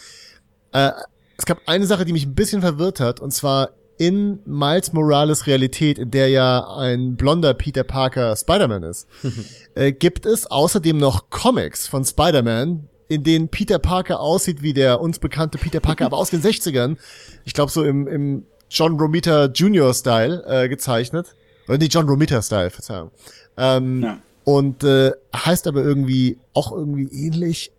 [0.72, 0.90] Äh,
[1.38, 3.70] es gab eine Sache, die mich ein bisschen verwirrt hat, und zwar
[4.00, 9.08] in Miles Morales Realität, in der ja ein blonder Peter Parker Spider-Man ist,
[9.76, 15.00] äh, gibt es außerdem noch Comics von Spider-Man, in denen Peter Parker aussieht wie der
[15.02, 16.98] uns bekannte Peter Parker, aber aus den 60ern.
[17.46, 19.94] Ich glaube so im, im John Romita Jr.
[19.94, 21.36] Style äh, gezeichnet.
[21.68, 23.12] Oder nee, John Romita Style, Verzeihung.
[23.58, 24.18] Ähm, Ja.
[24.44, 27.72] Und äh, heißt aber irgendwie auch irgendwie ähnlich.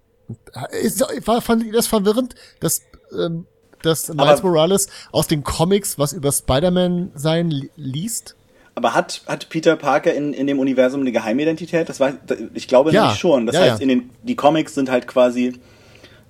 [0.82, 2.82] Ist, war, fand ihr das verwirrend, dass,
[3.18, 3.46] ähm,
[3.82, 8.36] dass Miles Aber- Morales aus den Comics was über Spider-Man sein li liest?
[8.78, 11.88] Aber hat, hat Peter Parker in, in dem Universum eine Geheimidentität?
[11.88, 12.12] Das war,
[12.54, 13.00] ich glaube Ja.
[13.02, 13.44] nämlich schon.
[13.44, 13.82] Das Ja, heißt, ja.
[13.82, 15.54] in den, die Comics sind halt quasi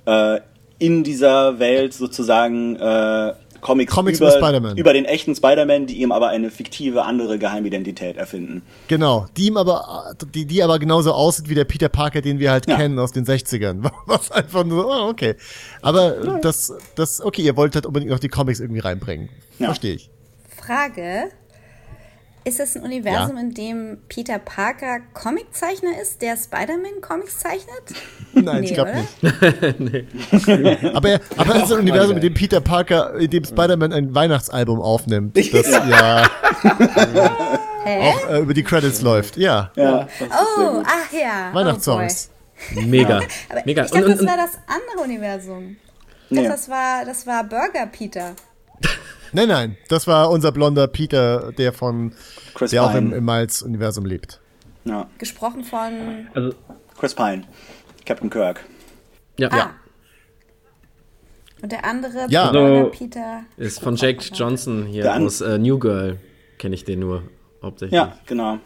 [0.06, 0.40] äh,
[0.78, 4.78] in dieser Welt sozusagen äh, Comics, Comics über über, Spider-Man.
[4.78, 8.62] über den echten Spider-Man, die ihm aber eine fiktive andere Geheimidentität erfinden.
[8.86, 12.50] Genau, die ihm aber, die, die aber genauso aussieht wie der Peter Parker, den wir
[12.50, 12.76] halt Ja.
[12.76, 13.90] kennen aus den 60ern.
[14.06, 15.34] Was einfach nur, so, oh, okay.
[15.82, 19.28] Aber das, das, okay, ihr wollt halt unbedingt noch die Comics irgendwie reinbringen.
[19.58, 19.66] Ja.
[19.66, 20.08] Verstehe ich.
[20.56, 21.24] Frage.
[22.48, 27.82] Ist es ein Universum, in dem Peter Parker Comiczeichner ist, der Spider-Man Comics zeichnet?
[28.32, 28.92] Nein, ich Nee, glaube
[29.22, 29.74] oder?
[29.78, 30.94] nicht.
[30.96, 34.14] aber er, aber es ist ein Universum, in dem Peter Parker, in dem Spider-Man ein
[34.14, 36.22] Weihnachtsalbum aufnimmt, das ja
[37.84, 39.36] auch äh, über die Credits läuft.
[39.36, 41.50] Ja, Ja, das Oh, ach ja.
[41.52, 42.30] Weihnachtssongs.
[42.74, 43.16] Mega.
[43.16, 43.28] Oh boy.
[43.50, 43.84] Aber Mega.
[43.84, 45.76] ich dachte, Und- das war das andere Universum.
[46.30, 46.48] Ich Nee.
[46.48, 48.32] das war, das war Burger Peter.
[49.32, 52.12] Nein, nein, das war unser blonder Peter, der von,
[52.54, 53.16] Chris der auch im, Pine.
[53.16, 54.40] im Miles-Universum lebt.
[54.84, 55.08] Ja.
[55.18, 56.28] Gesprochen von.
[56.34, 56.54] Also,
[56.98, 57.42] Chris Pine.
[58.06, 58.64] Captain Kirk.
[59.38, 59.48] Ja.
[59.52, 59.70] Ah,
[61.62, 62.50] Und der andere, ja.
[62.50, 63.42] also, Peter.
[63.56, 66.18] Ist von Jake Johnson hier aus äh, New Girl.
[66.58, 67.22] Kenne ich den nur
[67.62, 67.96] hauptsächlich.
[67.96, 68.58] Ja, genau.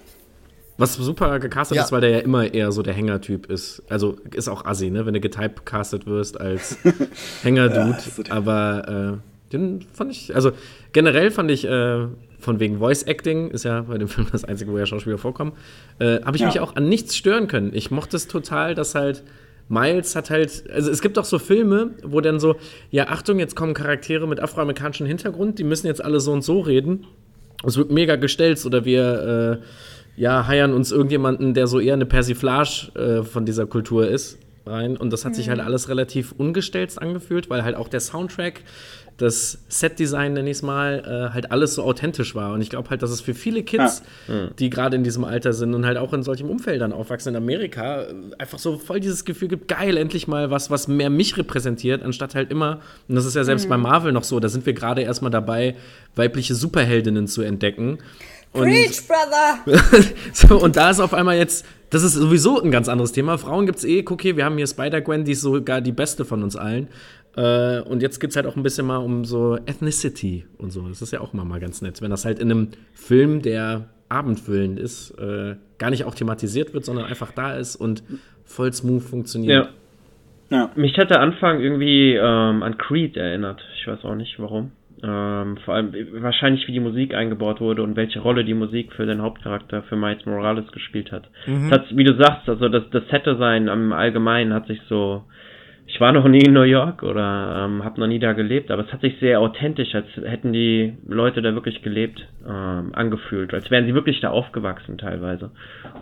[0.79, 1.85] Was super gecastet ja.
[1.85, 3.83] ist, weil der ja immer eher so der Hängertyp ist.
[3.89, 5.05] Also ist auch assi, ne?
[5.05, 6.79] Wenn du getypecastet wirst als
[7.43, 7.99] Hängerdude.
[8.27, 10.53] ja, Aber äh, den fand ich, also
[10.93, 12.07] generell fand ich, äh,
[12.39, 15.53] von wegen Voice Acting, ist ja bei dem Film das einzige, wo ja Schauspieler vorkommen,
[15.99, 16.49] äh, habe ich ja.
[16.49, 17.71] mich auch an nichts stören können.
[17.73, 19.23] Ich mochte es total, dass halt
[19.69, 22.57] Miles hat halt, also es gibt auch so Filme, wo dann so,
[22.91, 26.61] ja, Achtung, jetzt kommen Charaktere mit afroamerikanischem Hintergrund, die müssen jetzt alle so und so
[26.61, 27.07] reden.
[27.65, 32.07] Es wird mega gestellt oder wir, äh, ja, heiern uns irgendjemanden, der so eher eine
[32.07, 34.97] Persiflage äh, von dieser Kultur ist, rein.
[34.97, 35.37] Und das hat mhm.
[35.37, 38.63] sich halt alles relativ ungestellt angefühlt, weil halt auch der Soundtrack,
[39.17, 42.53] das Setdesign, nenne ich es mal, äh, halt alles so authentisch war.
[42.53, 44.35] Und ich glaube halt, dass es für viele Kids, ja.
[44.35, 44.51] Mhm.
[44.59, 48.07] die gerade in diesem Alter sind und halt auch in solchen Umfeldern aufwachsen in Amerika,
[48.39, 52.35] einfach so voll dieses Gefühl gibt, geil, endlich mal was, was mehr mich repräsentiert, anstatt
[52.35, 53.71] halt immer, und das ist ja selbst mhm.
[53.71, 55.77] bei Marvel noch so, da sind wir gerade erstmal dabei,
[56.17, 57.99] weibliche Superheldinnen zu entdecken.
[58.53, 60.05] Und, Preach, Brother!
[60.33, 63.39] so, und da ist auf einmal jetzt, das ist sowieso ein ganz anderes Thema.
[63.39, 66.27] Frauen gibt es eh, guck hier, wir haben hier Spider-Gwen, die ist sogar die beste
[66.27, 66.89] von uns allen.
[67.37, 70.87] Äh, und jetzt geht es halt auch ein bisschen mal um so Ethnicity und so.
[70.89, 73.89] Das ist ja auch immer mal ganz nett, wenn das halt in einem Film, der
[74.09, 78.03] abendfüllend ist, äh, gar nicht auch thematisiert wird, sondern einfach da ist und
[78.45, 79.69] voll smooth funktioniert.
[80.51, 80.57] Ja.
[80.57, 80.71] ja.
[80.75, 83.63] Mich hat der Anfang irgendwie ähm, an Creed erinnert.
[83.79, 84.73] Ich weiß auch nicht warum.
[85.05, 89.05] Ähm, vor allem wahrscheinlich, wie die Musik eingebaut wurde und welche Rolle die Musik für
[89.05, 91.29] den Hauptcharakter, für Miles Morales gespielt hat.
[91.47, 91.71] Mhm.
[91.71, 95.25] Das hat, wie du sagst, also das, das Set-Design im Allgemeinen hat sich so,
[95.93, 98.87] ich war noch nie in New York oder ähm, habe noch nie da gelebt, aber
[98.87, 103.71] es hat sich sehr authentisch, als hätten die Leute da wirklich gelebt, ähm, angefühlt, als
[103.71, 105.51] wären sie wirklich da aufgewachsen teilweise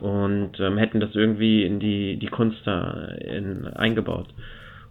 [0.00, 4.28] und ähm, hätten das irgendwie in die, die Kunst da in, eingebaut.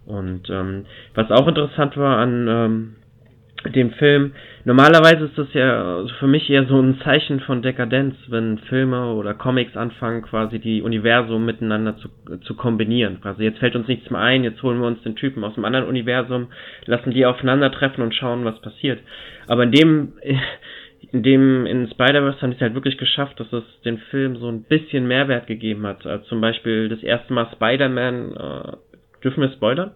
[0.04, 0.84] Und ähm,
[1.14, 2.96] was auch interessant war an ähm,
[3.68, 4.32] dem Film.
[4.64, 9.34] Normalerweise ist das ja für mich eher so ein Zeichen von Dekadenz, wenn Filme oder
[9.34, 12.08] Comics anfangen, quasi die Universum miteinander zu,
[12.38, 13.18] zu kombinieren.
[13.22, 15.64] Also jetzt fällt uns nichts mehr ein, jetzt holen wir uns den Typen aus dem
[15.64, 16.48] anderen Universum,
[16.86, 19.00] lassen die aufeinandertreffen und schauen, was passiert.
[19.46, 20.12] Aber in dem,
[21.12, 24.48] in dem, in Spider-Verse haben die es halt wirklich geschafft, dass es den Film so
[24.48, 26.06] ein bisschen Mehrwert gegeben hat.
[26.06, 28.76] Also zum Beispiel das erste Mal Spider-Man, äh,
[29.22, 29.92] dürfen wir spoilern?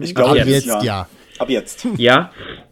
[0.00, 0.82] Ich glaube jetzt, ja.
[0.82, 1.06] ja.
[1.38, 1.86] Ab jetzt.
[1.98, 2.30] Ja,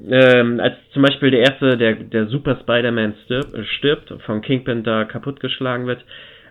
[0.09, 5.05] ähm, als zum Beispiel der erste, der, der Super Spider-Man stirbt, stirbt, von Kingpin da
[5.05, 6.05] kaputtgeschlagen wird,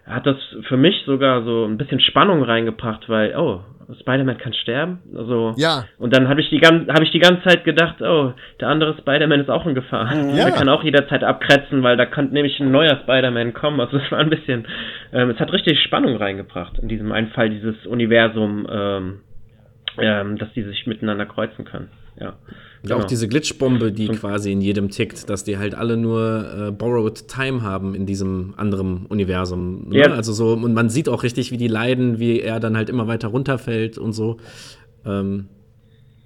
[0.05, 0.37] hat das
[0.67, 3.61] für mich sogar so ein bisschen Spannung reingebracht, weil, oh,
[4.01, 4.99] Spider-Man kann sterben.
[5.15, 5.85] Also, ja.
[5.97, 9.41] Und dann habe ich, die hab ich die ganze Zeit gedacht, oh, der andere Spider-Man
[9.41, 10.13] ist auch in Gefahr.
[10.13, 10.35] Mhm.
[10.35, 10.45] Ja.
[10.45, 13.79] Der kann auch jederzeit abkratzen, weil da kann nämlich ein neuer Spider-Man kommen.
[13.79, 14.67] Also es war ein bisschen,
[15.11, 19.19] ähm, es hat richtig Spannung reingebracht in diesem einen Fall, dieses Universum, ähm,
[19.99, 21.89] ähm, dass die sich miteinander kreuzen können.
[22.19, 22.35] Ja.
[22.83, 22.97] Genau.
[22.97, 27.29] auch diese Glitchbombe, die quasi in jedem tickt, dass die halt alle nur äh, borrowed
[27.29, 29.87] time haben in diesem anderen Universum.
[29.89, 29.99] Ne?
[29.99, 30.13] Ja.
[30.13, 33.07] Also so, und man sieht auch richtig, wie die leiden, wie er dann halt immer
[33.07, 34.37] weiter runterfällt und so.
[35.05, 35.47] Ähm,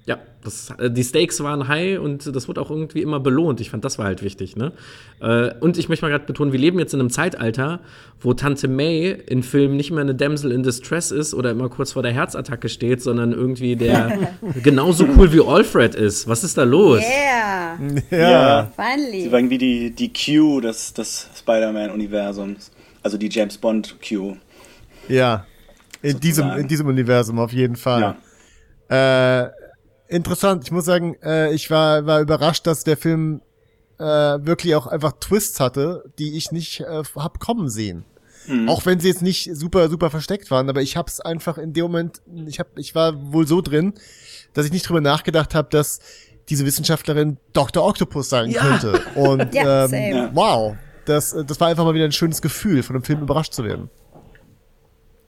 [0.08, 3.60] ja, das, äh, die Stakes waren high und das wurde auch irgendwie immer belohnt.
[3.60, 4.56] Ich fand, das war halt wichtig.
[4.56, 4.72] Ne?
[5.20, 7.82] Äh, und ich möchte mal gerade betonen, wir leben jetzt in einem Zeitalter,
[8.22, 11.92] wo Tante May in Filmen nicht mehr eine Damsel in Distress ist oder immer kurz
[11.92, 14.30] vor der Herzattacke steht, sondern irgendwie der
[14.64, 16.26] genauso cool wie Alfred ist.
[16.26, 17.02] Was ist da los?
[17.02, 17.78] Yeah.
[18.10, 18.18] Ja.
[18.18, 18.72] ja.
[18.78, 19.24] Finally.
[19.24, 22.72] Sie war irgendwie die, die Q des, des Spider-Man-Universums.
[23.04, 24.38] Also die James Bond Q.
[25.10, 25.46] Ja.
[26.02, 28.16] In diesem, in diesem Universum auf jeden Fall.
[28.90, 29.44] Ja.
[29.44, 29.50] Äh,
[30.08, 30.64] interessant.
[30.66, 33.42] Ich muss sagen, äh, ich war, war überrascht, dass der Film
[34.00, 38.06] äh, wirklich auch einfach Twists hatte, die ich nicht äh, hab kommen sehen.
[38.48, 38.70] Mhm.
[38.70, 41.84] Auch wenn sie jetzt nicht super, super versteckt waren, aber ich hab's einfach in dem
[41.84, 43.94] Moment, ich hab, ich war wohl so drin,
[44.54, 46.00] dass ich nicht drüber nachgedacht habe, dass
[46.50, 47.86] diese Wissenschaftlerin Dr.
[47.86, 48.62] Octopus sein ja.
[48.62, 49.02] könnte.
[49.16, 53.04] Und ja, ähm, wow, das, das war einfach mal wieder ein schönes Gefühl, von dem
[53.04, 53.90] Film überrascht zu werden.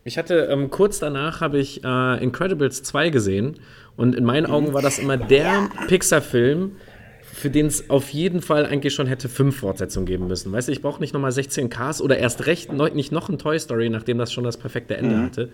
[0.03, 3.59] Ich hatte ähm, kurz danach habe ich äh, Incredibles 2 gesehen
[3.97, 6.77] und in meinen Augen war das immer der Pixar-Film,
[7.21, 10.51] für den es auf jeden Fall eigentlich schon hätte fünf Fortsetzungen geben müssen.
[10.51, 13.59] Weißt du, ich brauche nicht nochmal 16 Ks oder erst recht nicht noch ein Toy
[13.59, 15.23] Story, nachdem das schon das perfekte Ende mhm.
[15.25, 15.49] hatte.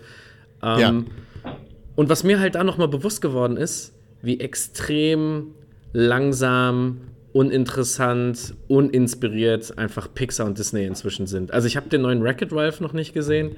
[0.62, 1.52] Ähm, ja.
[1.96, 5.54] Und was mir halt da nochmal bewusst geworden ist, wie extrem
[5.92, 7.00] langsam,
[7.32, 11.52] uninteressant, uninspiriert einfach Pixar und Disney inzwischen sind.
[11.52, 13.56] Also ich habe den neuen Wreck-It Ralph noch nicht gesehen.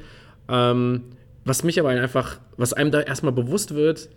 [0.48, 1.02] Ähm,
[1.44, 4.08] was mich aber einfach, was einem da erstmal bewusst wird,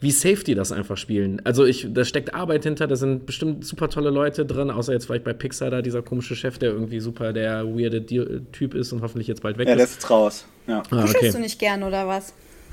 [0.00, 1.42] wie safe die das einfach spielen.
[1.44, 5.06] Also ich, da steckt Arbeit hinter, da sind bestimmt super tolle Leute drin, außer jetzt
[5.06, 8.04] vielleicht bei Pixar da dieser komische Chef, der irgendwie super der weirde
[8.50, 9.80] Typ ist und hoffentlich jetzt bald weg ja, ist.
[9.80, 10.46] Ja, der ist raus.
[10.66, 10.82] Ja.
[10.90, 11.30] Ah, okay.
[11.30, 12.32] du nicht gern oder was?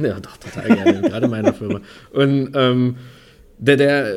[0.00, 1.02] ja, doch, total gerne.
[1.02, 1.80] Gerade in meiner Firma.
[2.12, 2.96] Und ähm,
[3.58, 4.14] der, der,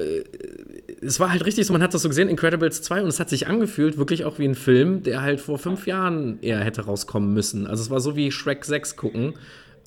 [1.02, 3.30] es war halt richtig so, man hat das so gesehen, Incredibles 2, und es hat
[3.30, 7.34] sich angefühlt, wirklich auch wie ein Film, der halt vor fünf Jahren eher hätte rauskommen
[7.34, 7.68] müssen.
[7.68, 9.34] Also es war so wie Shrek 6 gucken.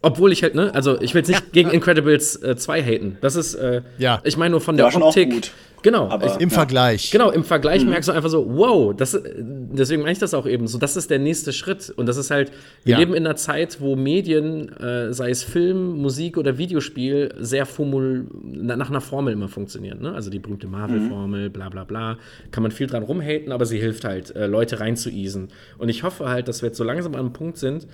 [0.05, 3.18] Obwohl ich halt, ne, also ich will jetzt nicht gegen Incredibles äh, 2 haten.
[3.20, 4.20] Das ist, äh, ja.
[4.24, 5.52] ich meine nur von der, der Optik.
[5.82, 6.09] Genau.
[6.09, 6.54] Aber, Im ja.
[6.54, 7.10] Vergleich.
[7.10, 7.90] Genau, im Vergleich mhm.
[7.90, 11.10] merkst du einfach so, wow, das, deswegen meine ich das auch eben so, das ist
[11.10, 11.92] der nächste Schritt.
[11.94, 12.52] Und das ist halt,
[12.84, 12.98] wir ja.
[12.98, 18.26] leben in einer Zeit, wo Medien, äh, sei es Film, Musik oder Videospiel, sehr formul
[18.42, 20.00] nach einer Formel immer funktionieren.
[20.00, 20.12] Ne?
[20.12, 21.52] Also die berühmte Marvel-Formel, mhm.
[21.52, 22.18] bla bla bla.
[22.50, 25.48] Kann man viel dran rumhaten, aber sie hilft halt, äh, Leute reinzueasen.
[25.78, 27.86] Und ich hoffe halt, dass wir jetzt so langsam an einem Punkt sind,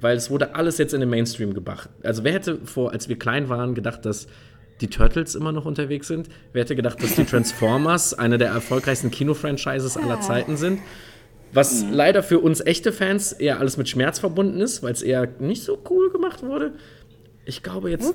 [0.00, 1.90] weil es wurde alles jetzt in den Mainstream gebracht.
[2.02, 4.26] Also wer hätte vor, als wir klein waren, gedacht, dass
[4.82, 6.28] die Turtles immer noch unterwegs sind?
[6.52, 10.80] Wer hätte gedacht, dass die Transformers eine der erfolgreichsten Kino-Franchises aller Zeiten sind?
[11.52, 11.92] Was mhm.
[11.92, 15.62] leider für uns echte Fans eher alles mit Schmerz verbunden ist, weil es eher nicht
[15.62, 16.72] so cool gemacht wurde.
[17.44, 18.14] Ich glaube jetzt,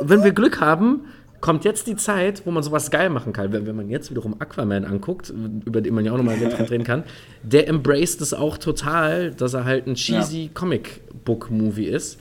[0.00, 1.06] wenn wir Glück haben,
[1.40, 3.52] kommt jetzt die Zeit, wo man sowas geil machen kann.
[3.52, 5.32] Wenn, wenn man jetzt wiederum Aquaman anguckt,
[5.66, 6.36] über den man ja auch nochmal
[6.70, 7.04] reden kann,
[7.42, 10.50] der embraced es auch total, dass er halt ein cheesy ja.
[10.54, 12.18] Comic-Book-Movie ist.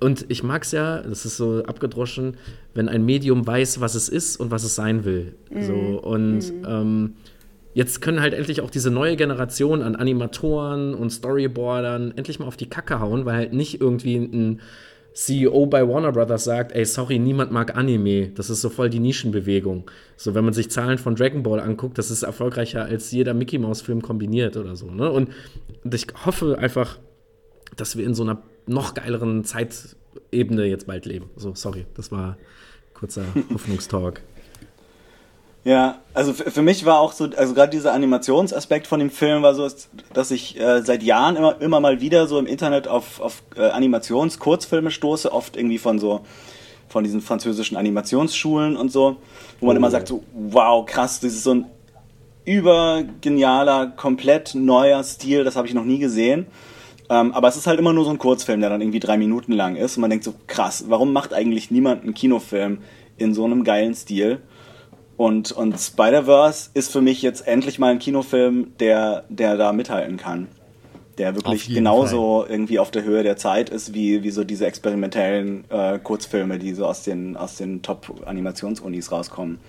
[0.00, 2.36] Und ich mag es ja, das ist so abgedroschen,
[2.74, 5.34] wenn ein Medium weiß, was es ist und was es sein will.
[5.50, 5.62] Mhm.
[5.62, 6.66] So, und mhm.
[6.66, 7.14] ähm,
[7.72, 12.56] jetzt können halt endlich auch diese neue Generation an Animatoren und Storyboardern endlich mal auf
[12.56, 14.60] die Kacke hauen, weil halt nicht irgendwie ein
[15.14, 18.30] CEO bei Warner Brothers sagt, ey, sorry, niemand mag Anime.
[18.30, 19.88] Das ist so voll die Nischenbewegung.
[20.16, 23.58] So, wenn man sich Zahlen von Dragon Ball anguckt, das ist erfolgreicher als jeder Mickey
[23.58, 24.90] Mouse Film kombiniert oder so.
[24.90, 25.08] Ne?
[25.08, 25.30] Und
[25.88, 26.98] ich hoffe einfach,
[27.76, 31.30] dass wir in so einer noch geileren Zeitebene jetzt bald leben.
[31.36, 32.36] So, sorry, das war
[33.04, 34.22] kurzer Hoffnungstalk.
[35.64, 39.54] Ja, also für mich war auch so, also gerade dieser Animationsaspekt von dem Film war
[39.54, 39.66] so,
[40.12, 43.62] dass ich äh, seit Jahren immer, immer mal wieder so im Internet auf, auf äh,
[43.62, 46.20] Animationskurzfilme stoße, oft irgendwie von so,
[46.88, 49.16] von diesen französischen Animationsschulen und so,
[49.60, 49.78] wo man oh.
[49.78, 51.66] immer sagt so, wow, krass, das ist so ein
[52.44, 56.46] übergenialer, komplett neuer Stil, das habe ich noch nie gesehen.
[57.10, 59.52] Ähm, aber es ist halt immer nur so ein Kurzfilm, der dann irgendwie drei Minuten
[59.52, 59.96] lang ist.
[59.96, 62.78] Und man denkt so, krass, warum macht eigentlich niemand einen Kinofilm
[63.18, 64.38] in so einem geilen Stil?
[65.16, 70.16] Und, und Spider-Verse ist für mich jetzt endlich mal ein Kinofilm, der, der da mithalten
[70.16, 70.48] kann.
[71.18, 72.50] Der wirklich genauso Fall.
[72.50, 76.74] irgendwie auf der Höhe der Zeit ist, wie, wie so diese experimentellen äh, Kurzfilme, die
[76.74, 79.60] so aus den, aus den Top-Animationsunis rauskommen.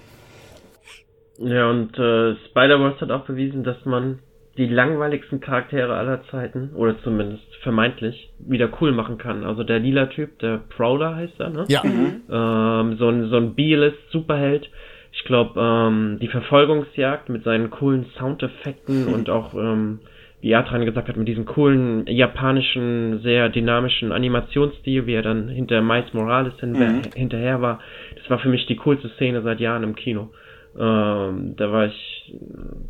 [1.38, 4.20] Ja, und äh, Spider-Verse hat auch bewiesen, dass man
[4.58, 9.44] die langweiligsten Charaktere aller Zeiten, oder zumindest vermeintlich, wieder cool machen kann.
[9.44, 11.66] Also der lila Typ, der Prowler heißt er, ne?
[11.68, 11.82] Ja.
[11.84, 12.22] Mhm.
[12.30, 14.70] Ähm, so ein, so ein B-List-Superheld.
[15.12, 19.14] Ich glaube, ähm, die Verfolgungsjagd mit seinen coolen Soundeffekten mhm.
[19.14, 20.00] und auch, ähm,
[20.40, 25.82] wie Adrian gesagt hat, mit diesem coolen japanischen, sehr dynamischen Animationsstil, wie er dann hinter
[25.82, 27.02] Miles Morales hin mhm.
[27.14, 27.80] hinterher war.
[28.16, 30.30] Das war für mich die coolste Szene seit Jahren im Kino.
[30.78, 32.36] Ähm, da war ich,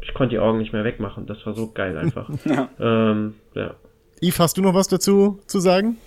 [0.01, 1.27] ich konnte die Augen nicht mehr wegmachen.
[1.27, 2.29] Das war so geil einfach.
[2.45, 2.69] ja.
[2.79, 3.75] Ähm, ja.
[4.21, 5.97] Yves, hast du noch was dazu zu sagen?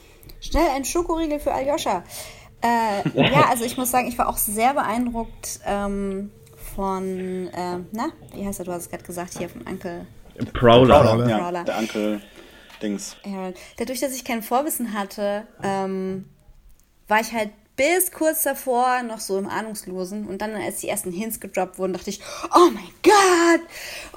[0.40, 2.05] Schnell ein Schokoriegel für Aljoscha.
[2.62, 6.30] Äh, ja, also ich muss sagen, ich war auch sehr beeindruckt ähm,
[6.74, 10.06] von, äh, na, wie heißt er, du hast es gerade gesagt, hier von Uncle.
[10.55, 11.02] Prowler.
[11.02, 11.28] Prowler.
[11.28, 12.20] Ja, der Uncle
[12.82, 13.16] Dings.
[13.76, 16.26] Dadurch, dass ich kein Vorwissen hatte, ähm,
[17.09, 20.26] war ich halt bis kurz davor noch so im Ahnungslosen.
[20.26, 22.20] Und dann, als die ersten Hints gedroppt wurden, dachte ich,
[22.55, 23.60] oh mein Gott!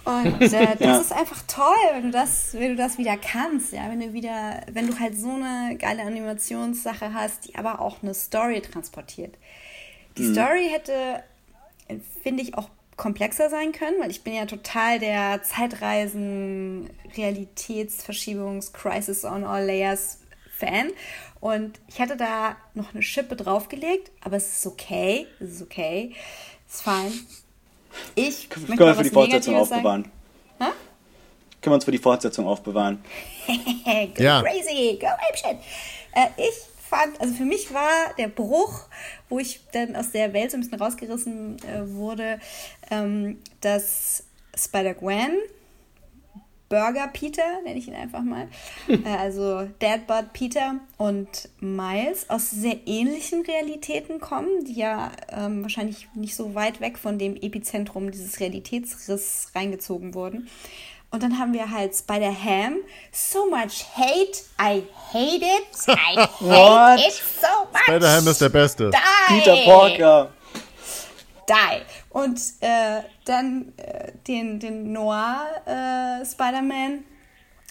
[0.04, 0.98] Und äh, das ja.
[0.98, 4.62] ist einfach toll, wenn du das, wenn du das wieder kannst, ja, wenn du wieder,
[4.72, 9.38] wenn du halt so eine geile Animationssache hast, die aber auch eine Story transportiert.
[10.18, 10.34] Die mhm.
[10.34, 11.24] Story hätte,
[12.24, 12.68] finde ich, auch
[12.98, 20.20] komplexer sein können, weil ich bin ja total der Zeitreisen, Realitätsverschiebungs, Crisis on All Layers
[20.58, 20.92] Fan.
[21.42, 25.28] Und ich hatte da noch eine Schippe draufgelegt, aber es ist okay.
[25.40, 26.16] Es ist okay.
[26.68, 27.12] Es ist fein.
[28.16, 30.12] Ich Können möchte wir für die Fortsetzung Negatives aufbewahren.
[31.62, 33.04] Können wir uns für die Fortsetzung aufbewahren.
[33.46, 34.42] go ja.
[34.42, 35.60] crazy, go apeshit.
[36.14, 36.56] Äh, ich
[36.90, 38.88] fand, also für mich war der Bruch,
[39.30, 42.40] wo ich dann aus der Welt so ein bisschen rausgerissen äh, wurde,
[42.90, 44.24] ähm, dass
[44.56, 45.38] Spider-Gwen
[46.72, 48.48] Burger Peter, nenne ich ihn einfach mal.
[48.88, 56.08] äh, also Deadbud Peter und Miles aus sehr ähnlichen Realitäten kommen, die ja ähm, wahrscheinlich
[56.16, 60.48] nicht so weit weg von dem Epizentrum dieses Realitätsriss reingezogen wurden.
[61.14, 62.78] Und dann haben wir halt Spider-Ham.
[63.12, 64.46] So much hate.
[64.58, 65.90] I hate it.
[65.90, 67.82] I hate it so much.
[67.84, 68.92] Spider-Ham ist der Beste.
[68.92, 69.34] Die.
[69.34, 70.32] Peter Parker.
[71.50, 71.82] Die.
[72.10, 77.04] Und äh, dann äh, den, den Noir äh, Spider-Man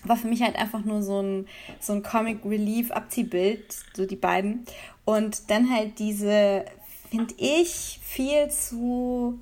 [0.05, 1.47] war für mich halt einfach nur so ein,
[1.78, 4.64] so ein Comic Relief Abziehbild, so die beiden.
[5.05, 6.64] Und dann halt diese,
[7.10, 9.38] finde ich, viel zu,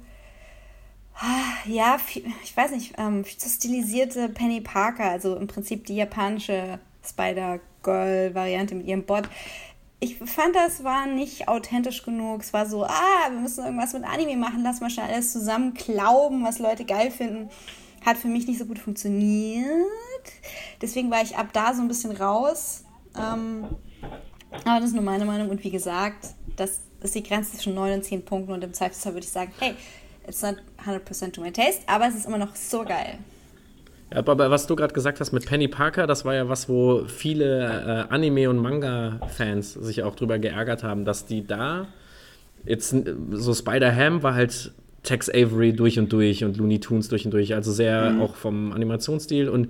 [1.15, 1.99] ah, ja,
[2.43, 8.87] ich weiß nicht, ähm, zu stilisierte Penny Parker, also im Prinzip die japanische Spider-Girl-Variante mit
[8.87, 9.29] ihrem Bot.
[10.01, 12.43] Ich fand, das war nicht authentisch genug.
[12.43, 15.75] Es war so, ah, wir müssen irgendwas mit Anime machen, lass mal schnell alles zusammen
[15.75, 17.51] glauben, was Leute geil finden.
[18.07, 19.67] Hat für mich nicht so gut funktioniert.
[20.81, 22.85] Deswegen war ich ab da so ein bisschen raus.
[23.19, 23.67] Ähm,
[24.65, 25.51] aber das ist nur meine Meinung.
[25.51, 28.53] Und wie gesagt, das ist die Grenze zwischen 9 und 10 Punkten.
[28.53, 29.75] Und im Zweifelsfall würde ich sagen, hey,
[30.29, 30.57] it's not
[30.87, 33.19] 100% to my taste, aber es ist immer noch so geil.
[34.13, 37.05] Ja, aber was du gerade gesagt hast mit Penny Parker, das war ja was, wo
[37.07, 41.87] viele äh, Anime- und Manga-Fans sich auch drüber geärgert haben, dass die da
[42.65, 42.95] jetzt
[43.31, 44.73] so Spider-Ham war halt
[45.03, 48.23] Tex Avery durch und durch und Looney Tunes durch und durch, also sehr mhm.
[48.23, 49.69] auch vom Animationsstil und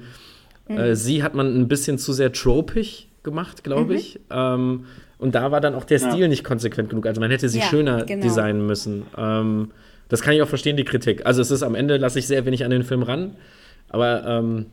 [0.68, 0.78] äh, mhm.
[0.78, 3.98] äh, sie hat man ein bisschen zu sehr tropig gemacht, glaube mhm.
[3.98, 4.20] ich.
[4.30, 4.86] Ähm,
[5.18, 6.28] und da war dann auch der Stil ja.
[6.28, 7.06] nicht konsequent genug.
[7.06, 8.22] Also man hätte sie ja, schöner genau.
[8.22, 9.02] designen müssen.
[9.16, 9.72] Ähm,
[10.08, 11.26] das kann ich auch verstehen, die Kritik.
[11.26, 13.32] Also es ist am Ende, lasse ich sehr wenig an den Film ran.
[13.88, 14.66] Aber ähm,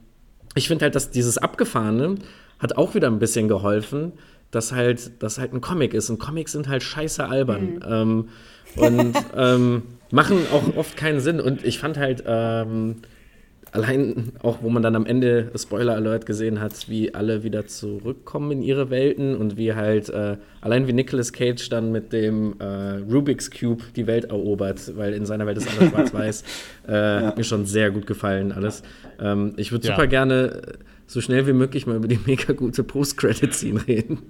[0.56, 2.16] ich finde halt, dass dieses Abgefahrene
[2.60, 4.14] hat auch wieder ein bisschen geholfen,
[4.52, 6.10] dass halt, dass halt ein Comic ist.
[6.10, 7.76] Und Comics sind halt scheiße albern.
[7.76, 7.82] Mhm.
[7.88, 8.30] Ähm,
[8.78, 11.40] und ähm, machen auch oft keinen Sinn.
[11.40, 12.98] Und ich fand halt, ähm,
[13.76, 18.52] allein auch, wo man dann am Ende Spoiler Alert gesehen hat, wie alle wieder zurückkommen
[18.52, 22.66] in ihre Welten und wie halt äh, allein wie Nicolas Cage dann mit dem äh,
[23.12, 26.44] Rubik's Cube die Welt erobert, weil in seiner Welt ist alles schwarz-weiß,
[26.88, 27.22] äh, ja.
[27.28, 28.82] hat mir schon sehr gut gefallen alles.
[29.20, 29.96] Ähm, ich würde ja.
[29.96, 30.62] super gerne
[31.08, 34.24] so schnell wie möglich mal über die mega gute Post-Credit-Scene reden.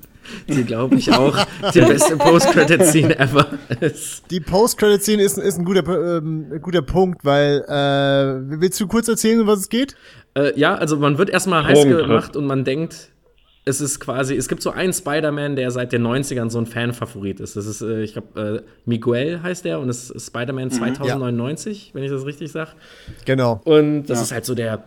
[0.48, 1.38] Die, glaube ich, auch
[1.74, 3.48] die beste Post-Credit-Scene ever
[3.80, 4.24] ist.
[4.32, 9.40] Die Post-Credit-Scene ist, ist ein guter, ähm, guter Punkt, weil, äh, willst du kurz erzählen,
[9.42, 9.96] um was es geht?
[10.34, 13.12] Äh, ja, also man wird erstmal heiß gemacht und man denkt,
[13.66, 17.40] es ist quasi, es gibt so einen Spider-Man, der seit den 90ern so ein Fan-Favorit
[17.40, 17.56] ist.
[17.56, 21.88] Das ist, äh, ich glaube, äh, Miguel heißt der und es ist Spider-Man mhm, 2099,
[21.88, 21.94] ja.
[21.96, 22.72] wenn ich das richtig sage.
[23.26, 23.62] Genau.
[23.64, 24.24] Und das ja.
[24.24, 24.84] ist halt so der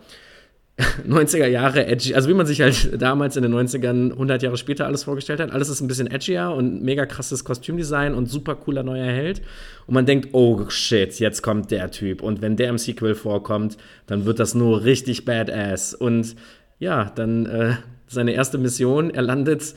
[1.07, 4.85] 90er Jahre edgy, also wie man sich halt damals in den 90ern 100 Jahre später
[4.85, 5.51] alles vorgestellt hat.
[5.51, 9.41] Alles ist ein bisschen edgier und mega krasses Kostümdesign und super cooler neuer Held.
[9.87, 12.21] Und man denkt, oh shit, jetzt kommt der Typ.
[12.21, 13.77] Und wenn der im Sequel vorkommt,
[14.07, 15.93] dann wird das nur richtig badass.
[15.93, 16.35] Und
[16.79, 17.73] ja, dann äh,
[18.07, 19.75] seine erste Mission, er landet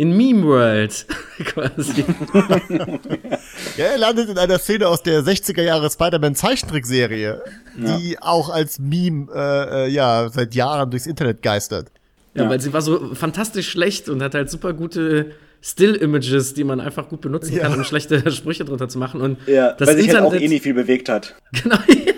[0.00, 1.06] in Meme World
[1.44, 2.04] quasi.
[3.76, 7.42] ja, er landet in einer Szene aus der 60er Jahre Spider-Man Zeichentrickserie,
[7.78, 7.98] ja.
[7.98, 11.88] die auch als Meme äh, äh, ja seit Jahren durchs Internet geistert.
[12.32, 16.64] Ja, ja, weil sie war so fantastisch schlecht und hat halt super gute Still-Images, die
[16.64, 17.64] man einfach gut benutzen ja.
[17.64, 19.20] kann, um schlechte Sprüche drunter zu machen.
[19.20, 21.34] Und ja, das weil sich Internet, halt auch eh nicht viel bewegt hat.
[21.62, 22.14] Genau, ja,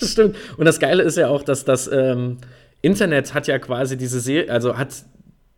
[0.00, 0.34] das stimmt.
[0.56, 2.38] Und das Geile ist ja auch, dass das ähm,
[2.82, 4.88] Internet hat ja quasi diese Serie, also hat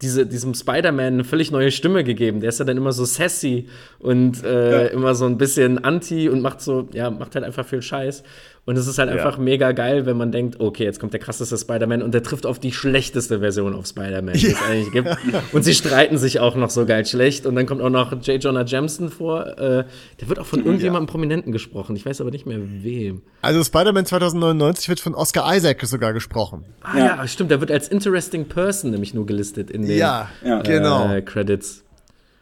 [0.01, 2.41] diese, diesem Spider-Man eine völlig neue Stimme gegeben.
[2.41, 3.69] Der ist ja dann immer so sassy
[3.99, 4.87] und äh, ja.
[4.89, 8.23] immer so ein bisschen anti und macht so, ja, macht halt einfach viel Scheiß.
[8.69, 11.57] Und es ist halt einfach mega geil, wenn man denkt, okay, jetzt kommt der krasseste
[11.57, 14.53] Spider-Man und der trifft auf die schlechteste Version auf Spider-Man, die ja.
[14.53, 15.09] es eigentlich gibt.
[15.55, 17.47] Und sie streiten sich auch noch so geil schlecht.
[17.47, 18.45] Und dann kommt auch noch J.
[18.45, 19.57] Jonah Jameson vor.
[19.59, 19.85] Äh,
[20.21, 21.11] der wird auch von irgendjemandem ja.
[21.11, 21.97] Prominenten gesprochen.
[21.97, 23.23] Ich weiß aber nicht mehr wem.
[23.41, 26.67] Also Spider-Man 2099 wird von Oscar Isaac sogar gesprochen.
[26.83, 27.51] Ah ja, stimmt.
[27.51, 31.09] Der wird als Interesting Person nämlich nur gelistet in den ja, äh, genau.
[31.25, 31.85] Credits.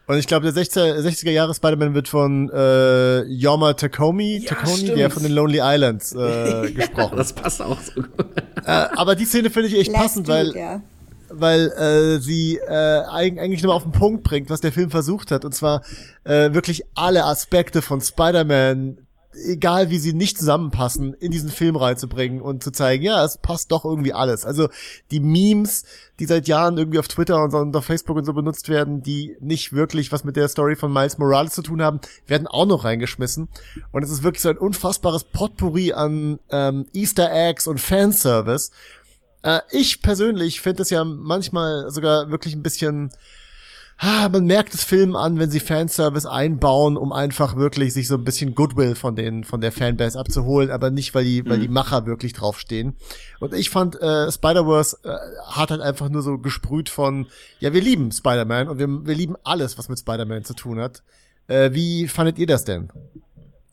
[0.06, 4.94] Und ich glaube, der 60er, 60er Jahre Spider-Man wird von äh, Yoma Takomi, ja, Takoni,
[4.94, 7.16] der von den Lonely Islands äh, gesprochen.
[7.16, 8.08] das passt auch so gut.
[8.64, 10.80] Äh, aber die Szene finde ich echt Last passend, weil, ja.
[11.28, 15.44] weil äh, sie äh, eigentlich nur auf den Punkt bringt, was der Film versucht hat.
[15.44, 15.82] Und zwar
[16.22, 19.05] äh, wirklich alle Aspekte von Spider-Man
[19.44, 23.70] egal wie sie nicht zusammenpassen, in diesen Film reinzubringen und zu zeigen, ja, es passt
[23.72, 24.44] doch irgendwie alles.
[24.44, 24.68] Also
[25.10, 25.84] die Memes,
[26.18, 29.72] die seit Jahren irgendwie auf Twitter und auf Facebook und so benutzt werden, die nicht
[29.72, 33.48] wirklich was mit der Story von Miles Morales zu tun haben, werden auch noch reingeschmissen.
[33.92, 38.70] Und es ist wirklich so ein unfassbares Potpourri an ähm, Easter Eggs und Fanservice.
[39.42, 43.10] Äh, ich persönlich finde es ja manchmal sogar wirklich ein bisschen
[43.98, 48.16] ah, man merkt es Filmen an, wenn sie Fanservice einbauen, um einfach wirklich sich so
[48.16, 51.50] ein bisschen Goodwill von den von der Fanbase abzuholen, aber nicht weil die mhm.
[51.50, 51.74] weil die mhm.
[51.74, 52.94] Macher wirklich draufstehen.
[53.40, 55.16] Und ich fand äh, Spider-Verse äh,
[55.50, 57.26] hat halt einfach nur so gesprüht von
[57.60, 61.02] ja, wir lieben Spider-Man und wir, wir lieben alles, was mit Spider-Man zu tun hat.
[61.48, 62.88] Äh, wie fandet ihr das denn?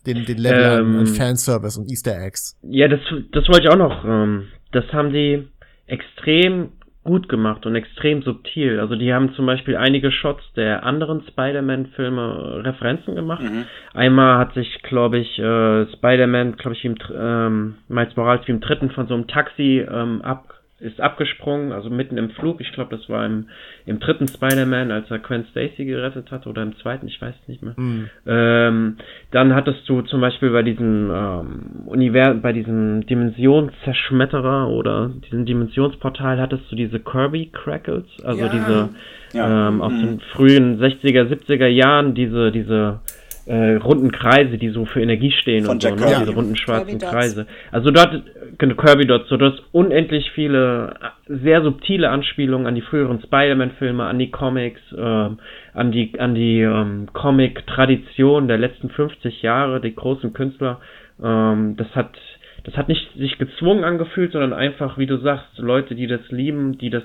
[0.06, 2.58] Den, den Level ähm, an Fanservice und Easter Eggs.
[2.62, 3.00] Ja, das,
[3.32, 4.04] das wollte ich auch noch.
[4.04, 5.48] Ähm, das haben die
[5.86, 6.74] extrem
[7.04, 8.80] gut gemacht und extrem subtil.
[8.80, 13.44] Also die haben zum Beispiel einige Shots der anderen Spider-Man-Filme Referenzen gemacht.
[13.44, 13.66] Mhm.
[13.94, 18.62] Einmal hat sich, glaube ich, äh, Spider-Man, glaube ich, im, ähm, Miles Morales wie im
[18.62, 20.53] dritten von so einem Taxi ähm, ab
[20.84, 22.60] ist abgesprungen, also mitten im Flug.
[22.62, 23.48] Ich glaube, das war im,
[23.86, 27.48] im dritten Spider-Man, als er Gwen Stacy gerettet hat, oder im zweiten, ich weiß es
[27.48, 27.74] nicht mehr.
[27.78, 28.10] Mhm.
[28.28, 28.98] Ähm,
[29.32, 36.40] dann hattest du zum Beispiel bei diesem ähm, Univers bei diesem Dimensionszerschmetterer oder diesem Dimensionsportal
[36.40, 38.50] hattest du diese Kirby Crackles, also ja.
[38.50, 38.90] diese
[39.34, 39.70] ja.
[39.70, 40.02] ähm, aus mhm.
[40.02, 43.00] den frühen 60er, 70er Jahren, diese, diese
[43.46, 46.16] äh, runden Kreise, die so für Energie stehen Von und Jack so, ne?
[46.20, 47.48] diese runden schwarzen Kirby Kreise.
[47.72, 48.24] Also dort,
[48.58, 50.96] genau, Kirby Dots, so du hast unendlich viele
[51.28, 56.62] sehr subtile Anspielungen an die früheren Spider-Man-Filme, an die Comics, äh, an die, an die
[56.62, 60.80] ähm, Comic-Tradition der letzten 50 Jahre, die großen Künstler.
[61.22, 62.18] Ähm, das hat
[62.66, 66.78] das hat nicht sich gezwungen angefühlt, sondern einfach, wie du sagst, Leute, die das lieben,
[66.78, 67.04] die das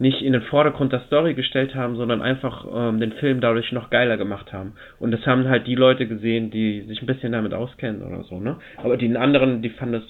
[0.00, 3.90] nicht in den Vordergrund der Story gestellt haben, sondern einfach ähm, den Film dadurch noch
[3.90, 4.72] geiler gemacht haben.
[4.98, 8.40] Und das haben halt die Leute gesehen, die sich ein bisschen damit auskennen oder so,
[8.40, 8.56] ne?
[8.78, 10.02] Aber die anderen, die fanden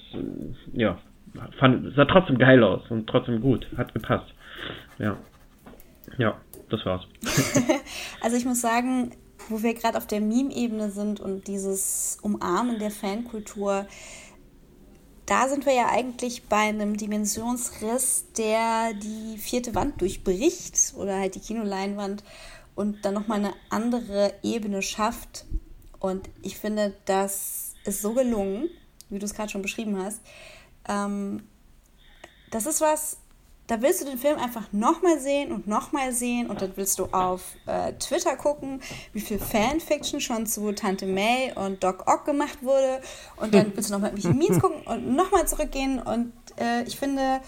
[0.73, 0.97] äh, ja,
[1.59, 4.33] fand, sah trotzdem geil aus und trotzdem gut, hat gepasst.
[4.97, 5.17] Ja.
[6.17, 6.39] Ja,
[6.69, 7.05] das war's.
[8.21, 9.11] also ich muss sagen,
[9.49, 13.85] wo wir gerade auf der Meme-Ebene sind und dieses Umarmen der Fankultur,
[15.31, 21.35] da sind wir ja eigentlich bei einem Dimensionsriss, der die vierte Wand durchbricht oder halt
[21.35, 22.25] die Kinoleinwand
[22.75, 25.45] und dann nochmal eine andere Ebene schafft.
[25.99, 28.69] Und ich finde, das ist so gelungen,
[29.09, 30.19] wie du es gerade schon beschrieben hast.
[30.89, 31.47] Ähm,
[32.49, 33.15] das ist was,
[33.71, 37.05] da willst du den Film einfach nochmal sehen und nochmal sehen und dann willst du
[37.13, 38.81] auf äh, Twitter gucken,
[39.13, 42.99] wie viel Fanfiction schon zu Tante May und Doc Ock gemacht wurde
[43.37, 47.39] und dann willst du nochmal Michi Means gucken und nochmal zurückgehen und äh, ich finde,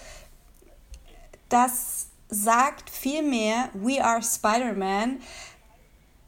[1.50, 5.20] das sagt viel mehr We Are Spider-Man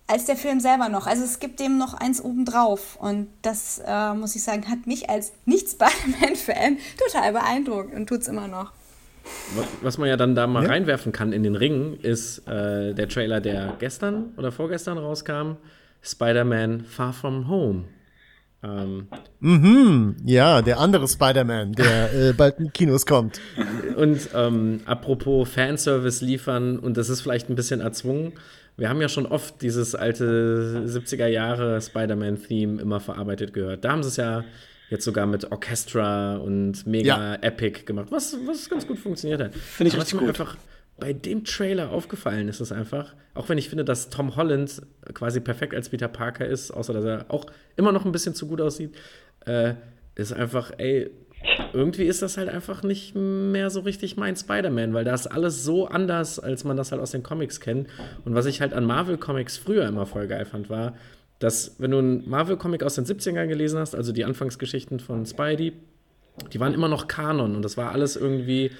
[0.07, 1.07] als der Film selber noch.
[1.07, 2.97] Also es gibt dem noch eins obendrauf.
[2.97, 8.27] Und das, äh, muss ich sagen, hat mich als Nicht-Spider-Man-Fan total beeindruckt und tut es
[8.27, 8.73] immer noch.
[9.81, 10.69] Was man ja dann da mal ja?
[10.69, 15.57] reinwerfen kann in den Ring, ist äh, der Trailer, der gestern oder vorgestern rauskam:
[16.01, 17.85] Spider-Man Far From Home.
[18.63, 19.07] Ähm,
[19.39, 23.39] mhm, ja, der andere Spider-Man, der äh, bald in Kinos kommt.
[23.95, 28.33] Und ähm, apropos Fanservice liefern, und das ist vielleicht ein bisschen erzwungen,
[28.77, 33.85] wir haben ja schon oft dieses alte 70er Jahre Spider-Man-Theme immer verarbeitet gehört.
[33.85, 34.43] Da haben sie es ja
[34.89, 37.35] jetzt sogar mit Orchestra und mega ja.
[37.41, 39.55] Epic gemacht, was, was ganz gut funktioniert hat.
[39.55, 40.27] Finde ich richtig gut.
[40.27, 40.57] einfach
[40.97, 44.81] bei dem Trailer aufgefallen ist es einfach, auch wenn ich finde, dass Tom Holland
[45.13, 47.45] quasi perfekt als Peter Parker ist, außer dass er auch
[47.75, 48.95] immer noch ein bisschen zu gut aussieht,
[49.45, 49.73] äh,
[50.15, 51.11] ist einfach, ey,
[51.73, 55.63] irgendwie ist das halt einfach nicht mehr so richtig mein Spider-Man, weil da ist alles
[55.63, 57.87] so anders, als man das halt aus den Comics kennt.
[58.23, 60.95] Und was ich halt an Marvel-Comics früher immer voll geil fand, war,
[61.39, 65.73] dass, wenn du einen Marvel-Comic aus den 70ern gelesen hast, also die Anfangsgeschichten von Spidey,
[66.53, 68.71] die waren immer noch Kanon und das war alles irgendwie,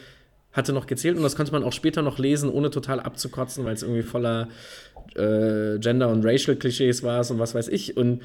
[0.51, 3.73] hatte noch gezählt und das konnte man auch später noch lesen, ohne total abzukotzen, weil
[3.73, 4.49] es irgendwie voller
[5.15, 7.97] äh, Gender- und Racial-Klischees war und was weiß ich.
[7.97, 8.21] Und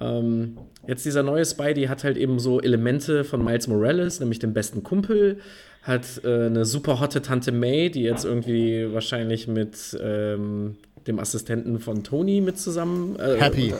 [0.00, 4.52] ähm, jetzt dieser neue Spidey hat halt eben so Elemente von Miles Morales, nämlich dem
[4.52, 5.38] besten Kumpel,
[5.82, 10.76] hat äh, eine super hotte Tante May, die jetzt irgendwie wahrscheinlich mit ähm,
[11.06, 13.16] dem Assistenten von Tony mit zusammen.
[13.18, 13.74] Äh, Happy.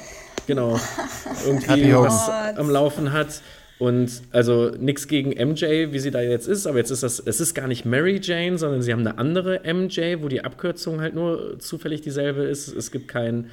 [0.47, 0.79] Genau.
[1.47, 3.43] Irgendwie Happy was am Laufen hat.
[3.79, 7.41] Und also nichts gegen MJ, wie sie da jetzt ist, aber jetzt ist das, es
[7.41, 11.17] ist gar nicht Mary Jane, sondern sie haben eine andere MJ, wo die Abkürzung halt
[11.17, 12.69] nur zufällig dieselbe ist.
[12.69, 13.51] Es gibt kein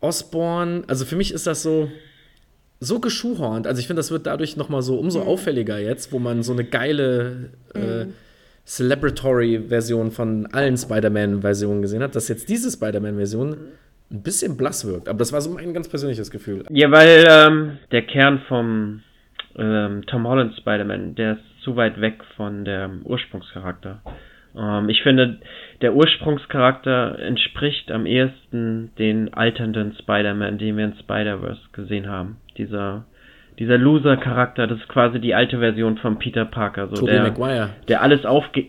[0.00, 0.84] Osborne.
[0.86, 1.90] Also für mich ist das so,
[2.80, 3.66] so geschuhhornt.
[3.66, 5.28] Also ich finde, das wird dadurch noch mal so umso mhm.
[5.28, 8.14] auffälliger jetzt, wo man so eine geile äh, mhm.
[8.66, 13.56] Celebratory-Version von allen Spider-Man-Versionen gesehen hat, dass jetzt diese Spider-Man-Version
[14.12, 15.08] ein bisschen blass wirkt.
[15.08, 16.64] Aber das war so mein ganz persönliches Gefühl.
[16.70, 19.02] Ja, weil ähm, der Kern vom
[19.56, 24.00] ähm, Tom Holland Spider-Man, der ist zu weit weg von dem Ursprungscharakter.
[24.56, 25.38] Ähm, ich finde,
[25.80, 32.36] der Ursprungscharakter entspricht am ehesten den alternden Spider-Man, den wir in Spider-Verse gesehen haben.
[32.58, 33.04] Dieser
[33.62, 36.88] dieser Loser-Charakter, das ist quasi die alte Version von Peter Parker.
[36.88, 37.70] So Tobey der, Maguire.
[37.86, 38.66] Der alles aufge...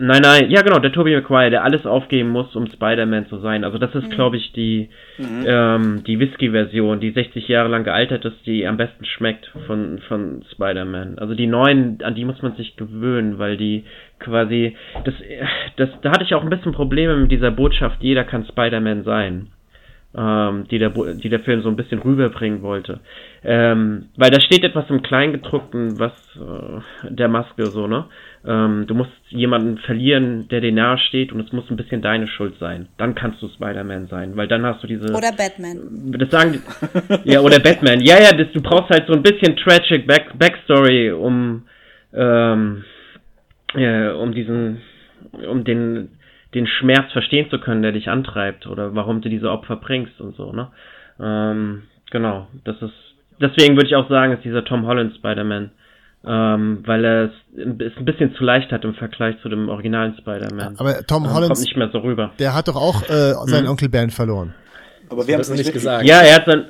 [0.00, 3.62] Nein, nein, ja genau, der Tobey Maguire, der alles aufgeben muss, um Spider-Man zu sein.
[3.62, 4.10] Also das ist, mhm.
[4.10, 5.44] glaube ich, die, mhm.
[5.46, 10.42] ähm, die Whisky-Version, die 60 Jahre lang gealtert ist, die am besten schmeckt von, von
[10.50, 11.20] Spider-Man.
[11.20, 13.84] Also die neuen, an die muss man sich gewöhnen, weil die
[14.18, 14.76] quasi...
[15.04, 15.14] Das,
[15.76, 19.50] das, da hatte ich auch ein bisschen Probleme mit dieser Botschaft, jeder kann Spider-Man sein
[20.16, 23.00] ähm, die, der, die der Film so ein bisschen rüberbringen wollte.
[23.42, 28.06] Ähm, weil da steht etwas im Kleingedruckten, was äh, der Maske so, ne?
[28.44, 32.26] Ähm, du musst jemanden verlieren, der dir nahe steht und es muss ein bisschen deine
[32.28, 32.88] Schuld sein.
[32.98, 35.12] Dann kannst du Spider-Man sein, weil dann hast du diese.
[35.12, 36.12] Oder Batman.
[36.18, 38.00] Das sagen die, Ja, oder Batman.
[38.00, 41.62] Ja, ja, das, du brauchst halt so ein bisschen tragic Back Backstory, um
[42.12, 42.84] ähm,
[43.74, 44.82] äh, um diesen,
[45.48, 46.10] um den,
[46.54, 50.36] den Schmerz verstehen zu können, der dich antreibt oder warum du diese Opfer bringst und
[50.36, 50.68] so, ne?
[51.20, 52.94] Ähm, genau, das ist,
[53.40, 55.70] deswegen würde ich auch sagen, ist dieser Tom Holland Spider-Man,
[56.24, 60.76] ähm, weil er es ein bisschen zu leicht hat im Vergleich zu dem originalen Spider-Man.
[60.78, 62.32] Aber Tom ähm, Holland kommt nicht mehr so rüber.
[62.38, 63.70] Der hat doch auch äh, seinen hm.
[63.70, 64.54] Onkel Ben verloren.
[65.08, 66.04] Aber wir haben es nicht gesagt.
[66.04, 66.66] Ja, er hat dann.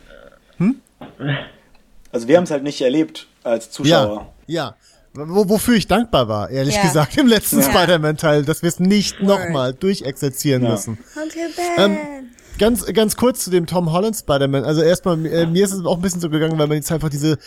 [0.58, 0.76] Hm?
[2.12, 4.32] Also wir haben es halt nicht erlebt als Zuschauer.
[4.46, 4.74] Ja, ja.
[5.14, 6.82] Wo, wofür ich dankbar war, ehrlich ja.
[6.82, 7.64] gesagt, im letzten ja.
[7.64, 10.70] Spider-Man-Teil, dass wir es nicht nochmal durchexerzieren ja.
[10.70, 10.98] müssen.
[11.76, 11.92] Ben.
[11.92, 11.98] Ähm,
[12.58, 14.64] ganz, ganz kurz zu dem Tom Holland Spider-Man.
[14.64, 17.10] Also erstmal, äh, mir ist es auch ein bisschen so gegangen, weil man jetzt einfach
[17.10, 17.38] diese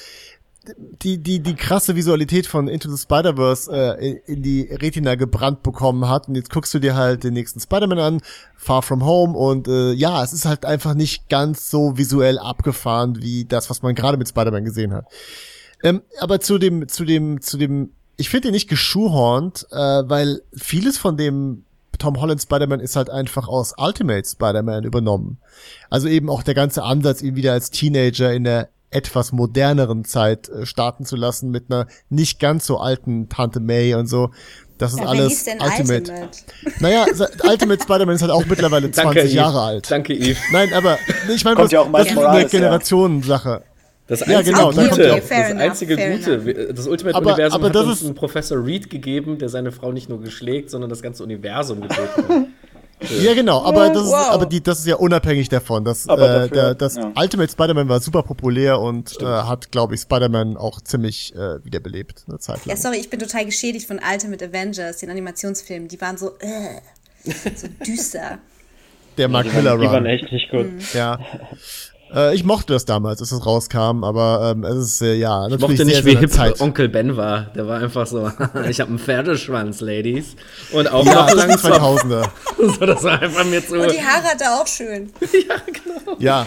[1.02, 6.10] die, die, die krasse Visualität von Into the Spider-Verse äh, in die Retina gebrannt bekommen
[6.10, 6.28] hat.
[6.28, 8.22] Und jetzt guckst du dir halt den nächsten Spider-Man an,
[8.56, 9.38] Far From Home.
[9.38, 13.82] Und äh, ja, es ist halt einfach nicht ganz so visuell abgefahren wie das, was
[13.82, 15.06] man gerade mit Spider-Man gesehen hat.
[15.86, 20.41] Ähm, aber zu dem, zu dem, zu dem, ich finde ihn nicht geschuhhornt, äh, weil
[20.56, 21.64] vieles von dem
[21.99, 25.38] Tom Holland Spider-Man ist halt einfach aus Ultimate Spider-Man übernommen.
[25.90, 30.49] Also eben auch der ganze Ansatz, ihn wieder als Teenager in der etwas moderneren Zeit
[30.49, 34.32] äh, starten zu lassen mit einer nicht ganz so alten Tante May und so.
[34.80, 36.12] Das ist ja, alles Ultimate.
[36.12, 36.30] Ultimate.
[36.80, 37.06] Naja,
[37.44, 39.91] Ultimate Spider-Man ist halt auch mittlerweile 20 Danke, Jahre alt.
[39.91, 40.40] Danke, Eve.
[40.52, 40.98] Nein, aber
[41.34, 43.64] ich meine, das, ja das ist eine Generationensache.
[44.07, 48.14] Das einzige, ja, genau, okay, Gute, okay, das einzige Gute, das Ultimate-Universum hat uns einen
[48.14, 52.48] Professor Reed gegeben, der seine Frau nicht nur geschlägt, sondern das ganze Universum getötet hat.
[53.22, 54.30] Ja, genau, aber das ist, wow.
[54.32, 55.84] aber die, das ist ja unabhängig davon.
[55.84, 57.11] Das, äh, dafür, der, das ja.
[57.14, 62.23] Ultimate Spider-Man war super populär und äh, hat, glaube ich, Spider-Man auch ziemlich äh, wiederbelebt
[62.27, 62.76] eine Zeit lang.
[62.76, 65.90] Ja, sorry, ich bin total geschädigt von Ultimate Avengers, den Animationsfilmen.
[65.90, 68.40] Die waren so, äh, so düster.
[69.18, 69.82] Der Mark Miller Run.
[69.82, 70.72] Die waren echt nicht gut.
[70.72, 70.80] Mhm.
[70.94, 71.19] Ja.
[72.14, 75.56] Äh, ich mochte das damals, als es rauskam, aber ähm, es ist äh, ja natürlich
[75.56, 76.61] Ich mochte nicht, sehr, wie hip Zeit.
[76.61, 77.52] Onkel Ben war.
[77.56, 78.32] Der war einfach so,
[78.69, 80.36] ich habe einen Pferdeschwanz, Ladies.
[80.72, 82.30] Und auch ja, noch lang 2000er.
[82.80, 83.80] so, das war einfach mir zu.
[83.80, 85.11] Und die Haare hat er auch schön.
[85.22, 86.18] ja, genau.
[86.19, 86.45] Ja.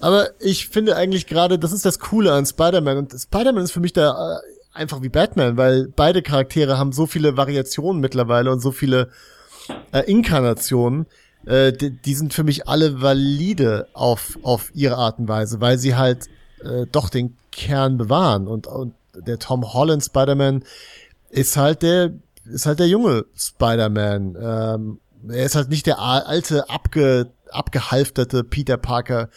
[0.00, 2.98] Aber ich finde eigentlich gerade, das ist das Coole an Spider-Man.
[2.98, 4.40] Und Spider-Man ist für mich da äh,
[4.72, 9.10] einfach wie Batman, weil beide Charaktere haben so viele Variationen mittlerweile und so viele
[9.92, 11.06] äh, Inkarnationen
[11.46, 15.78] äh, die, die, sind für mich alle valide auf, auf ihre Art und Weise, weil
[15.78, 16.26] sie halt
[16.62, 18.46] äh, doch den Kern bewahren.
[18.48, 20.64] Und, und der Tom Holland Spider-Man
[21.30, 22.12] ist halt der,
[22.44, 24.36] ist halt der junge Spider-Man.
[24.40, 29.28] Ähm, er ist halt nicht der alte, abge, abgehalfterte Peter Parker,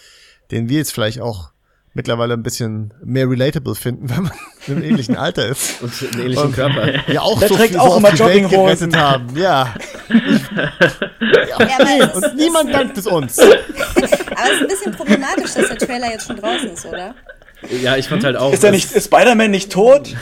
[0.51, 1.51] den wir jetzt vielleicht auch
[1.93, 4.31] mittlerweile ein bisschen mehr relatable finden, wenn man
[4.67, 5.81] im ähnlichen Alter ist.
[5.81, 7.11] Und einen ähnlichen und, Körper.
[7.11, 9.35] Ja, auch Der so trägt viel auch so immer Jogginghosen haben.
[9.35, 9.73] Ja.
[10.09, 13.39] ja nee, und niemand dankt es uns.
[13.39, 17.15] Aber es ist ein bisschen problematisch, dass der Trailer jetzt schon draußen ist, oder?
[17.81, 18.53] Ja, ich fand halt auch.
[18.53, 20.15] Ist, der nicht, ist Spider-Man nicht tot?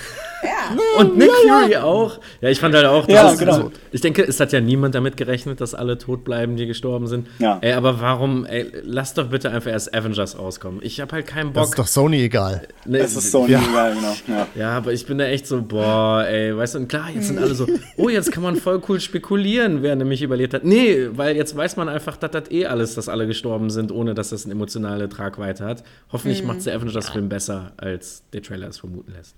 [0.44, 0.78] Ja.
[0.98, 1.84] Und Nick ja, Fury ja.
[1.84, 2.20] auch.
[2.41, 3.52] Ja, ich fand halt auch, ja, genau.
[3.52, 7.07] also, ich denke, es hat ja niemand damit gerechnet, dass alle tot bleiben, die gestorben
[7.07, 7.28] sind.
[7.40, 7.57] Ja.
[7.61, 10.80] Ey, aber warum, ey, lass doch bitte einfach erst Avengers rauskommen.
[10.84, 11.64] Ich habe halt keinen Bock.
[11.64, 12.68] Das ist doch Sony egal.
[12.86, 14.16] Ne, das ist Sony egal, genau.
[14.28, 14.48] Ja.
[14.56, 17.40] ja, aber ich bin da echt so, boah, ey, weißt du, und klar, jetzt sind
[17.40, 17.68] alle so,
[17.98, 20.64] oh, jetzt kann man voll cool spekulieren, wer nämlich überlebt hat.
[20.64, 24.14] Nee, weil jetzt weiß man einfach, dass das eh alles, dass alle gestorben sind, ohne
[24.14, 25.84] dass das eine emotionale Tragweite hat.
[26.11, 26.48] Hoffentlich mhm.
[26.48, 29.36] macht der Avengers-Film besser, als der Trailer es vermuten lässt.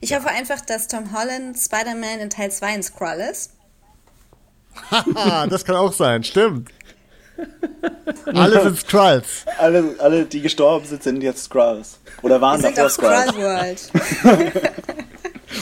[0.00, 3.52] Ich hoffe einfach, dass Tom Holland Spider-Man in Teil 2 ein Skrull ist.
[4.90, 6.70] Haha, das kann auch sein, stimmt.
[8.26, 9.44] alle sind Skrulls.
[9.58, 11.98] Alle, alle, die gestorben sind, sind jetzt Skrulls.
[12.22, 13.30] Oder waren Wir davor Skrulls.
[13.30, 13.90] Skrull World.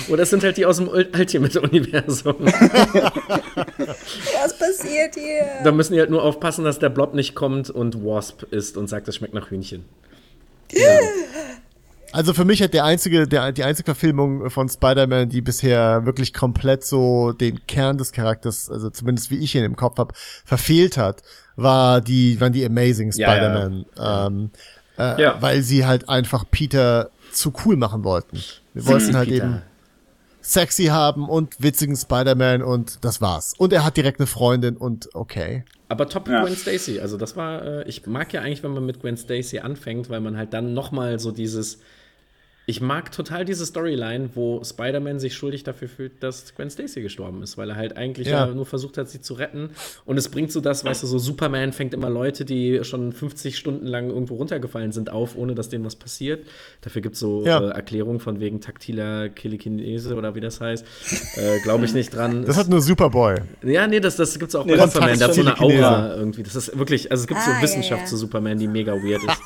[0.08, 2.36] Oder es sind halt die aus dem Ultimate-Universum.
[2.46, 5.46] Was passiert hier?
[5.64, 8.88] Da müssen die halt nur aufpassen, dass der Blob nicht kommt und Wasp isst und
[8.88, 9.84] sagt, es schmeckt nach Hühnchen.
[10.74, 10.88] Ja.
[12.12, 16.34] Also für mich hat der einzige, der, die einzige Verfilmung von Spider-Man, die bisher wirklich
[16.34, 20.14] komplett so den Kern des Charakters, also zumindest wie ich ihn im Kopf habe,
[20.44, 21.22] verfehlt hat,
[21.56, 23.86] war die, waren die Amazing Spider-Man.
[23.96, 24.26] Ja, ja.
[24.26, 24.50] Ähm,
[24.98, 25.36] äh, ja.
[25.40, 28.42] Weil sie halt einfach Peter zu cool machen wollten.
[28.74, 29.44] Wir wollten halt Peter.
[29.44, 29.62] eben
[30.42, 33.54] sexy haben und witzigen Spider-Man und das war's.
[33.56, 35.64] Und er hat direkt eine Freundin und okay.
[35.88, 36.42] Aber top ja.
[36.42, 39.60] Gwen Stacy, also das war, äh, ich mag ja eigentlich, wenn man mit Gwen Stacy
[39.60, 41.78] anfängt, weil man halt dann noch mal so dieses
[42.64, 47.42] ich mag total diese Storyline, wo Spider-Man sich schuldig dafür fühlt, dass Gwen Stacy gestorben
[47.42, 48.46] ist, weil er halt eigentlich ja.
[48.46, 49.70] nur versucht hat, sie zu retten.
[50.04, 53.58] Und es bringt so das, weißt du, so Superman fängt immer Leute, die schon 50
[53.58, 56.46] Stunden lang irgendwo runtergefallen sind, auf, ohne dass denen was passiert.
[56.82, 57.58] Dafür gibt es so ja.
[57.60, 60.86] äh, Erklärungen von wegen taktiler Telekinese oder wie das heißt.
[61.36, 62.44] Äh, Glaube ich nicht dran.
[62.44, 63.36] Das hat nur Superboy.
[63.64, 65.18] Ja, nee, das, das gibt es auch nee, bei Superman.
[65.18, 66.44] Der hat so eine Aura irgendwie.
[66.44, 69.22] Das ist wirklich, also es gibt ah, so Wissenschaft ja, zu Superman, die mega weird
[69.24, 69.40] ist.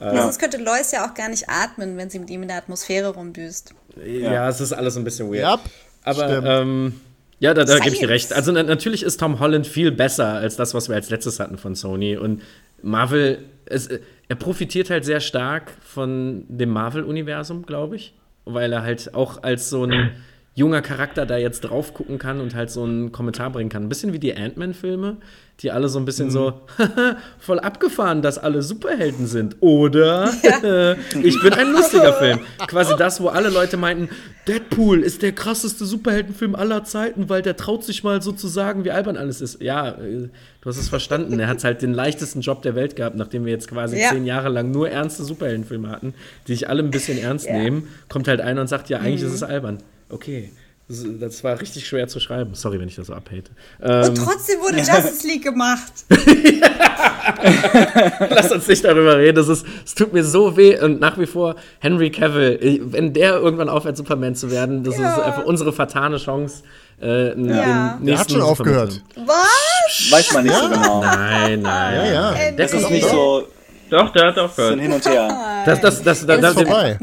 [0.00, 2.58] Äh, Sonst könnte Lois ja auch gar nicht atmen, wenn sie mit ihm in der
[2.58, 3.74] Atmosphäre rumdüst.
[3.96, 5.60] Ja, ja es ist alles ein bisschen weird.
[5.60, 5.60] Yep.
[6.04, 7.00] Aber ähm,
[7.38, 8.32] ja, da, da gebe ich dir recht.
[8.32, 11.58] Also na, natürlich ist Tom Holland viel besser als das, was wir als letztes hatten
[11.58, 12.16] von Sony.
[12.16, 12.42] Und
[12.82, 13.88] Marvel, es,
[14.28, 18.14] er profitiert halt sehr stark von dem Marvel-Universum, glaube ich.
[18.44, 20.12] Weil er halt auch als so ein
[20.56, 23.84] junger Charakter da jetzt drauf gucken kann und halt so einen Kommentar bringen kann.
[23.84, 25.18] Ein bisschen wie die Ant-Man-Filme,
[25.60, 26.30] die alle so ein bisschen mhm.
[26.30, 26.60] so
[27.38, 29.56] voll abgefahren, dass alle Superhelden sind.
[29.60, 30.96] Oder ja.
[31.22, 32.40] ich bin ein lustiger Film.
[32.68, 34.08] Quasi das, wo alle Leute meinten,
[34.48, 38.82] Deadpool ist der krasseste Superheldenfilm aller Zeiten, weil der traut sich mal so zu sagen,
[38.86, 39.60] wie albern alles ist.
[39.60, 40.30] Ja, äh,
[40.62, 41.38] du hast es verstanden.
[41.38, 44.08] Er hat halt den leichtesten Job der Welt gehabt, nachdem wir jetzt quasi ja.
[44.08, 46.14] zehn Jahre lang nur ernste Superheldenfilme hatten,
[46.48, 47.58] die sich alle ein bisschen ernst ja.
[47.58, 47.88] nehmen.
[48.08, 49.28] Kommt halt einer und sagt, ja, eigentlich mhm.
[49.28, 49.82] ist es albern.
[50.08, 50.52] Okay.
[50.88, 52.54] Das, war richtig schwer zu schreiben.
[52.54, 53.50] Sorry, wenn ich das so abhate.
[53.82, 55.92] Ähm, und trotzdem wurde Justice League gemacht.
[58.30, 59.38] Lass uns nicht darüber reden.
[59.38, 60.78] Es tut mir so weh.
[60.78, 65.12] Und nach wie vor, Henry Cavill, wenn der irgendwann aufhört, Superman zu werden, das ja.
[65.12, 66.62] ist einfach unsere fatale Chance.
[67.02, 67.98] Äh, ja.
[68.00, 69.02] Der hat schon aufgehört.
[69.16, 70.12] Was?
[70.12, 71.00] Weiß man nicht so genau.
[71.00, 71.96] Nein, nein.
[71.96, 72.50] Ja, ja.
[72.52, 73.48] Der ist nicht so.
[73.90, 74.78] Doch, der hat aufgehört.
[74.78, 75.64] Hin und her.
[75.66, 76.98] Das, das, das, das, das, das,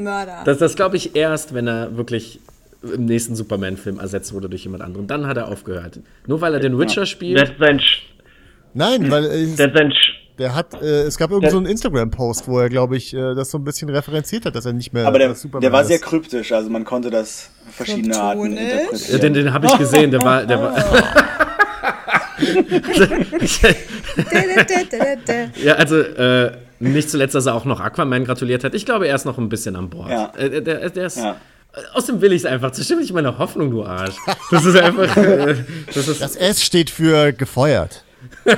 [0.45, 2.39] das, das glaube ich erst, wenn er wirklich
[2.83, 5.07] im nächsten Superman-Film ersetzt wurde durch jemand anderen.
[5.07, 5.99] Dann hat er aufgehört.
[6.27, 7.39] Nur weil er den Witcher spielt.
[7.39, 7.81] Der sein
[8.73, 9.93] Nein, weil äh, der, sein
[10.37, 13.51] der hat, äh, es gab irgend so einen Instagram-Post, wo er, glaube ich, äh, das
[13.51, 15.05] so ein bisschen referenziert hat, dass er nicht mehr.
[15.05, 15.89] Aber der, Superman der war ist.
[15.89, 19.21] sehr kryptisch, also man konnte das verschiedene Arten interpretieren.
[19.21, 20.75] Den, den habe ich gesehen, der war, der war.
[25.63, 28.73] ja, also äh, nicht zuletzt, dass er auch noch Aquaman gratuliert hat.
[28.73, 30.09] Ich glaube, er ist noch ein bisschen an Bord.
[30.09, 30.31] Ja.
[30.35, 31.35] Äh, der, der, ist, ja.
[31.93, 32.71] Außerdem will ich es einfach.
[32.71, 34.15] Zerstör nicht meine Hoffnung, du Arsch.
[34.51, 35.17] Das ist einfach.
[35.17, 35.55] Äh,
[35.93, 38.03] das, ist das S steht für gefeuert.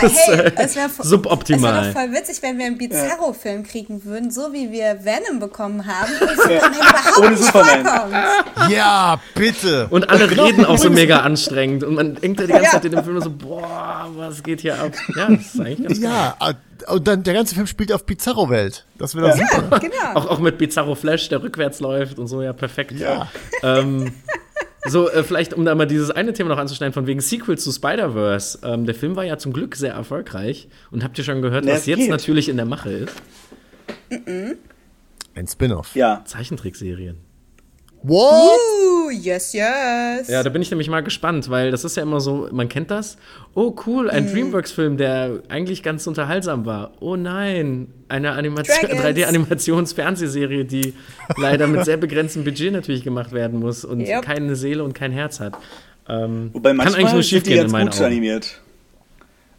[0.00, 1.88] das, hey, es wäre suboptimal.
[1.88, 5.86] Es wäre voll witzig, wenn wir einen Bizarro-Film kriegen würden, so wie wir Venom bekommen
[5.86, 8.70] haben und Superman überhaupt Ohne nicht vorkommt.
[8.70, 9.88] Ja, bitte.
[9.90, 10.44] Und alle genau.
[10.44, 12.70] reden auch so mega anstrengend und man denkt ja die ganze ja.
[12.72, 14.92] Zeit in dem Film so, boah, was geht hier ab?
[15.16, 16.56] Ja, das ist eigentlich ganz Ja, geil.
[16.88, 18.86] und dann der ganze Film spielt auf Bizarro-Welt.
[18.98, 19.36] Das wäre ja.
[19.36, 19.78] super.
[19.80, 19.94] genau.
[20.14, 22.92] Auch, auch mit Bizarro Flash, der rückwärts läuft und so, ja, perfekt.
[22.98, 23.28] Ja.
[23.62, 24.12] Ähm,
[24.86, 27.70] so, äh, vielleicht, um da mal dieses eine Thema noch anzuschneiden, von wegen Sequel zu
[27.72, 28.60] Spider-Verse.
[28.62, 30.68] Ähm, der Film war ja zum Glück sehr erfolgreich.
[30.90, 33.22] Und habt ihr schon gehört, was jetzt natürlich in der Mache ist?
[35.34, 35.94] Ein Spin-off.
[35.94, 36.22] Ja.
[36.24, 37.18] Zeichentrickserien.
[38.02, 38.58] What?
[38.58, 40.28] Uh, yes, yes.
[40.28, 42.90] Ja, da bin ich nämlich mal gespannt, weil das ist ja immer so, man kennt
[42.90, 43.18] das.
[43.54, 44.32] Oh, cool, ein mm.
[44.32, 46.92] Dreamworks-Film, der eigentlich ganz unterhaltsam war.
[47.00, 50.94] Oh nein, eine 3D-Animations-Fernsehserie, die
[51.36, 54.22] leider mit sehr begrenztem Budget natürlich gemacht werden muss und yep.
[54.22, 55.58] keine Seele und kein Herz hat.
[56.08, 58.02] Ähm, Wobei manchmal kann eigentlich nur schief gehen in meinen Augen.
[58.02, 58.62] animiert.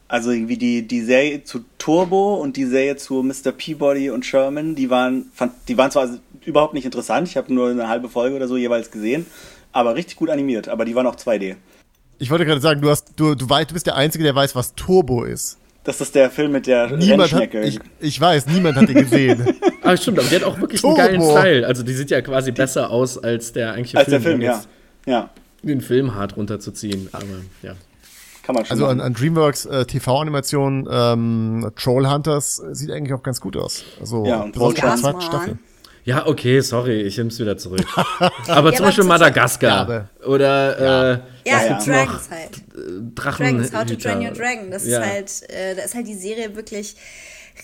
[0.08, 3.52] Also irgendwie die, die Serie zu Turbo und die Serie zu Mr.
[3.54, 6.10] Peabody und Sherman, die waren, fand, die waren zwar
[6.46, 9.26] überhaupt nicht interessant, ich habe nur eine halbe Folge oder so jeweils gesehen,
[9.72, 11.56] aber richtig gut animiert, aber die waren auch 2D.
[12.20, 14.56] Ich wollte gerade sagen, du, hast, du, du, weißt, du bist der Einzige, der weiß,
[14.56, 15.58] was Turbo ist.
[15.84, 19.58] Das ist der Film mit der niemand hat, ich, ich, weiß, niemand hat den gesehen.
[19.82, 21.02] aber stimmt, aber die hat auch wirklich Turbo.
[21.02, 21.68] einen geilen Style.
[21.68, 24.16] Also die sieht ja quasi besser aus als der eigentliche als Film.
[24.16, 24.62] Als der Film, ja.
[25.08, 25.30] ja.
[25.64, 27.26] Den Film hart runterzuziehen, aber
[27.64, 27.74] ja.
[28.44, 33.42] Kann man schon also an, an, DreamWorks äh, TV-Animationen ähm, Trollhunters sieht eigentlich auch ganz
[33.42, 33.84] gut aus.
[34.00, 35.60] Also ja, und Troll zwei Staffeln.
[36.04, 37.86] Ja, okay, sorry, ich nehme es wieder zurück.
[38.48, 39.90] Aber ja, zum Beispiel Madagaskar.
[39.90, 42.62] Ja, oder äh, ja, ja, Dragons halt.
[43.16, 43.46] Drachen.
[43.46, 44.72] Dragons, How to Train Your Dragon.
[44.72, 46.96] Das ist halt, äh, da ist halt die Serie wirklich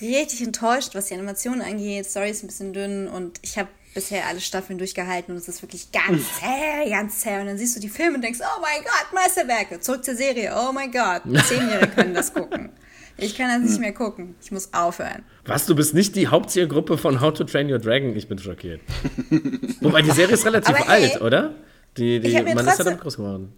[0.02, 2.06] richtig enttäuscht, was die Animationen angeht.
[2.06, 5.64] Story ist ein bisschen dünn und ich habe bisher alle Staffeln durchgehalten und es ist
[5.64, 7.40] wirklich ganz zäh, ganz zäh.
[7.40, 10.54] Und dann siehst du die Filme und denkst, oh mein Gott, Meisterwerke, zurück zur Serie,
[10.56, 12.70] oh mein Gott, Zehnjährige können das gucken.
[13.18, 14.36] Ich kann das nicht mehr gucken.
[14.42, 15.24] Ich muss aufhören.
[15.46, 18.16] Was, du bist nicht die Hauptzielgruppe von How to Train Your Dragon?
[18.16, 18.82] Ich bin schockiert.
[19.82, 21.56] Wobei die Serie ist relativ hey, alt, oder?
[21.98, 23.54] Die, die, man ist ja damit groß geworden.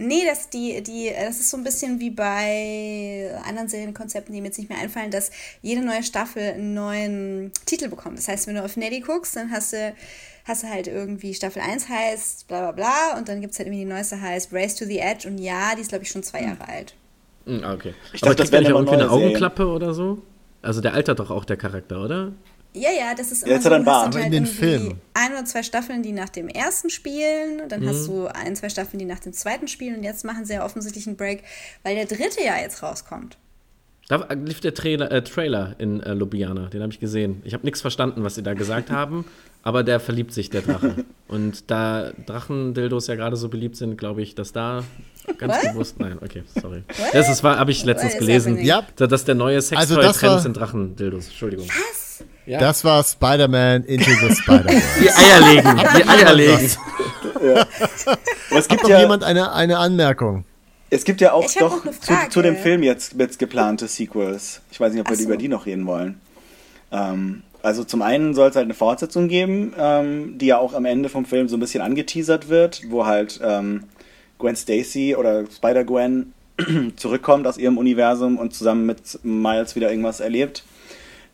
[0.00, 4.48] Nee, das, die, die, das ist so ein bisschen wie bei anderen Serienkonzepten, die mir
[4.48, 5.30] jetzt nicht mehr einfallen, dass
[5.60, 8.18] jede neue Staffel einen neuen Titel bekommt.
[8.18, 9.94] Das heißt, wenn du auf Netty guckst, dann hast du,
[10.44, 13.68] hast du halt irgendwie Staffel 1 heißt bla bla bla und dann gibt es halt
[13.68, 16.22] irgendwie die neueste heißt Race to the Edge und ja, die ist glaube ich schon
[16.22, 16.94] zwei Jahre alt.
[17.48, 17.94] Hm, ah, okay.
[18.12, 19.76] Ich dachte, das wäre nicht irgendwie eine Augenklappe Serien.
[19.76, 20.22] oder so?
[20.60, 22.32] Also der altert doch auch der Charakter, oder?
[22.74, 25.00] Ja, ja, das ist immer Jetzt so, dann hast halt in den Filmen.
[25.14, 27.88] ein oder zwei Staffeln, die nach dem ersten spielen, dann mhm.
[27.88, 30.64] hast du ein, zwei Staffeln, die nach dem zweiten spielen und jetzt machen sie ja
[30.64, 31.44] offensichtlich einen Break,
[31.82, 33.38] weil der dritte ja jetzt rauskommt.
[34.08, 37.42] Da lief der Trailer, äh, Trailer in äh, Ljubljana, den habe ich gesehen.
[37.44, 39.24] Ich habe nichts verstanden, was sie da gesagt haben,
[39.68, 41.04] aber der verliebt sich, der Drache.
[41.28, 44.82] Und da Drachendildos ja gerade so beliebt sind, glaube ich, dass da
[45.36, 45.72] ganz What?
[45.74, 46.84] bewusst, nein, okay, sorry.
[46.88, 47.12] What?
[47.12, 48.82] Das habe ich letztens gelesen, ja.
[48.96, 51.26] dass der neue Sextoy-Trend also sind Drachendildos.
[51.26, 51.68] Entschuldigung.
[51.68, 52.24] Was?
[52.46, 52.60] Ja.
[52.60, 54.82] Das war Spider-Man Into the Spider-Man.
[55.02, 55.82] Die Eier legen.
[55.98, 56.70] Die Eier legen.
[57.44, 57.66] Ja.
[58.56, 60.46] Es gibt Hat ja jemand eine, eine Anmerkung.
[60.88, 64.62] Es gibt ja auch doch zu, zu, dem Film jetzt, jetzt geplante Sequels.
[64.70, 65.24] Ich weiß nicht, ob wir so.
[65.24, 66.18] über die noch reden wollen.
[66.90, 70.86] Ähm, also zum einen soll es halt eine Fortsetzung geben, ähm, die ja auch am
[70.86, 73.84] Ende vom Film so ein bisschen angeteasert wird, wo halt ähm,
[74.38, 76.32] Gwen Stacy oder Spider-Gwen
[76.96, 80.64] zurückkommt aus ihrem Universum und zusammen mit Miles wieder irgendwas erlebt.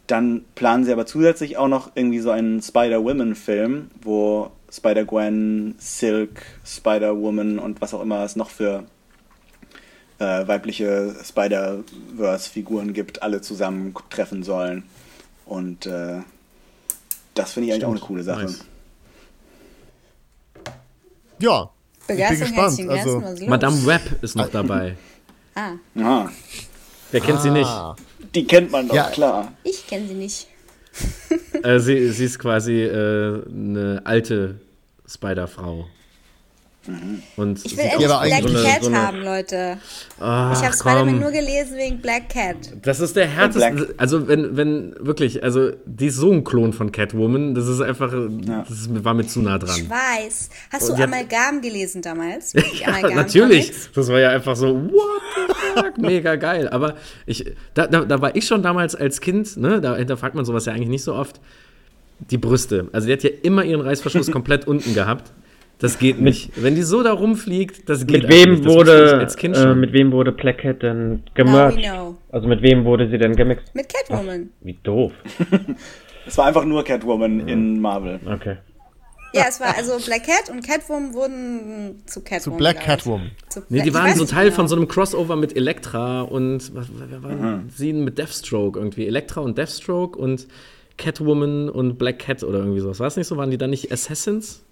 [0.09, 7.61] Dann planen sie aber zusätzlich auch noch irgendwie so einen Spider-Woman-Film, wo Spider-Gwen, Silk, Spider-Woman
[7.61, 8.83] und was auch immer es noch für
[10.19, 14.83] äh, weibliche Spider-Verse-Figuren gibt, alle zusammen treffen sollen.
[15.47, 16.21] Und äh,
[17.35, 18.45] das finde ich eigentlich auch eine coole Sache.
[18.45, 18.65] Nice.
[21.39, 21.71] Ja,
[22.09, 22.81] ich bin gespannt.
[22.89, 24.97] Also, Madame Web ist noch dabei.
[25.55, 25.73] ah.
[25.99, 26.29] ah.
[27.11, 27.43] Wer kennt ah.
[27.43, 27.71] sie nicht?
[28.35, 29.11] Die kennt man doch, ja.
[29.11, 29.53] klar.
[29.63, 30.49] Ich kenne sie nicht.
[31.63, 34.61] äh, sie, sie ist quasi äh, eine alte
[35.07, 35.87] Spider-Frau.
[36.87, 37.23] Mhm.
[37.37, 39.79] Und ich will endlich Black so Cat so eine, haben, Leute.
[40.21, 42.57] Oh, ich habe Spider-Man nur gelesen wegen Black Cat.
[42.83, 43.95] Das ist der härteste.
[43.97, 47.55] Also, wenn, wenn wirklich, also, die ist so ein Klon von Catwoman.
[47.55, 48.65] Das ist einfach, ja.
[48.69, 49.77] das war mir zu nah dran.
[49.77, 50.51] Ich weiß.
[50.71, 52.53] Hast du Amalgam gelesen damals?
[52.81, 53.73] ja, natürlich.
[53.95, 55.99] Das war ja einfach so, what the fuck?
[55.99, 56.69] Mega geil.
[56.69, 60.45] Aber ich, da, da, da war ich schon damals als Kind, ne, da hinterfragt man
[60.45, 61.41] sowas ja eigentlich nicht so oft.
[62.31, 62.89] Die Brüste.
[62.93, 65.33] Also, die hat ja immer ihren Reißverschluss komplett unten gehabt.
[65.79, 66.51] Das geht nicht.
[66.57, 68.65] Wenn die so da rumfliegt, das geht mit wem nicht.
[68.65, 71.85] wurde als kind äh, Mit wem wurde Black Cat denn gemerged?
[72.31, 73.75] Also mit wem wurde sie denn gemixt?
[73.75, 74.51] Mit Catwoman.
[74.51, 75.13] Ach, wie doof.
[76.27, 77.55] es war einfach nur Catwoman ja.
[77.55, 78.21] in Marvel.
[78.25, 78.57] Okay.
[79.35, 82.41] Ja, es war also Black Cat und Catwoman wurden zu Catwoman.
[82.41, 83.31] Zu Black Catwoman.
[83.49, 84.57] Zu Black nee, die waren so Teil genau.
[84.57, 87.69] von so einem Crossover mit Elektra und was, wer waren mhm.
[87.69, 89.09] sie mit Deathstroke irgendwie?
[89.09, 90.47] Elektra und Deathstroke und
[90.99, 93.01] Catwoman und Black Cat oder irgendwie sowas.
[93.01, 93.37] War es nicht so?
[93.37, 94.64] Waren die dann nicht Assassins?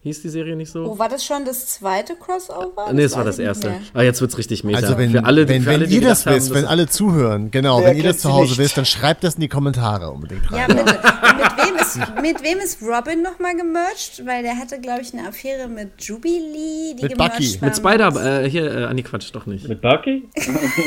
[0.00, 0.84] Hieß die Serie nicht so?
[0.84, 2.92] Oh, war das schon das zweite Crossover?
[2.92, 3.80] Nee, es war das erste.
[3.94, 4.78] Ah, jetzt wird's richtig meta.
[4.78, 7.82] Also wenn, für alle, wenn, für alle, wenn ihr das wisst, wenn alle zuhören, genau,
[7.82, 8.58] wenn ihr das zu Hause nicht.
[8.58, 10.58] wisst, dann schreibt das in die Kommentare unbedingt rein.
[10.60, 10.84] Ja, bitte.
[10.84, 14.24] mit, wem ist, mit wem ist Robin nochmal gemerged?
[14.24, 17.58] Weil der hatte, glaube ich, eine Affäre mit Jubilee, die mit Bucky.
[17.60, 19.68] Mit Spider, äh, hier, äh, Anni, Quatsch, doch nicht.
[19.68, 20.28] Mit Bucky?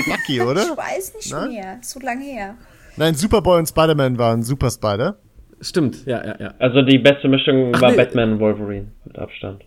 [0.08, 0.64] Bucky, oder?
[0.64, 1.50] Ich weiß nicht Nein?
[1.50, 2.56] mehr, zu lang her.
[2.96, 5.18] Nein, Superboy und Spider-Man waren Super Spider.
[5.62, 6.54] Stimmt, ja, ja, ja.
[6.60, 7.98] Also die beste Mischung Ach, war nee.
[7.98, 9.64] Batman und Wolverine mit Abstand.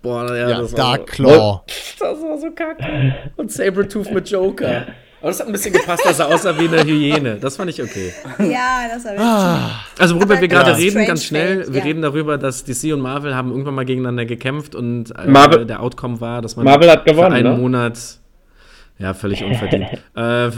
[0.00, 1.62] Boah, ja, ja das Dark Claw.
[1.98, 3.14] Das war so kacke.
[3.36, 4.86] Und Sabretooth mit Joker.
[5.20, 7.36] Aber das hat ein bisschen gepasst, dass er aussah wie eine Hyäne.
[7.36, 8.12] Das fand ich okay.
[8.40, 9.84] Ja, das habe ich ah.
[9.96, 10.76] Also worüber wir gerade ja.
[10.76, 11.84] reden, ganz schnell, wir ja.
[11.84, 15.80] reden darüber, dass DC und Marvel haben irgendwann mal gegeneinander gekämpft und äh, Marvel, der
[15.80, 17.56] Outcome war, dass man Marvel hat gewonnen, für einen ne?
[17.56, 17.98] Monat
[18.98, 19.90] ja, völlig unverdient.
[20.16, 20.50] äh,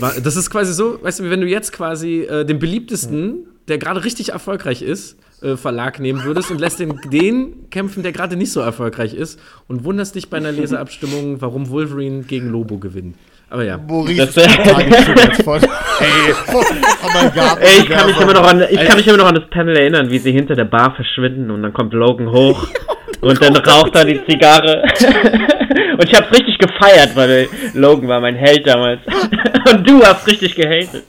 [0.00, 3.78] war, das ist quasi so, weißt du, wenn du jetzt quasi äh, den beliebtesten, der
[3.78, 8.36] gerade richtig erfolgreich ist, äh, Verlag nehmen würdest und lässt den, den kämpfen, der gerade
[8.36, 13.16] nicht so erfolgreich ist und wunderst dich bei einer Leseabstimmung, warum Wolverine gegen Lobo gewinnt.
[13.48, 13.78] Aber ja.
[13.78, 14.84] Maurice das ist total
[16.00, 16.62] Ey, oh
[17.60, 19.76] Ey, ich kann mich immer noch an, ich kann mich immer noch an das Panel
[19.76, 22.68] erinnern, wie sie hinter der Bar verschwinden und dann kommt Logan hoch
[23.20, 24.84] und dann raucht er die Zigarre.
[26.00, 29.00] und ich hab's richtig gefeiert, weil Logan war mein Held damals.
[29.70, 31.04] und du hast richtig gehatet.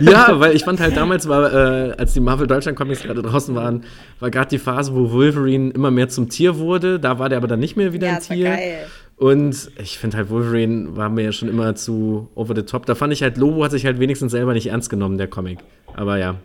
[0.00, 3.54] ja, weil ich fand halt damals war, äh, als die Marvel Deutschland Comics gerade draußen
[3.54, 3.84] waren,
[4.20, 6.98] war gerade die Phase, wo Wolverine immer mehr zum Tier wurde.
[6.98, 8.44] Da war der aber dann nicht mehr wieder ja, ein Tier.
[8.44, 8.86] Geil.
[9.16, 12.86] Und ich finde halt, Wolverine war mir ja schon immer zu over the top.
[12.86, 15.58] Da fand ich halt, Lobo hat sich halt wenigstens selber nicht ernst genommen, der Comic.
[15.94, 16.36] Aber ja.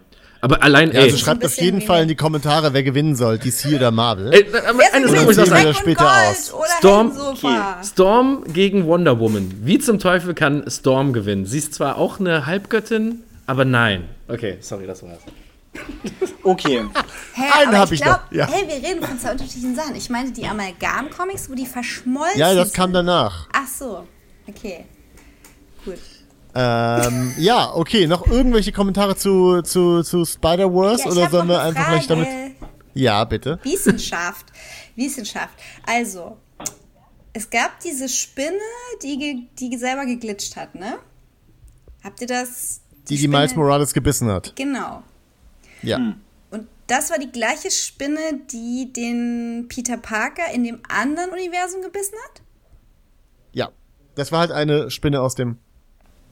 [0.43, 1.03] Aber allein, ja, ey.
[1.03, 4.33] Also schreibt auf jeden Fall in die Kommentare, wer gewinnen soll, DC oder Marvel.
[4.33, 4.45] Ey,
[4.91, 5.73] eine Sache muss ich sagen.
[5.73, 6.53] später aus.
[6.79, 7.13] Storm.
[7.81, 9.49] Storm gegen Wonder Woman.
[9.61, 11.45] Wie zum Teufel kann Storm gewinnen?
[11.45, 14.09] Sie ist zwar auch eine Halbgöttin, aber nein.
[14.27, 15.19] Okay, sorry, das war's.
[16.45, 16.83] Okay.
[17.35, 18.31] Hä, Einen habe ich, ich glaub, noch.
[18.33, 18.45] Ja.
[18.45, 19.95] Hey, wir reden von zwei unterschiedlichen Sachen.
[19.95, 23.47] Ich meine die Amalgam-Comics, wo die verschmolzen Ja, das kam danach.
[23.53, 24.05] Ach so,
[24.45, 24.83] okay.
[25.85, 25.99] Gut.
[26.55, 28.07] Ähm, ja, okay.
[28.07, 31.05] Noch irgendwelche Kommentare zu, zu, zu Spider-Verse?
[31.05, 32.27] Ja, oder sollen wir einfach gleich damit.
[32.93, 33.59] Ja, bitte.
[33.63, 34.47] Wissenschaft.
[34.95, 35.53] Wissenschaft.
[35.87, 36.37] Also,
[37.33, 38.59] es gab diese Spinne,
[39.01, 40.99] die, die selber geglitscht hat, ne?
[42.03, 42.81] Habt ihr das?
[43.09, 44.55] Die, die, die Miles Morales gebissen hat.
[44.55, 45.01] Genau.
[45.81, 45.97] Ja.
[45.97, 46.15] Hm.
[46.51, 52.15] Und das war die gleiche Spinne, die den Peter Parker in dem anderen Universum gebissen
[52.29, 52.41] hat?
[53.51, 53.69] Ja.
[54.15, 55.57] Das war halt eine Spinne aus dem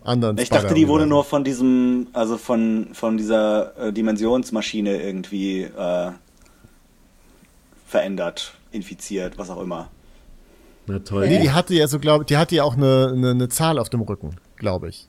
[0.04, 0.38] anderen.
[0.38, 6.12] Ich dachte, die wurde nur von diesem, also von, von dieser äh, Dimensionsmaschine irgendwie äh,
[7.88, 9.90] verändert, infiziert, was auch immer.
[10.88, 11.28] Na toll.
[11.28, 13.90] Nee, die hatte ja so, glaube die hatte ja auch eine, eine, eine Zahl auf
[13.90, 15.08] dem Rücken, glaube ich.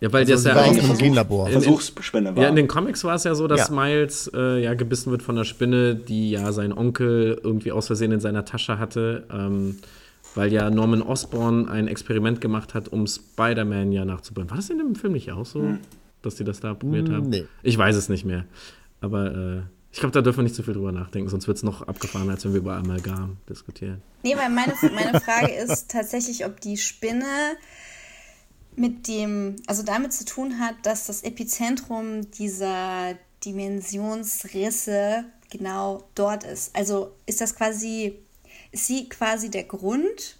[0.00, 1.46] Ja, weil Also das sie ja eigentlich- einem Genlabor.
[1.46, 2.42] in- Versuchsspinne war.
[2.42, 3.74] Ja, in den Comics war es ja so, dass Ja.
[3.74, 8.12] Miles äh, ja gebissen wird von einer Spinne, die ja sein Onkel irgendwie aus Versehen
[8.12, 9.78] in seiner Tasche hatte, ähm,
[10.34, 14.50] weil ja Norman Osborn ein Experiment gemacht hat, um Spider-Man ja nachzubauen.
[14.50, 15.76] War das in dem Film nicht auch so,
[16.22, 17.28] dass die das da probiert Hm, haben?
[17.28, 17.44] nee.
[17.62, 18.44] Ich weiß es nicht mehr.
[19.00, 19.62] Aber äh,
[19.92, 22.28] ich glaube, da dürfen wir nicht zu viel drüber nachdenken, sonst wird es noch abgefahren,
[22.30, 24.02] als wenn wir über Amalgam diskutieren.
[24.24, 27.24] Nee, weil meine, meine Frage ist tatsächlich, ob die Spinne
[28.76, 36.74] mit dem, also damit zu tun hat, dass das Epizentrum dieser Dimensionsrisse genau dort ist.
[36.74, 38.18] Also ist das quasi,
[38.74, 40.36] sie quasi der Grund,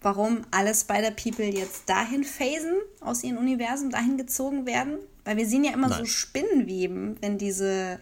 [0.00, 4.98] warum alle Spider-People jetzt dahin phasen, aus ihren Universen dahin gezogen werden?
[5.24, 6.06] Weil wir sehen ja immer so Nein.
[6.06, 7.98] Spinnenweben, wenn diese,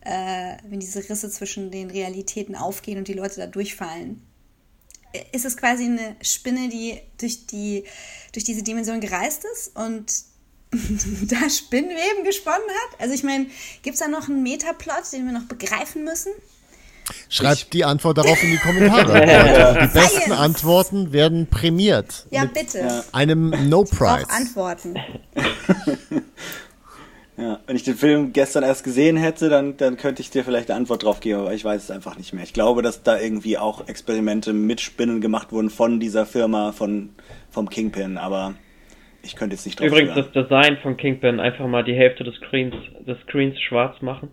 [0.00, 4.22] äh, wenn diese Risse zwischen den Realitäten aufgehen und die Leute da durchfallen
[5.32, 7.84] ist es quasi eine Spinne, die durch, die,
[8.32, 10.12] durch diese Dimension gereist ist und
[11.30, 13.00] da Spinnweben gesponnen hat?
[13.00, 13.46] Also ich meine,
[13.82, 16.32] gibt es da noch einen Metaplot, den wir noch begreifen müssen?
[17.28, 19.02] Schreibt die Antwort darauf in die Kommentare.
[19.18, 19.78] Leute.
[19.82, 20.38] Die besten Science.
[20.38, 22.26] Antworten werden prämiert.
[22.30, 23.04] Ja, mit bitte.
[23.12, 24.28] Einem No Prize.
[24.28, 24.96] Antworten.
[27.38, 30.70] Ja, wenn ich den Film gestern erst gesehen hätte, dann, dann könnte ich dir vielleicht
[30.70, 32.44] eine Antwort drauf geben, aber ich weiß es einfach nicht mehr.
[32.44, 37.10] Ich glaube, dass da irgendwie auch Experimente mit Spinnen gemacht wurden von dieser Firma, von,
[37.50, 38.54] vom Kingpin, aber
[39.22, 40.30] ich könnte jetzt nicht drauf Übrigens, schwören.
[40.34, 42.74] das Design von Kingpin einfach mal die Hälfte des Screens,
[43.06, 44.28] des Screens schwarz machen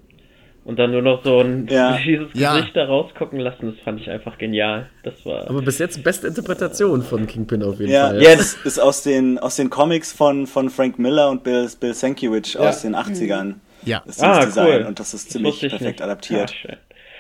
[0.70, 1.98] und dann nur noch so ein Ja.
[2.06, 2.56] dieses Ja.
[2.56, 4.88] Gesicht da rausgucken lassen, das fand ich einfach genial.
[5.04, 5.50] Das war.
[5.50, 8.22] Aber bis jetzt beste Interpretation von Kingpin auf jeden Ja, Fall.
[8.22, 12.54] jetzt ist aus den, aus den Comics von, von Frank Miller und Bill, Bill Sienkiewicz
[12.54, 12.62] Ja.
[12.70, 13.56] aus den 80ern.
[13.84, 13.98] Ja.
[14.06, 14.86] Ist dieses Ah, Design cool.
[14.88, 16.02] und das ist Das ziemlich perfekt nicht.
[16.02, 16.52] adaptiert.
[16.52, 16.78] Ja, schön.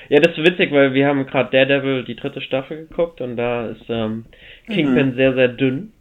[0.09, 3.67] Ja, das ist witzig, weil wir haben gerade Daredevil die dritte Staffel geguckt und da
[3.67, 4.25] ist ähm,
[4.67, 5.15] Kingpin Mhm.
[5.15, 5.93] sehr, sehr dünn.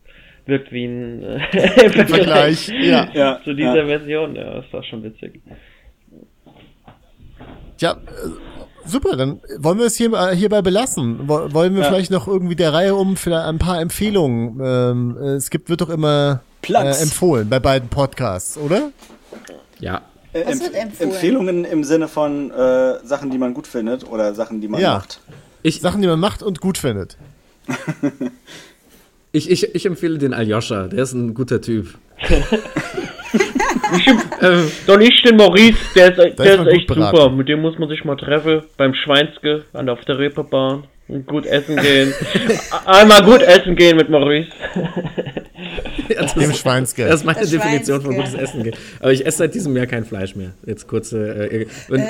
[0.46, 1.40] Wirkt wie ein äh,
[2.06, 3.08] Vergleich, ja.
[3.12, 3.86] Ja, zu dieser ja.
[3.86, 4.34] Version.
[4.34, 5.40] Ja, das war schon witzig.
[7.78, 7.96] Ja,
[8.84, 11.20] super, dann wollen wir es hier, äh, hierbei belassen.
[11.28, 11.88] Wo- Wollen wir Ja.
[11.88, 14.60] vielleicht noch irgendwie der Reihe um vielleicht ein paar Empfehlungen.
[14.62, 18.90] Ähm, äh, es gibt, wird doch immer äh, empfohlen bei beiden Podcasts, oder?
[19.78, 20.02] Ja.
[20.32, 21.10] Äh, Was Empf- wird empfohlen?
[21.10, 24.94] Empfehlungen im Sinne von äh, Sachen, die man gut findet oder Sachen, die man Ja.
[24.94, 25.20] macht.
[25.62, 27.16] Ich, Sachen, die man macht und gut findet.
[29.32, 31.94] ich, ich, ich empfehle den Aljoscha, der ist ein guter Typ.
[34.42, 37.16] ähm, Doch nicht den Maurice, der ist, der ist ist echt beraten.
[37.16, 37.30] super.
[37.30, 41.26] Mit dem muss man sich mal treffen beim Schweinske an der, auf der Reeperbahn und
[41.26, 42.12] gut essen gehen.
[42.86, 44.48] Einmal gut essen gehen mit Maurice.
[46.08, 47.10] Ja, das, Dem Schweinsgeld.
[47.10, 48.74] das ist meine Das Definition von gutes Essen gehen.
[49.00, 50.52] Aber ich esse seit diesem Jahr kein Fleisch mehr.
[50.64, 51.50] Jetzt kurze.
[51.50, 52.02] Äh, und,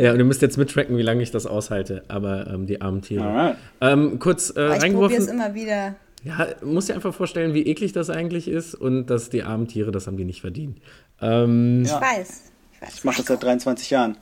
[0.00, 2.02] Ja, und ihr müsst jetzt mittracken, wie lange ich das aushalte.
[2.08, 3.56] Aber ähm, die armen Tiere.
[3.80, 5.16] Ähm, kurz äh, Aber ich probiere reingeworfen.
[5.18, 5.94] es immer wieder.
[6.24, 9.92] Ja, muss dir einfach vorstellen, wie eklig das eigentlich ist und dass die armen Tiere,
[9.92, 10.78] das haben die nicht verdient.
[11.20, 12.42] Ähm, Ich weiß.
[12.74, 12.94] Ich weiß.
[12.96, 14.16] Ich mache das seit 23 Jahren.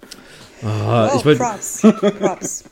[0.62, 1.82] ah, Oh, ich wollt, Props.
[2.18, 2.64] Props.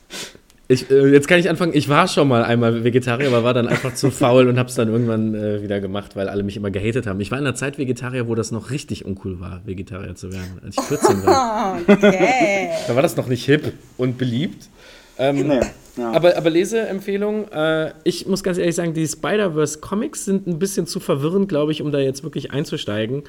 [0.67, 1.73] ich, äh, jetzt kann ich anfangen.
[1.75, 4.75] Ich war schon mal einmal Vegetarier, aber war dann einfach zu faul und habe es
[4.75, 7.19] dann irgendwann äh, wieder gemacht, weil alle mich immer gehatet haben.
[7.19, 10.59] Ich war in einer Zeit Vegetarier, wo das noch richtig uncool war, Vegetarier zu werden,
[10.63, 11.79] als ich 14 war.
[11.87, 12.69] Okay.
[12.87, 14.69] Da war das noch nicht hip und beliebt.
[15.17, 15.61] Ähm, Nee,
[15.97, 16.11] ja.
[16.11, 20.87] Aber, aber Leseempfehlung, äh, ich muss ganz ehrlich sagen, die Spider-Verse Comics sind ein bisschen
[20.87, 23.23] zu verwirrend, glaube ich, um da jetzt wirklich einzusteigen.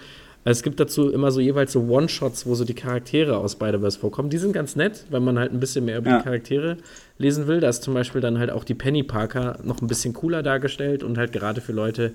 [0.48, 4.30] Es gibt dazu immer so jeweils so One-Shots, wo so die Charaktere aus Spider-Verse vorkommen.
[4.30, 6.18] Die sind ganz nett, wenn man halt ein bisschen mehr über Ja.
[6.18, 6.76] die Charaktere
[7.18, 7.59] lesen will.
[7.59, 11.02] Da ist zum Beispiel dann halt auch die Penny Parker noch ein bisschen cooler dargestellt
[11.02, 12.12] und halt gerade für Leute,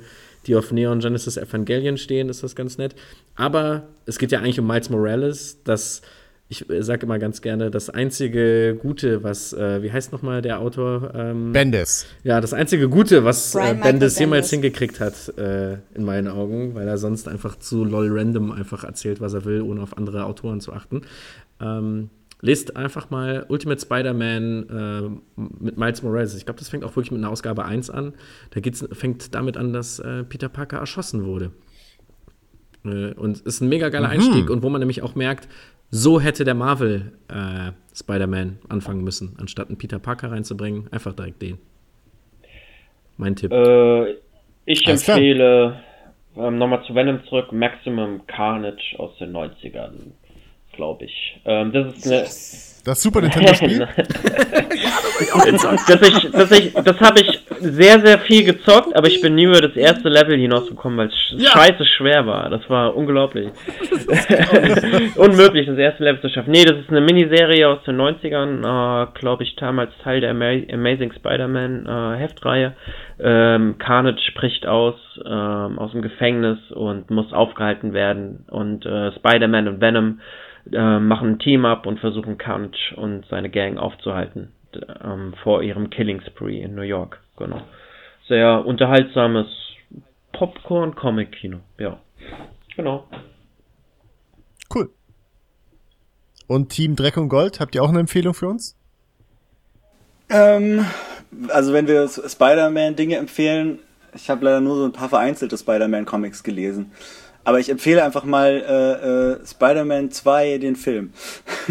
[0.48, 2.96] die auf Neon Genesis Evangelion stehen, ist das ganz nett.
[3.36, 6.02] Aber es geht ja eigentlich um Miles Morales, das
[6.52, 11.14] ich sage immer ganz gerne, das einzige Gute, was, äh, wie heißt nochmal der Autor?
[11.16, 12.06] Ähm, Bendis.
[12.24, 14.50] Ja, das einzige Gute, was äh, Bendis jemals Bendis.
[14.50, 19.22] hingekriegt hat, äh, in meinen Augen, weil er sonst einfach zu lol random einfach erzählt,
[19.22, 21.04] was er will, ohne auf andere Autoren zu achten.
[21.62, 22.10] Ähm,
[22.42, 26.36] lest einfach mal Ultimate Spider-Man äh, mit Miles Morales.
[26.36, 28.14] Ich glaube, das fängt auch wirklich mit einer Ausgabe 1 an.
[28.50, 31.52] Da geht's, fängt damit an, dass äh, Peter Parker erschossen wurde.
[32.84, 35.48] Äh, und ist ein mega geiler Einstieg und wo man nämlich auch merkt,
[35.92, 41.42] so hätte der Marvel äh, Spider-Man anfangen müssen, anstatt einen Peter Parker reinzubringen, einfach direkt
[41.42, 41.58] den.
[43.18, 43.52] Mein Tipp.
[43.52, 44.16] Äh,
[44.66, 45.82] ich Alles empfehle,
[46.38, 50.14] ähm, nochmal zu Venom zurück, Maximum Carnage aus den 90ern,
[50.74, 51.42] glaube ich.
[51.46, 52.24] Ähm, das ist eine
[52.84, 53.88] Das Super Nintendo-Spiel?
[55.88, 59.46] das ich, das, ich, das habe ich sehr, sehr viel gezockt, aber ich bin nie
[59.46, 61.52] über das erste Level hinausgekommen, weil es ja.
[61.52, 62.50] scheiße schwer war.
[62.50, 63.50] Das war unglaublich.
[65.16, 66.52] Unmöglich, das erste Level zu schaffen.
[66.52, 70.52] Nee, das ist eine Miniserie aus den 90ern, äh, glaube ich, damals Teil der Ama
[70.72, 72.74] Amazing Spider-Man äh, Heftreihe.
[73.20, 78.46] Ähm, Carnage spricht aus, ähm, aus dem Gefängnis und muss aufgehalten werden.
[78.50, 80.20] Und äh, Spider-Man und Venom
[80.74, 84.52] äh, machen ein Team-Up und versuchen Carnage und seine Gang aufzuhalten
[85.04, 87.20] ähm, vor ihrem Killing Spree in New York.
[87.38, 87.62] Genau.
[88.28, 89.48] Sehr unterhaltsames
[90.34, 91.60] Popcorn-Comic-Kino.
[91.78, 92.00] Ja.
[92.76, 93.06] Genau.
[94.74, 94.90] Cool.
[96.48, 98.78] Und Team Dreck und Gold, habt ihr auch eine Empfehlung für uns?
[100.30, 100.86] Ähm,
[101.50, 103.80] also wenn wir Spider-Man-Dinge empfehlen,
[104.14, 106.92] ich habe leider nur so ein paar vereinzelte Spider-Man-Comics gelesen.
[107.44, 111.14] Aber ich empfehle einfach mal äh, äh, Spider-Man 2, den Film.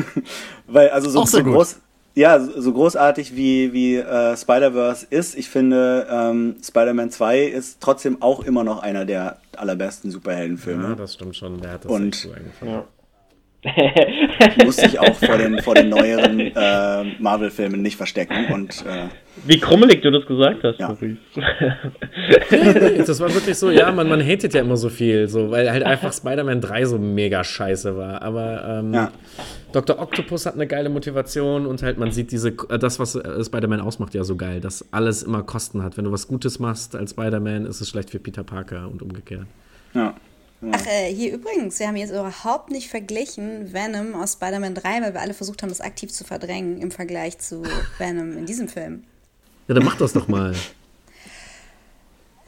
[0.66, 1.76] Weil, also so, so groß,
[2.14, 8.20] ja, so großartig wie, wie äh, Spider-Verse ist, ich finde, ähm, Spider-Man 2 ist trotzdem
[8.20, 10.88] auch immer noch einer der allerbesten Superheldenfilme.
[10.90, 11.60] Ja, das stimmt schon.
[11.60, 12.28] Der hat das Und, echt
[12.60, 12.84] so ja.
[14.64, 18.46] musste ich auch vor den, vor den neueren äh, Marvel-Filmen nicht verstecken.
[18.52, 19.08] Und, äh,
[19.44, 20.96] Wie krummelig du das gesagt hast, ja.
[23.06, 25.82] Das war wirklich so, ja, man, man hatet ja immer so viel, so, weil halt
[25.82, 28.22] einfach Spider-Man 3 so mega scheiße war.
[28.22, 29.12] Aber ähm, ja.
[29.72, 29.98] Dr.
[29.98, 33.80] Octopus hat eine geile Motivation und halt man sieht diese, äh, das, was äh, Spider-Man
[33.80, 35.98] ausmacht, ja so geil, dass alles immer Kosten hat.
[35.98, 39.46] Wenn du was Gutes machst als Spider-Man, ist es schlecht für Peter Parker und umgekehrt.
[39.92, 40.14] Ja.
[40.72, 45.14] Ach, äh, hier übrigens, wir haben jetzt überhaupt nicht verglichen Venom aus Spider-Man 3, weil
[45.14, 47.62] wir alle versucht haben, das aktiv zu verdrängen im Vergleich zu
[47.98, 49.04] Venom in diesem Film.
[49.68, 50.54] Ja, dann mach das doch mal.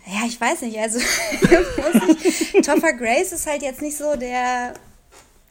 [0.06, 0.98] Ja, ich weiß nicht, also
[2.62, 4.74] Topher Grace ist halt jetzt nicht so der,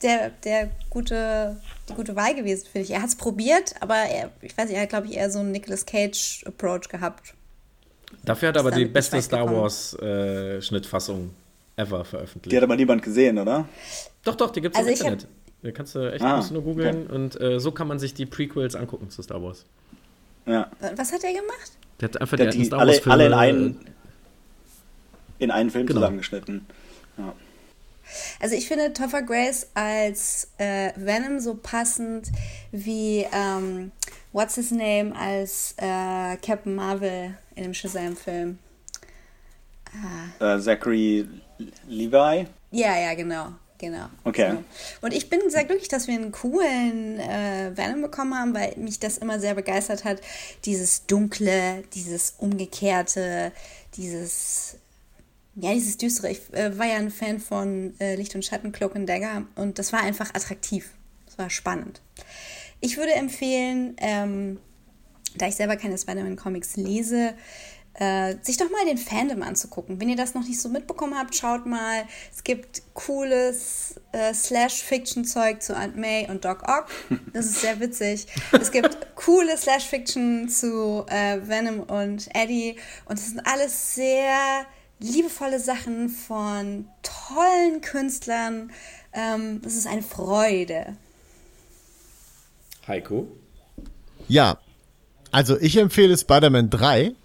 [0.03, 1.59] der, der gute,
[1.89, 2.91] die gute Wahl gewesen, finde ich.
[2.91, 5.39] Er hat es probiert, aber er, ich weiß nicht, er hat, glaube ich, eher so
[5.39, 7.33] einen Nicolas Cage-Approach gehabt.
[8.23, 11.40] Dafür hat er aber die beste Star Wars-Schnittfassung äh,
[11.75, 12.51] ever veröffentlicht.
[12.51, 13.67] Die hat aber niemand gesehen, oder?
[14.23, 15.27] Doch, doch, die gibt es also im Internet.
[15.63, 17.15] Da kannst du echt ah, nur googeln okay.
[17.15, 19.65] und äh, so kann man sich die Prequels angucken zu Star Wars.
[20.45, 20.71] Ja.
[20.95, 21.71] Was hat er gemacht?
[21.99, 23.79] Der hat einfach der die, Star Wars alle, alle in einen,
[25.37, 25.99] in einen Film genau.
[25.99, 26.65] zusammengeschnitten.
[27.17, 27.35] Ja.
[28.39, 32.31] Also ich finde Topher Grace als äh, Venom so passend
[32.71, 33.91] wie ähm,
[34.33, 38.57] What's His Name als äh, Captain Marvel in dem Shazam-Film.
[40.39, 40.55] Ah.
[40.55, 41.27] Äh, Zachary
[41.87, 42.47] Levi?
[42.71, 43.53] Ja, ja, genau.
[43.81, 44.05] Genau.
[44.25, 44.51] Okay.
[44.51, 45.07] So.
[45.07, 48.99] Und ich bin sehr glücklich, dass wir einen coolen äh, Venom bekommen haben, weil mich
[48.99, 50.21] das immer sehr begeistert hat.
[50.65, 53.51] Dieses Dunkle, dieses Umgekehrte,
[53.97, 54.75] dieses,
[55.55, 56.29] ja, dieses Düstere.
[56.29, 59.79] Ich äh, war ja ein Fan von äh, Licht und Schatten, Cloak and Dagger und
[59.79, 60.91] das war einfach attraktiv.
[61.25, 62.01] Das war spannend.
[62.81, 64.59] Ich würde empfehlen, ähm,
[65.37, 67.33] da ich selber keine Spider-Man-Comics lese,
[67.95, 69.99] äh, sich doch mal den Fandom anzugucken.
[69.99, 72.05] Wenn ihr das noch nicht so mitbekommen habt, schaut mal.
[72.33, 76.87] Es gibt cooles äh, Slash-Fiction-Zeug zu Aunt May und Doc Ock.
[77.33, 78.27] Das ist sehr witzig.
[78.51, 82.77] Es gibt coole Slash-Fiction zu äh, Venom und Eddie.
[83.05, 84.65] Und das sind alles sehr
[84.99, 88.71] liebevolle Sachen von tollen Künstlern.
[89.13, 90.95] Ähm, das ist eine Freude.
[92.87, 93.27] Heiko?
[94.27, 94.57] Ja,
[95.31, 97.15] also ich empfehle Spider-Man 3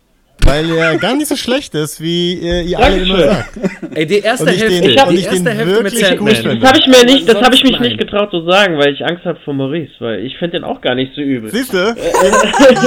[0.46, 3.58] weil er gar nicht so schlecht ist, wie ihr, ihr alle immer sagt.
[3.94, 6.60] Ey, die erste Hälfte, den, ich hab, die erste Hälfte mit Sandman.
[6.60, 9.04] Das habe ich mir nicht, das habe ich mich nicht getraut zu sagen, weil ich
[9.04, 11.50] Angst habe vor Maurice, weil ich finde den auch gar nicht so übel.
[11.50, 11.78] Siehst du?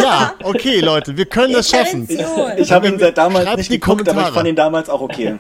[0.02, 2.08] ja, okay, Leute, wir können das schaffen.
[2.10, 2.20] Ich,
[2.62, 5.36] ich habe ihn seit damals nicht geguckt, aber ich fand ihn damals auch okay.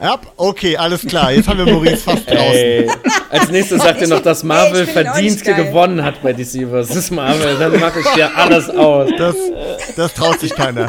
[0.00, 1.32] Ja, okay, alles klar.
[1.32, 2.38] Jetzt haben wir Maurice fast draußen.
[2.38, 2.88] Ey,
[3.30, 7.10] als nächstes sagt ihr noch, dass Marvel verdient gewonnen hat bei DC vs.
[7.10, 7.56] Marvel.
[7.58, 9.10] Dann mache ich dir alles aus.
[9.18, 9.34] Das,
[9.96, 10.88] das traut sich keiner.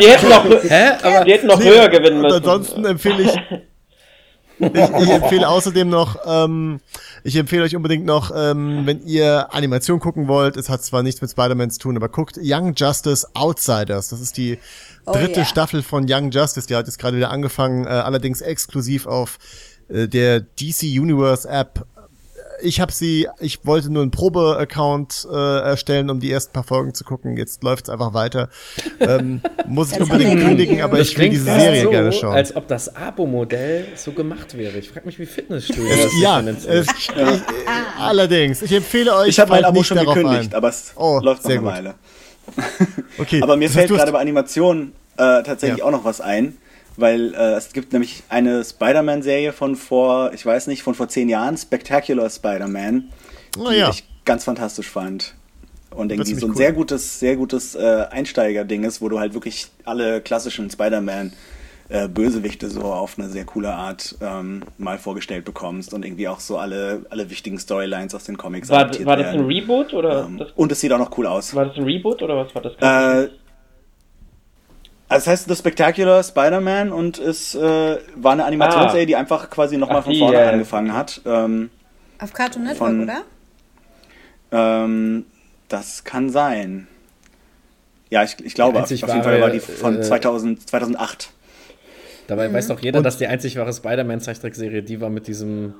[0.00, 0.92] Die hätten noch, Hä?
[1.02, 2.36] Aber die hätten noch nee, höher gewinnen müssen.
[2.36, 3.36] ansonsten empfehle ich,
[4.58, 6.80] ich, ich empfehle außerdem noch, ähm,
[7.24, 11.20] ich empfehle euch unbedingt noch, ähm, wenn ihr Animation gucken wollt, es hat zwar nichts
[11.20, 14.08] mit Spider-Man zu tun, aber guckt Young Justice Outsiders.
[14.08, 14.58] Das ist die
[15.04, 15.44] Oh, dritte yeah.
[15.44, 19.38] Staffel von Young Justice, die hat jetzt gerade wieder angefangen, äh, allerdings exklusiv auf
[19.88, 21.86] äh, der DC Universe App.
[22.64, 26.94] Ich habe sie, ich wollte nur einen Probe-Account äh, erstellen, um die ersten paar Folgen
[26.94, 27.36] zu gucken.
[27.36, 28.48] Jetzt läuft's einfach weiter.
[29.00, 32.34] Ähm, muss ich unbedingt kündigen, aber ich will diese Serie so, gerne schauen.
[32.34, 34.78] Als ob das Abo-Modell so gemacht wäre.
[34.78, 37.10] Ich frage mich, wie Fitnessstudio es, das Ja, es, ich,
[37.98, 38.62] allerdings.
[38.62, 39.30] Ich empfehle euch.
[39.30, 40.54] Ich habe mein Abo schon gekündigt, ein.
[40.54, 41.94] aber es oh, läuft noch eine Weile.
[43.18, 45.84] Okay, Aber mir fällt gerade bei Animationen äh, tatsächlich ja.
[45.84, 46.56] auch noch was ein,
[46.96, 51.28] weil äh, es gibt nämlich eine Spider-Man-Serie von vor, ich weiß nicht, von vor zehn
[51.28, 53.10] Jahren, Spectacular Spider-Man,
[53.58, 53.90] oh, ja.
[53.90, 55.34] ich ganz fantastisch fand.
[55.90, 56.56] Und irgendwie so ein cool.
[56.56, 61.34] sehr gutes, sehr gutes äh, Einsteiger-Ding ist, wo du halt wirklich alle klassischen Spider-Man
[61.92, 66.40] äh, Bösewichte so auf eine sehr coole Art ähm, mal vorgestellt bekommst und irgendwie auch
[66.40, 70.24] so alle, alle wichtigen Storylines aus den Comics War, war das ein Reboot oder?
[70.24, 71.54] Ähm, und es sieht auch noch cool aus.
[71.54, 72.72] War das ein Reboot oder was war das?
[72.80, 73.30] Äh,
[75.08, 79.06] also es heißt The Spectacular Spider-Man und es äh, war eine Animationsserie, ah.
[79.06, 80.50] die einfach quasi nochmal von vorne yeah.
[80.50, 81.20] angefangen hat.
[81.26, 81.68] Ähm,
[82.18, 83.22] Auf Cartoon Network, von, oder?
[84.50, 85.26] Ähm,
[85.68, 86.86] das kann sein.
[88.08, 91.30] Ja, ich, ich glaube, auf jeden Fall war die von äh, 2000, 2008.
[92.32, 92.54] Dabei mhm.
[92.54, 95.74] weiß doch jeder, und dass die einzig wahre Spider-Man-Zeichentrickserie die war mit diesem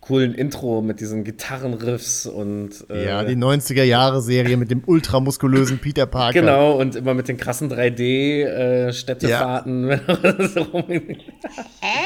[0.00, 2.86] coolen Intro, mit diesen Gitarrenriffs und.
[2.88, 6.40] Äh, ja, die 90er-Jahre-Serie mit dem ultramuskulösen Peter Parker.
[6.40, 9.90] Genau, und immer mit den krassen 3D-Städtefahrten.
[9.90, 9.98] Äh,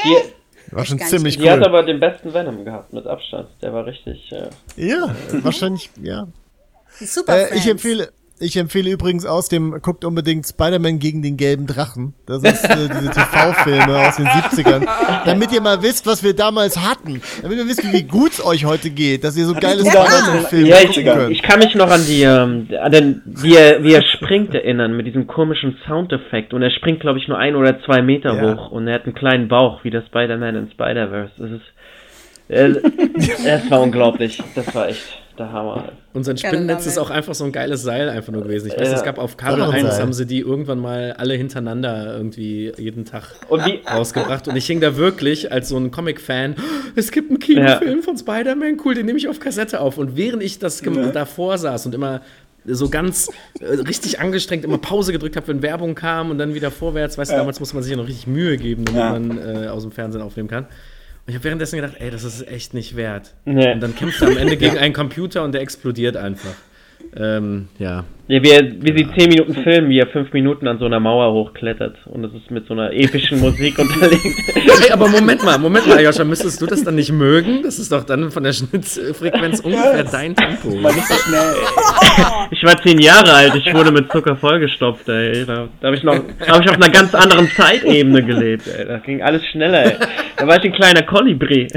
[0.03, 0.17] ja.
[0.71, 1.45] war schon ziemlich cool.
[1.45, 3.47] Die hat aber den besten Venom gehabt, mit Abstand.
[3.61, 4.29] Der war richtig.
[4.33, 6.27] Äh, ja, wahrscheinlich, ja.
[6.99, 7.49] Super.
[7.49, 8.09] Äh, ich empfehle.
[8.37, 12.13] Ich empfehle übrigens aus dem, guckt unbedingt Spider-Man gegen den gelben Drachen.
[12.25, 14.85] Das ist äh, diese TV-Filme aus den 70ern.
[15.25, 17.21] Damit ihr mal wisst, was wir damals hatten.
[17.41, 20.85] Damit ihr wisst, wie gut es euch heute geht, dass ihr so geile Spider-Man-Filme ja,
[20.85, 21.31] gucken könnt.
[21.31, 24.97] Ich kann mich noch an die, ähm, an den, wie er, wie er springt erinnern,
[24.97, 26.53] mit diesem komischen Soundeffekt.
[26.53, 28.57] Und er springt, glaube ich, nur ein oder zwei Meter ja.
[28.57, 28.69] hoch.
[28.69, 31.31] Und er hat einen kleinen Bauch, wie der Spider-Man in Spider-Verse.
[31.37, 31.63] Das ist,
[32.49, 34.43] äh, es war unglaublich.
[34.55, 35.91] Das war echt der Hammer.
[36.13, 38.67] Und sein Spinnennetz ist auch einfach so ein geiles Seil einfach nur gewesen.
[38.67, 38.95] Ich weiß, ja.
[38.95, 43.23] es gab auf Kabel 1 haben sie die irgendwann mal alle hintereinander irgendwie jeden Tag
[43.49, 44.47] und rausgebracht.
[44.47, 46.55] Und ich hing da wirklich als so ein Comic-Fan,
[46.95, 48.03] es gibt einen Kinofilm ja.
[48.03, 49.97] von Spider-Man, cool, den nehme ich auf Kassette auf.
[49.97, 51.11] Und während ich das ja.
[51.11, 52.21] davor saß und immer
[52.67, 53.29] so ganz
[53.59, 57.31] äh, richtig angestrengt immer Pause gedrückt habe, wenn Werbung kam und dann wieder vorwärts, weißt
[57.31, 59.91] du, damals musste man sich ja noch richtig Mühe geben, damit man äh, aus dem
[59.91, 60.65] Fernsehen aufnehmen kann.
[61.27, 63.33] Ich habe währenddessen gedacht, ey, das ist echt nicht wert.
[63.45, 63.73] Nee.
[63.73, 66.53] Und dann kämpft er am Ende gegen einen Computer und der explodiert einfach.
[67.17, 68.03] Ähm, ja.
[68.27, 70.99] Ja, wie, er, wie sie zehn Minuten filmen, wie er fünf Minuten an so einer
[70.99, 74.25] Mauer hochklettert und das ist mit so einer epischen Musik unterlegt.
[74.55, 77.61] Hey, aber Moment mal, Moment mal, Joscha, müsstest du das dann nicht mögen?
[77.61, 80.69] Das ist doch dann von der Schnittfrequenz ungefähr dein Tempo.
[80.69, 81.53] nicht so schnell.
[82.51, 85.45] Ich war zehn Jahre alt, ich wurde mit Zucker vollgestopft, ey.
[85.45, 88.85] Da, da habe ich noch, da habe ich auf einer ganz anderen Zeitebene gelebt, ey.
[88.85, 89.95] Da ging alles schneller, ey.
[90.37, 91.67] Da war ich ein kleiner Kolibri.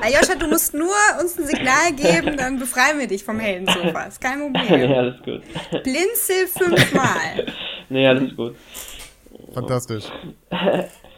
[0.00, 4.04] Ayosha, du musst nur uns ein Signal geben, dann befreien wir dich vom Heldensofa.
[4.04, 4.64] Ist kein Problem.
[4.68, 5.42] nee, alles gut.
[5.82, 7.46] Blinzel fünfmal.
[7.88, 8.56] nee, alles gut.
[9.52, 10.04] Fantastisch.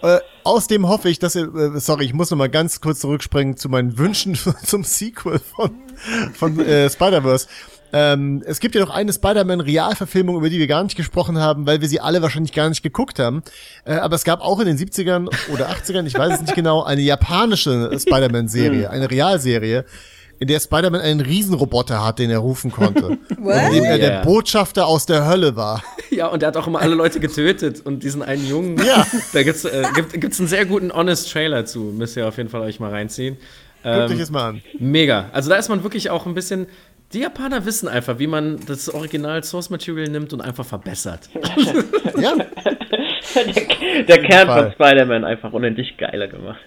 [0.02, 3.56] äh, außerdem hoffe ich, dass ihr, äh, sorry, ich muss noch mal ganz kurz zurückspringen
[3.56, 4.34] zu meinen Wünschen
[4.64, 5.70] zum Sequel von,
[6.34, 7.48] von äh, Spider-Verse.
[7.92, 11.80] Ähm, es gibt ja noch eine Spider-Man-Realverfilmung, über die wir gar nicht gesprochen haben, weil
[11.80, 13.42] wir sie alle wahrscheinlich gar nicht geguckt haben.
[13.84, 16.82] Äh, aber es gab auch in den 70ern oder 80ern, ich weiß es nicht genau,
[16.82, 19.84] eine japanische Spider-Man-Serie, eine Realserie,
[20.38, 23.16] in der Spider-Man einen Riesenroboter hat, den er rufen konnte.
[23.38, 23.62] What?
[23.68, 23.98] In dem er yeah.
[23.98, 25.84] der Botschafter aus der Hölle war.
[26.10, 28.76] Ja, und er hat auch immer alle Leute getötet und diesen einen Jungen.
[28.84, 29.06] Ja.
[29.32, 31.92] Da gibt's, äh, gibt, gibt's einen sehr guten Honest Trailer zu.
[31.96, 33.36] Müsst ihr auf jeden Fall euch mal reinziehen.
[33.84, 34.62] Ähm, Guckt euch das mal an.
[34.80, 35.30] Mega.
[35.32, 36.66] Also da ist man wirklich auch ein bisschen
[37.12, 41.28] die Japaner wissen einfach, wie man das Original Source Material nimmt und einfach verbessert.
[42.20, 42.34] ja.
[43.34, 44.62] Der, der Kern Fall.
[44.62, 46.60] von Spider-Man einfach unendlich geiler gemacht.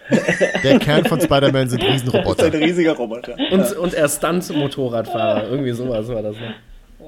[0.64, 2.46] Der Kern von Spider-Man sind Riesenroboter.
[2.46, 3.36] Das ist ein riesiger Roboter.
[3.52, 5.50] Und, und er Stunt-Motorradfahrer.
[5.50, 6.36] Irgendwie sowas war das.
[6.36, 6.56] Ne?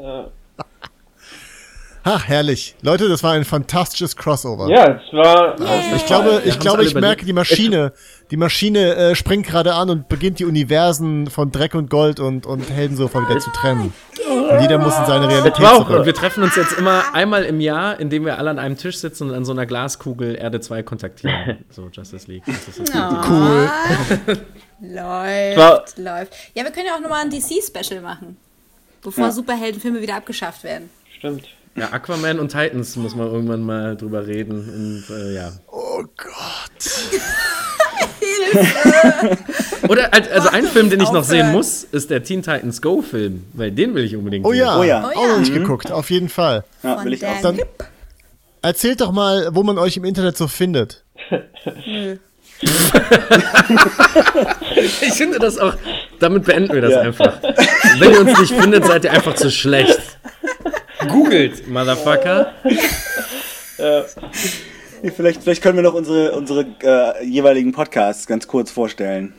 [0.02, 0.28] Ja.
[2.10, 2.74] Ach, herrlich.
[2.82, 4.70] Leute, das war ein fantastisches Crossover.
[4.70, 5.60] Ja, es war.
[5.60, 5.96] Yeah.
[5.98, 7.92] Ich glaube, ich, glaube, ich merke, die Maschine,
[8.32, 12.46] die Maschine äh, springt gerade an und beginnt die Universen von Dreck und Gold und,
[12.46, 13.94] und Heldensofa wieder zu trennen.
[14.28, 15.78] Und jeder muss in seine Realität wow.
[15.78, 16.00] zurück.
[16.00, 18.98] Und wir treffen uns jetzt immer einmal im Jahr, indem wir alle an einem Tisch
[18.98, 21.66] sitzen und an so einer Glaskugel Erde 2 kontaktieren.
[21.70, 22.44] So, Justice League.
[22.48, 22.92] Justice League.
[22.96, 23.30] Oh.
[23.30, 23.70] Cool.
[24.82, 26.34] läuft, läuft.
[26.56, 28.38] Ja, wir können ja auch nochmal ein DC-Special machen.
[29.04, 29.32] Bevor ja.
[29.32, 30.90] Superheldenfilme wieder abgeschafft werden.
[31.18, 31.48] Stimmt.
[31.76, 35.04] Ja, Aquaman und Titans muss man irgendwann mal drüber reden.
[35.10, 35.52] Und äh, ja.
[35.68, 37.12] Oh Gott.
[39.88, 43.46] Oder also ein Film, den ich noch sehen muss, ist der Teen Titans Go Film,
[43.54, 44.60] weil den will ich unbedingt oh sehen.
[44.60, 44.80] Ja.
[44.80, 45.60] Oh ja, oh ja, auch noch nicht mhm.
[45.60, 46.64] geguckt, auf jeden Fall.
[46.84, 47.42] Ja, will ich auch.
[47.42, 47.60] Dann
[48.62, 51.04] erzählt doch mal, wo man euch im Internet so findet.
[55.02, 55.76] ich finde das auch,
[56.20, 57.02] damit beenden wir das ja.
[57.02, 57.40] einfach.
[58.00, 60.00] Wenn ihr uns nicht findet, seid ihr einfach zu schlecht.
[61.08, 62.54] Googelt, Motherfucker.
[63.78, 64.06] Ja.
[65.16, 69.34] Vielleicht, vielleicht können wir noch unsere, unsere äh, jeweiligen Podcasts ganz kurz vorstellen.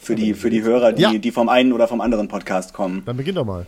[0.00, 1.12] Für die, für die Hörer, die, ja.
[1.12, 3.02] die vom einen oder vom anderen Podcast kommen.
[3.06, 3.66] Dann beginn doch mal.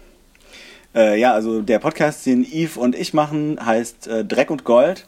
[0.94, 5.06] Äh, ja, also der Podcast, den Yves und ich machen, heißt äh, Dreck und Gold.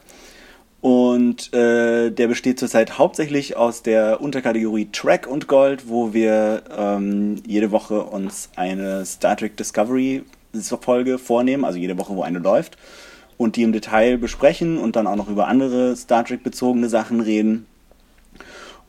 [0.81, 7.37] Und äh, der besteht zurzeit hauptsächlich aus der Unterkategorie Track und Gold, wo wir ähm,
[7.47, 10.25] jede Woche uns eine Star Trek Discovery
[10.81, 12.77] Folge vornehmen, also jede Woche, wo eine läuft,
[13.37, 17.21] und die im Detail besprechen und dann auch noch über andere Star Trek bezogene Sachen
[17.21, 17.67] reden.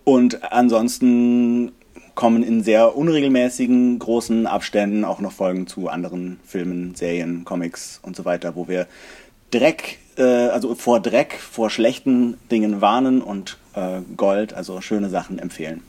[0.04, 1.72] Und ansonsten
[2.14, 8.16] kommen in sehr unregelmäßigen, großen Abständen auch noch Folgen zu anderen Filmen, Serien, Comics und
[8.16, 8.88] so weiter, wo wir
[9.52, 15.40] Dreck äh, also vor Dreck, vor schlechten Dingen warnen und äh, Gold, also schöne Sachen
[15.40, 15.82] empfehlen.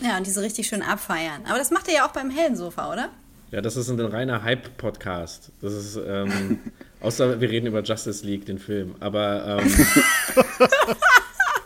[0.00, 1.42] Ja, und diese richtig schön abfeiern.
[1.48, 3.10] Aber das macht ihr ja auch beim Heldensofa, oder?
[3.50, 5.50] Ja, das ist ein reiner Hype-Podcast.
[5.60, 6.58] Das ist, ähm,
[7.02, 8.94] außer wir reden über Justice League, den Film.
[9.00, 9.70] Aber ähm,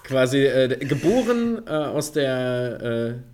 [0.04, 2.80] quasi äh, geboren äh, aus der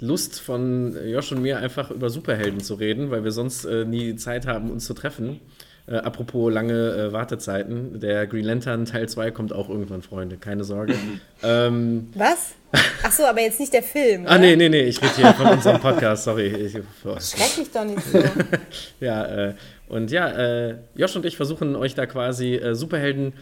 [0.01, 3.85] äh, Lust von Josh und mir, einfach über Superhelden zu reden, weil wir sonst äh,
[3.85, 5.41] nie Zeit haben, uns zu treffen.
[5.89, 10.63] Äh, apropos lange äh, Wartezeiten, der Green Lantern Teil 2 kommt auch irgendwann, Freunde, keine
[10.63, 10.95] Sorge.
[11.43, 12.53] ähm, Was?
[13.03, 14.25] Ach so, aber jetzt nicht der Film.
[14.27, 16.47] ah, nee, nee, nee, ich rede hier von unserem Podcast, sorry.
[16.47, 17.17] Ich, oh.
[17.19, 18.23] Schreck mich doch nicht so.
[19.01, 19.55] ja, äh,
[19.93, 23.35] und ja, äh, Josh und ich versuchen euch da quasi äh, Superhelden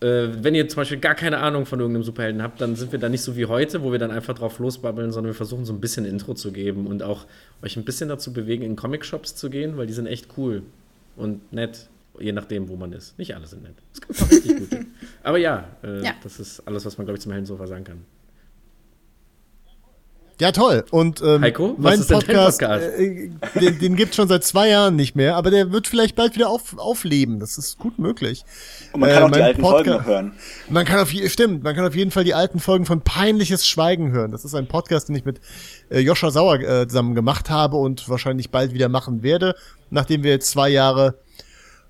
[0.00, 2.98] äh, wenn ihr zum Beispiel gar keine Ahnung von irgendeinem Superhelden habt, dann sind wir
[2.98, 5.72] da nicht so wie heute, wo wir dann einfach drauf losbabbeln, sondern wir versuchen so
[5.72, 7.26] ein bisschen Intro zu geben und auch
[7.62, 10.62] euch ein bisschen dazu bewegen, in Comic-Shops zu gehen, weil die sind echt cool
[11.16, 13.18] und nett, je nachdem, wo man ist.
[13.18, 13.74] Nicht alle sind nett.
[13.92, 14.86] Es gibt auch richtig gute.
[15.22, 17.98] Aber ja, äh, ja, das ist alles, was man, glaube ich, zum Heldensofa sagen kann.
[20.40, 20.86] Ja, toll.
[20.90, 22.86] Und ähm, Heiko, mein Podcast, Podcast?
[22.98, 23.30] Äh,
[23.60, 26.34] den, den gibt es schon seit zwei Jahren nicht mehr, aber der wird vielleicht bald
[26.34, 27.40] wieder auf, aufleben.
[27.40, 28.46] Das ist gut möglich.
[28.92, 30.32] Und man kann äh, auch die alten Podcast, Folgen noch hören.
[30.70, 34.12] Man kann auf stimmt, man kann auf jeden Fall die alten Folgen von Peinliches Schweigen
[34.12, 34.32] hören.
[34.32, 35.42] Das ist ein Podcast, den ich mit
[35.90, 39.54] äh, Joscha Sauer äh, zusammen gemacht habe und wahrscheinlich bald wieder machen werde,
[39.90, 41.18] nachdem wir jetzt zwei Jahre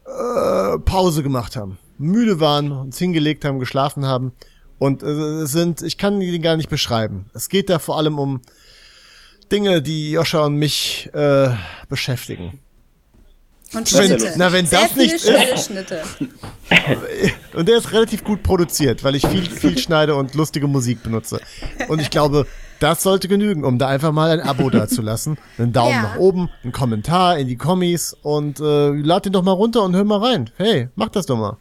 [0.06, 1.78] äh, Pause gemacht haben.
[1.98, 4.32] Müde waren, uns hingelegt haben, geschlafen haben.
[4.80, 7.26] Und äh, sind, ich kann die gar nicht beschreiben.
[7.34, 8.40] Es geht da vor allem um
[9.52, 11.50] Dinge, die Joscha und mich äh,
[11.88, 12.58] beschäftigen.
[13.74, 14.22] Und Schnitte.
[14.22, 15.66] Wenn, na, wenn Sehr das nicht ist.
[15.66, 16.02] Schnitte.
[17.54, 21.40] Und der ist relativ gut produziert, weil ich viel, viel schneide und lustige Musik benutze.
[21.88, 22.46] Und ich glaube,
[22.80, 25.38] das sollte genügen, um da einfach mal ein Abo dazulassen.
[25.58, 26.02] Einen Daumen ja.
[26.02, 29.94] nach oben, einen Kommentar in die Kommis und äh, lad den doch mal runter und
[29.94, 30.50] hör mal rein.
[30.56, 31.56] Hey, mach das doch mal.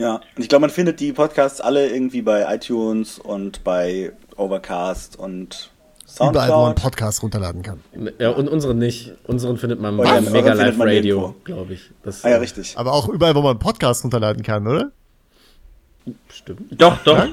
[0.00, 5.18] Ja, und ich glaube, man findet die Podcasts alle irgendwie bei iTunes und bei Overcast
[5.18, 5.70] und
[6.06, 6.46] Soundcloud.
[6.46, 7.80] Überall, wo man Podcasts runterladen kann.
[8.18, 9.12] Ja, und unseren nicht.
[9.26, 11.90] Unseren findet man bei ja, Mega Live Radio, glaube ich.
[12.02, 12.78] Das, ah ja, richtig.
[12.78, 14.90] Aber auch überall, wo man Podcasts runterladen kann, oder?
[16.30, 16.80] Stimmt.
[16.80, 17.26] Doch, doch.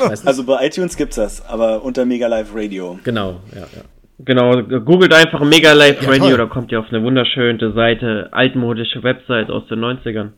[0.24, 2.98] also bei iTunes gibt's das, aber unter Mega Live Radio.
[3.04, 3.82] Genau, ja, ja.
[4.18, 9.48] Genau, googelt einfach Mega Live Radio, da kommt ihr auf eine wunderschöne Seite, altmodische Website
[9.48, 10.30] aus den 90ern.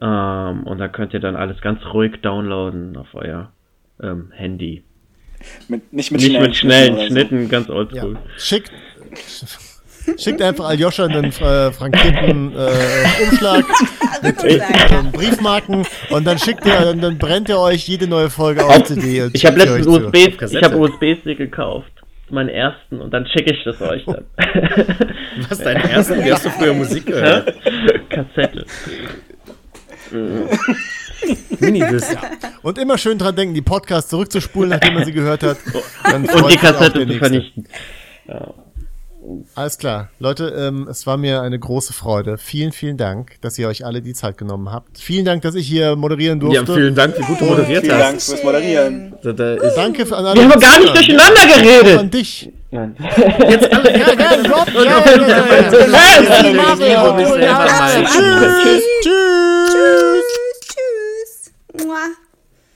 [0.00, 3.50] Ähm, und da könnt ihr dann alles ganz ruhig downloaden auf euer
[4.02, 4.84] ähm, Handy.
[5.68, 7.48] Mit, nicht mit nicht schnellen, mit schnellen Schnitten, so.
[7.48, 8.14] ganz oldschool.
[8.14, 8.20] Ja.
[8.38, 8.72] Schickt,
[10.16, 13.64] schickt einfach Aljoscha einen äh, frankierten äh, Umschlag
[14.22, 14.60] mit äh,
[15.12, 19.30] Briefmarken und dann schickt er, dann, dann brennt er euch jede neue Folge auf CD.
[19.32, 21.92] Ich habe letztens USB, ich habe USB-Stick gekauft
[22.30, 24.24] meinen ersten und dann schicke ich das euch dann.
[25.48, 26.24] Was, deinen ersten?
[26.24, 27.54] Wie hast du früher Musik gehört?
[28.10, 28.66] Kassette.
[31.60, 32.12] Minidisc.
[32.12, 32.30] Ja.
[32.62, 35.58] Und immer schön dran denken, die Podcasts zurückzuspulen, nachdem man sie gehört hat.
[36.14, 37.66] und die Kassette zu vernichten.
[38.26, 38.54] Ja.
[39.54, 40.08] Alles klar.
[40.18, 42.38] Leute, ähm, es war mir eine große Freude.
[42.38, 44.98] Vielen, vielen Dank, dass ihr euch alle die Zeit genommen habt.
[44.98, 46.72] Vielen Dank, dass ich hier moderieren durfte.
[46.72, 48.00] Ja, vielen Dank, wie gut du moderiert vielen hast.
[48.00, 49.14] Vielen Dank fürs Moderieren.
[49.22, 50.34] Da, da ist Danke für alle.
[50.34, 51.98] Wir haben gar nicht durcheinander geredet.
[51.98, 52.52] An dich.
[52.70, 52.96] Nein.
[52.98, 53.98] Jetzt alle.
[53.98, 55.76] Ja, ja, Rob, ja, ja, ja, ja,
[56.58, 58.82] ja, ja, Tschüss.
[59.02, 60.24] Tschüss.
[60.62, 61.52] Tschüss.
[61.74, 62.18] Tschüss.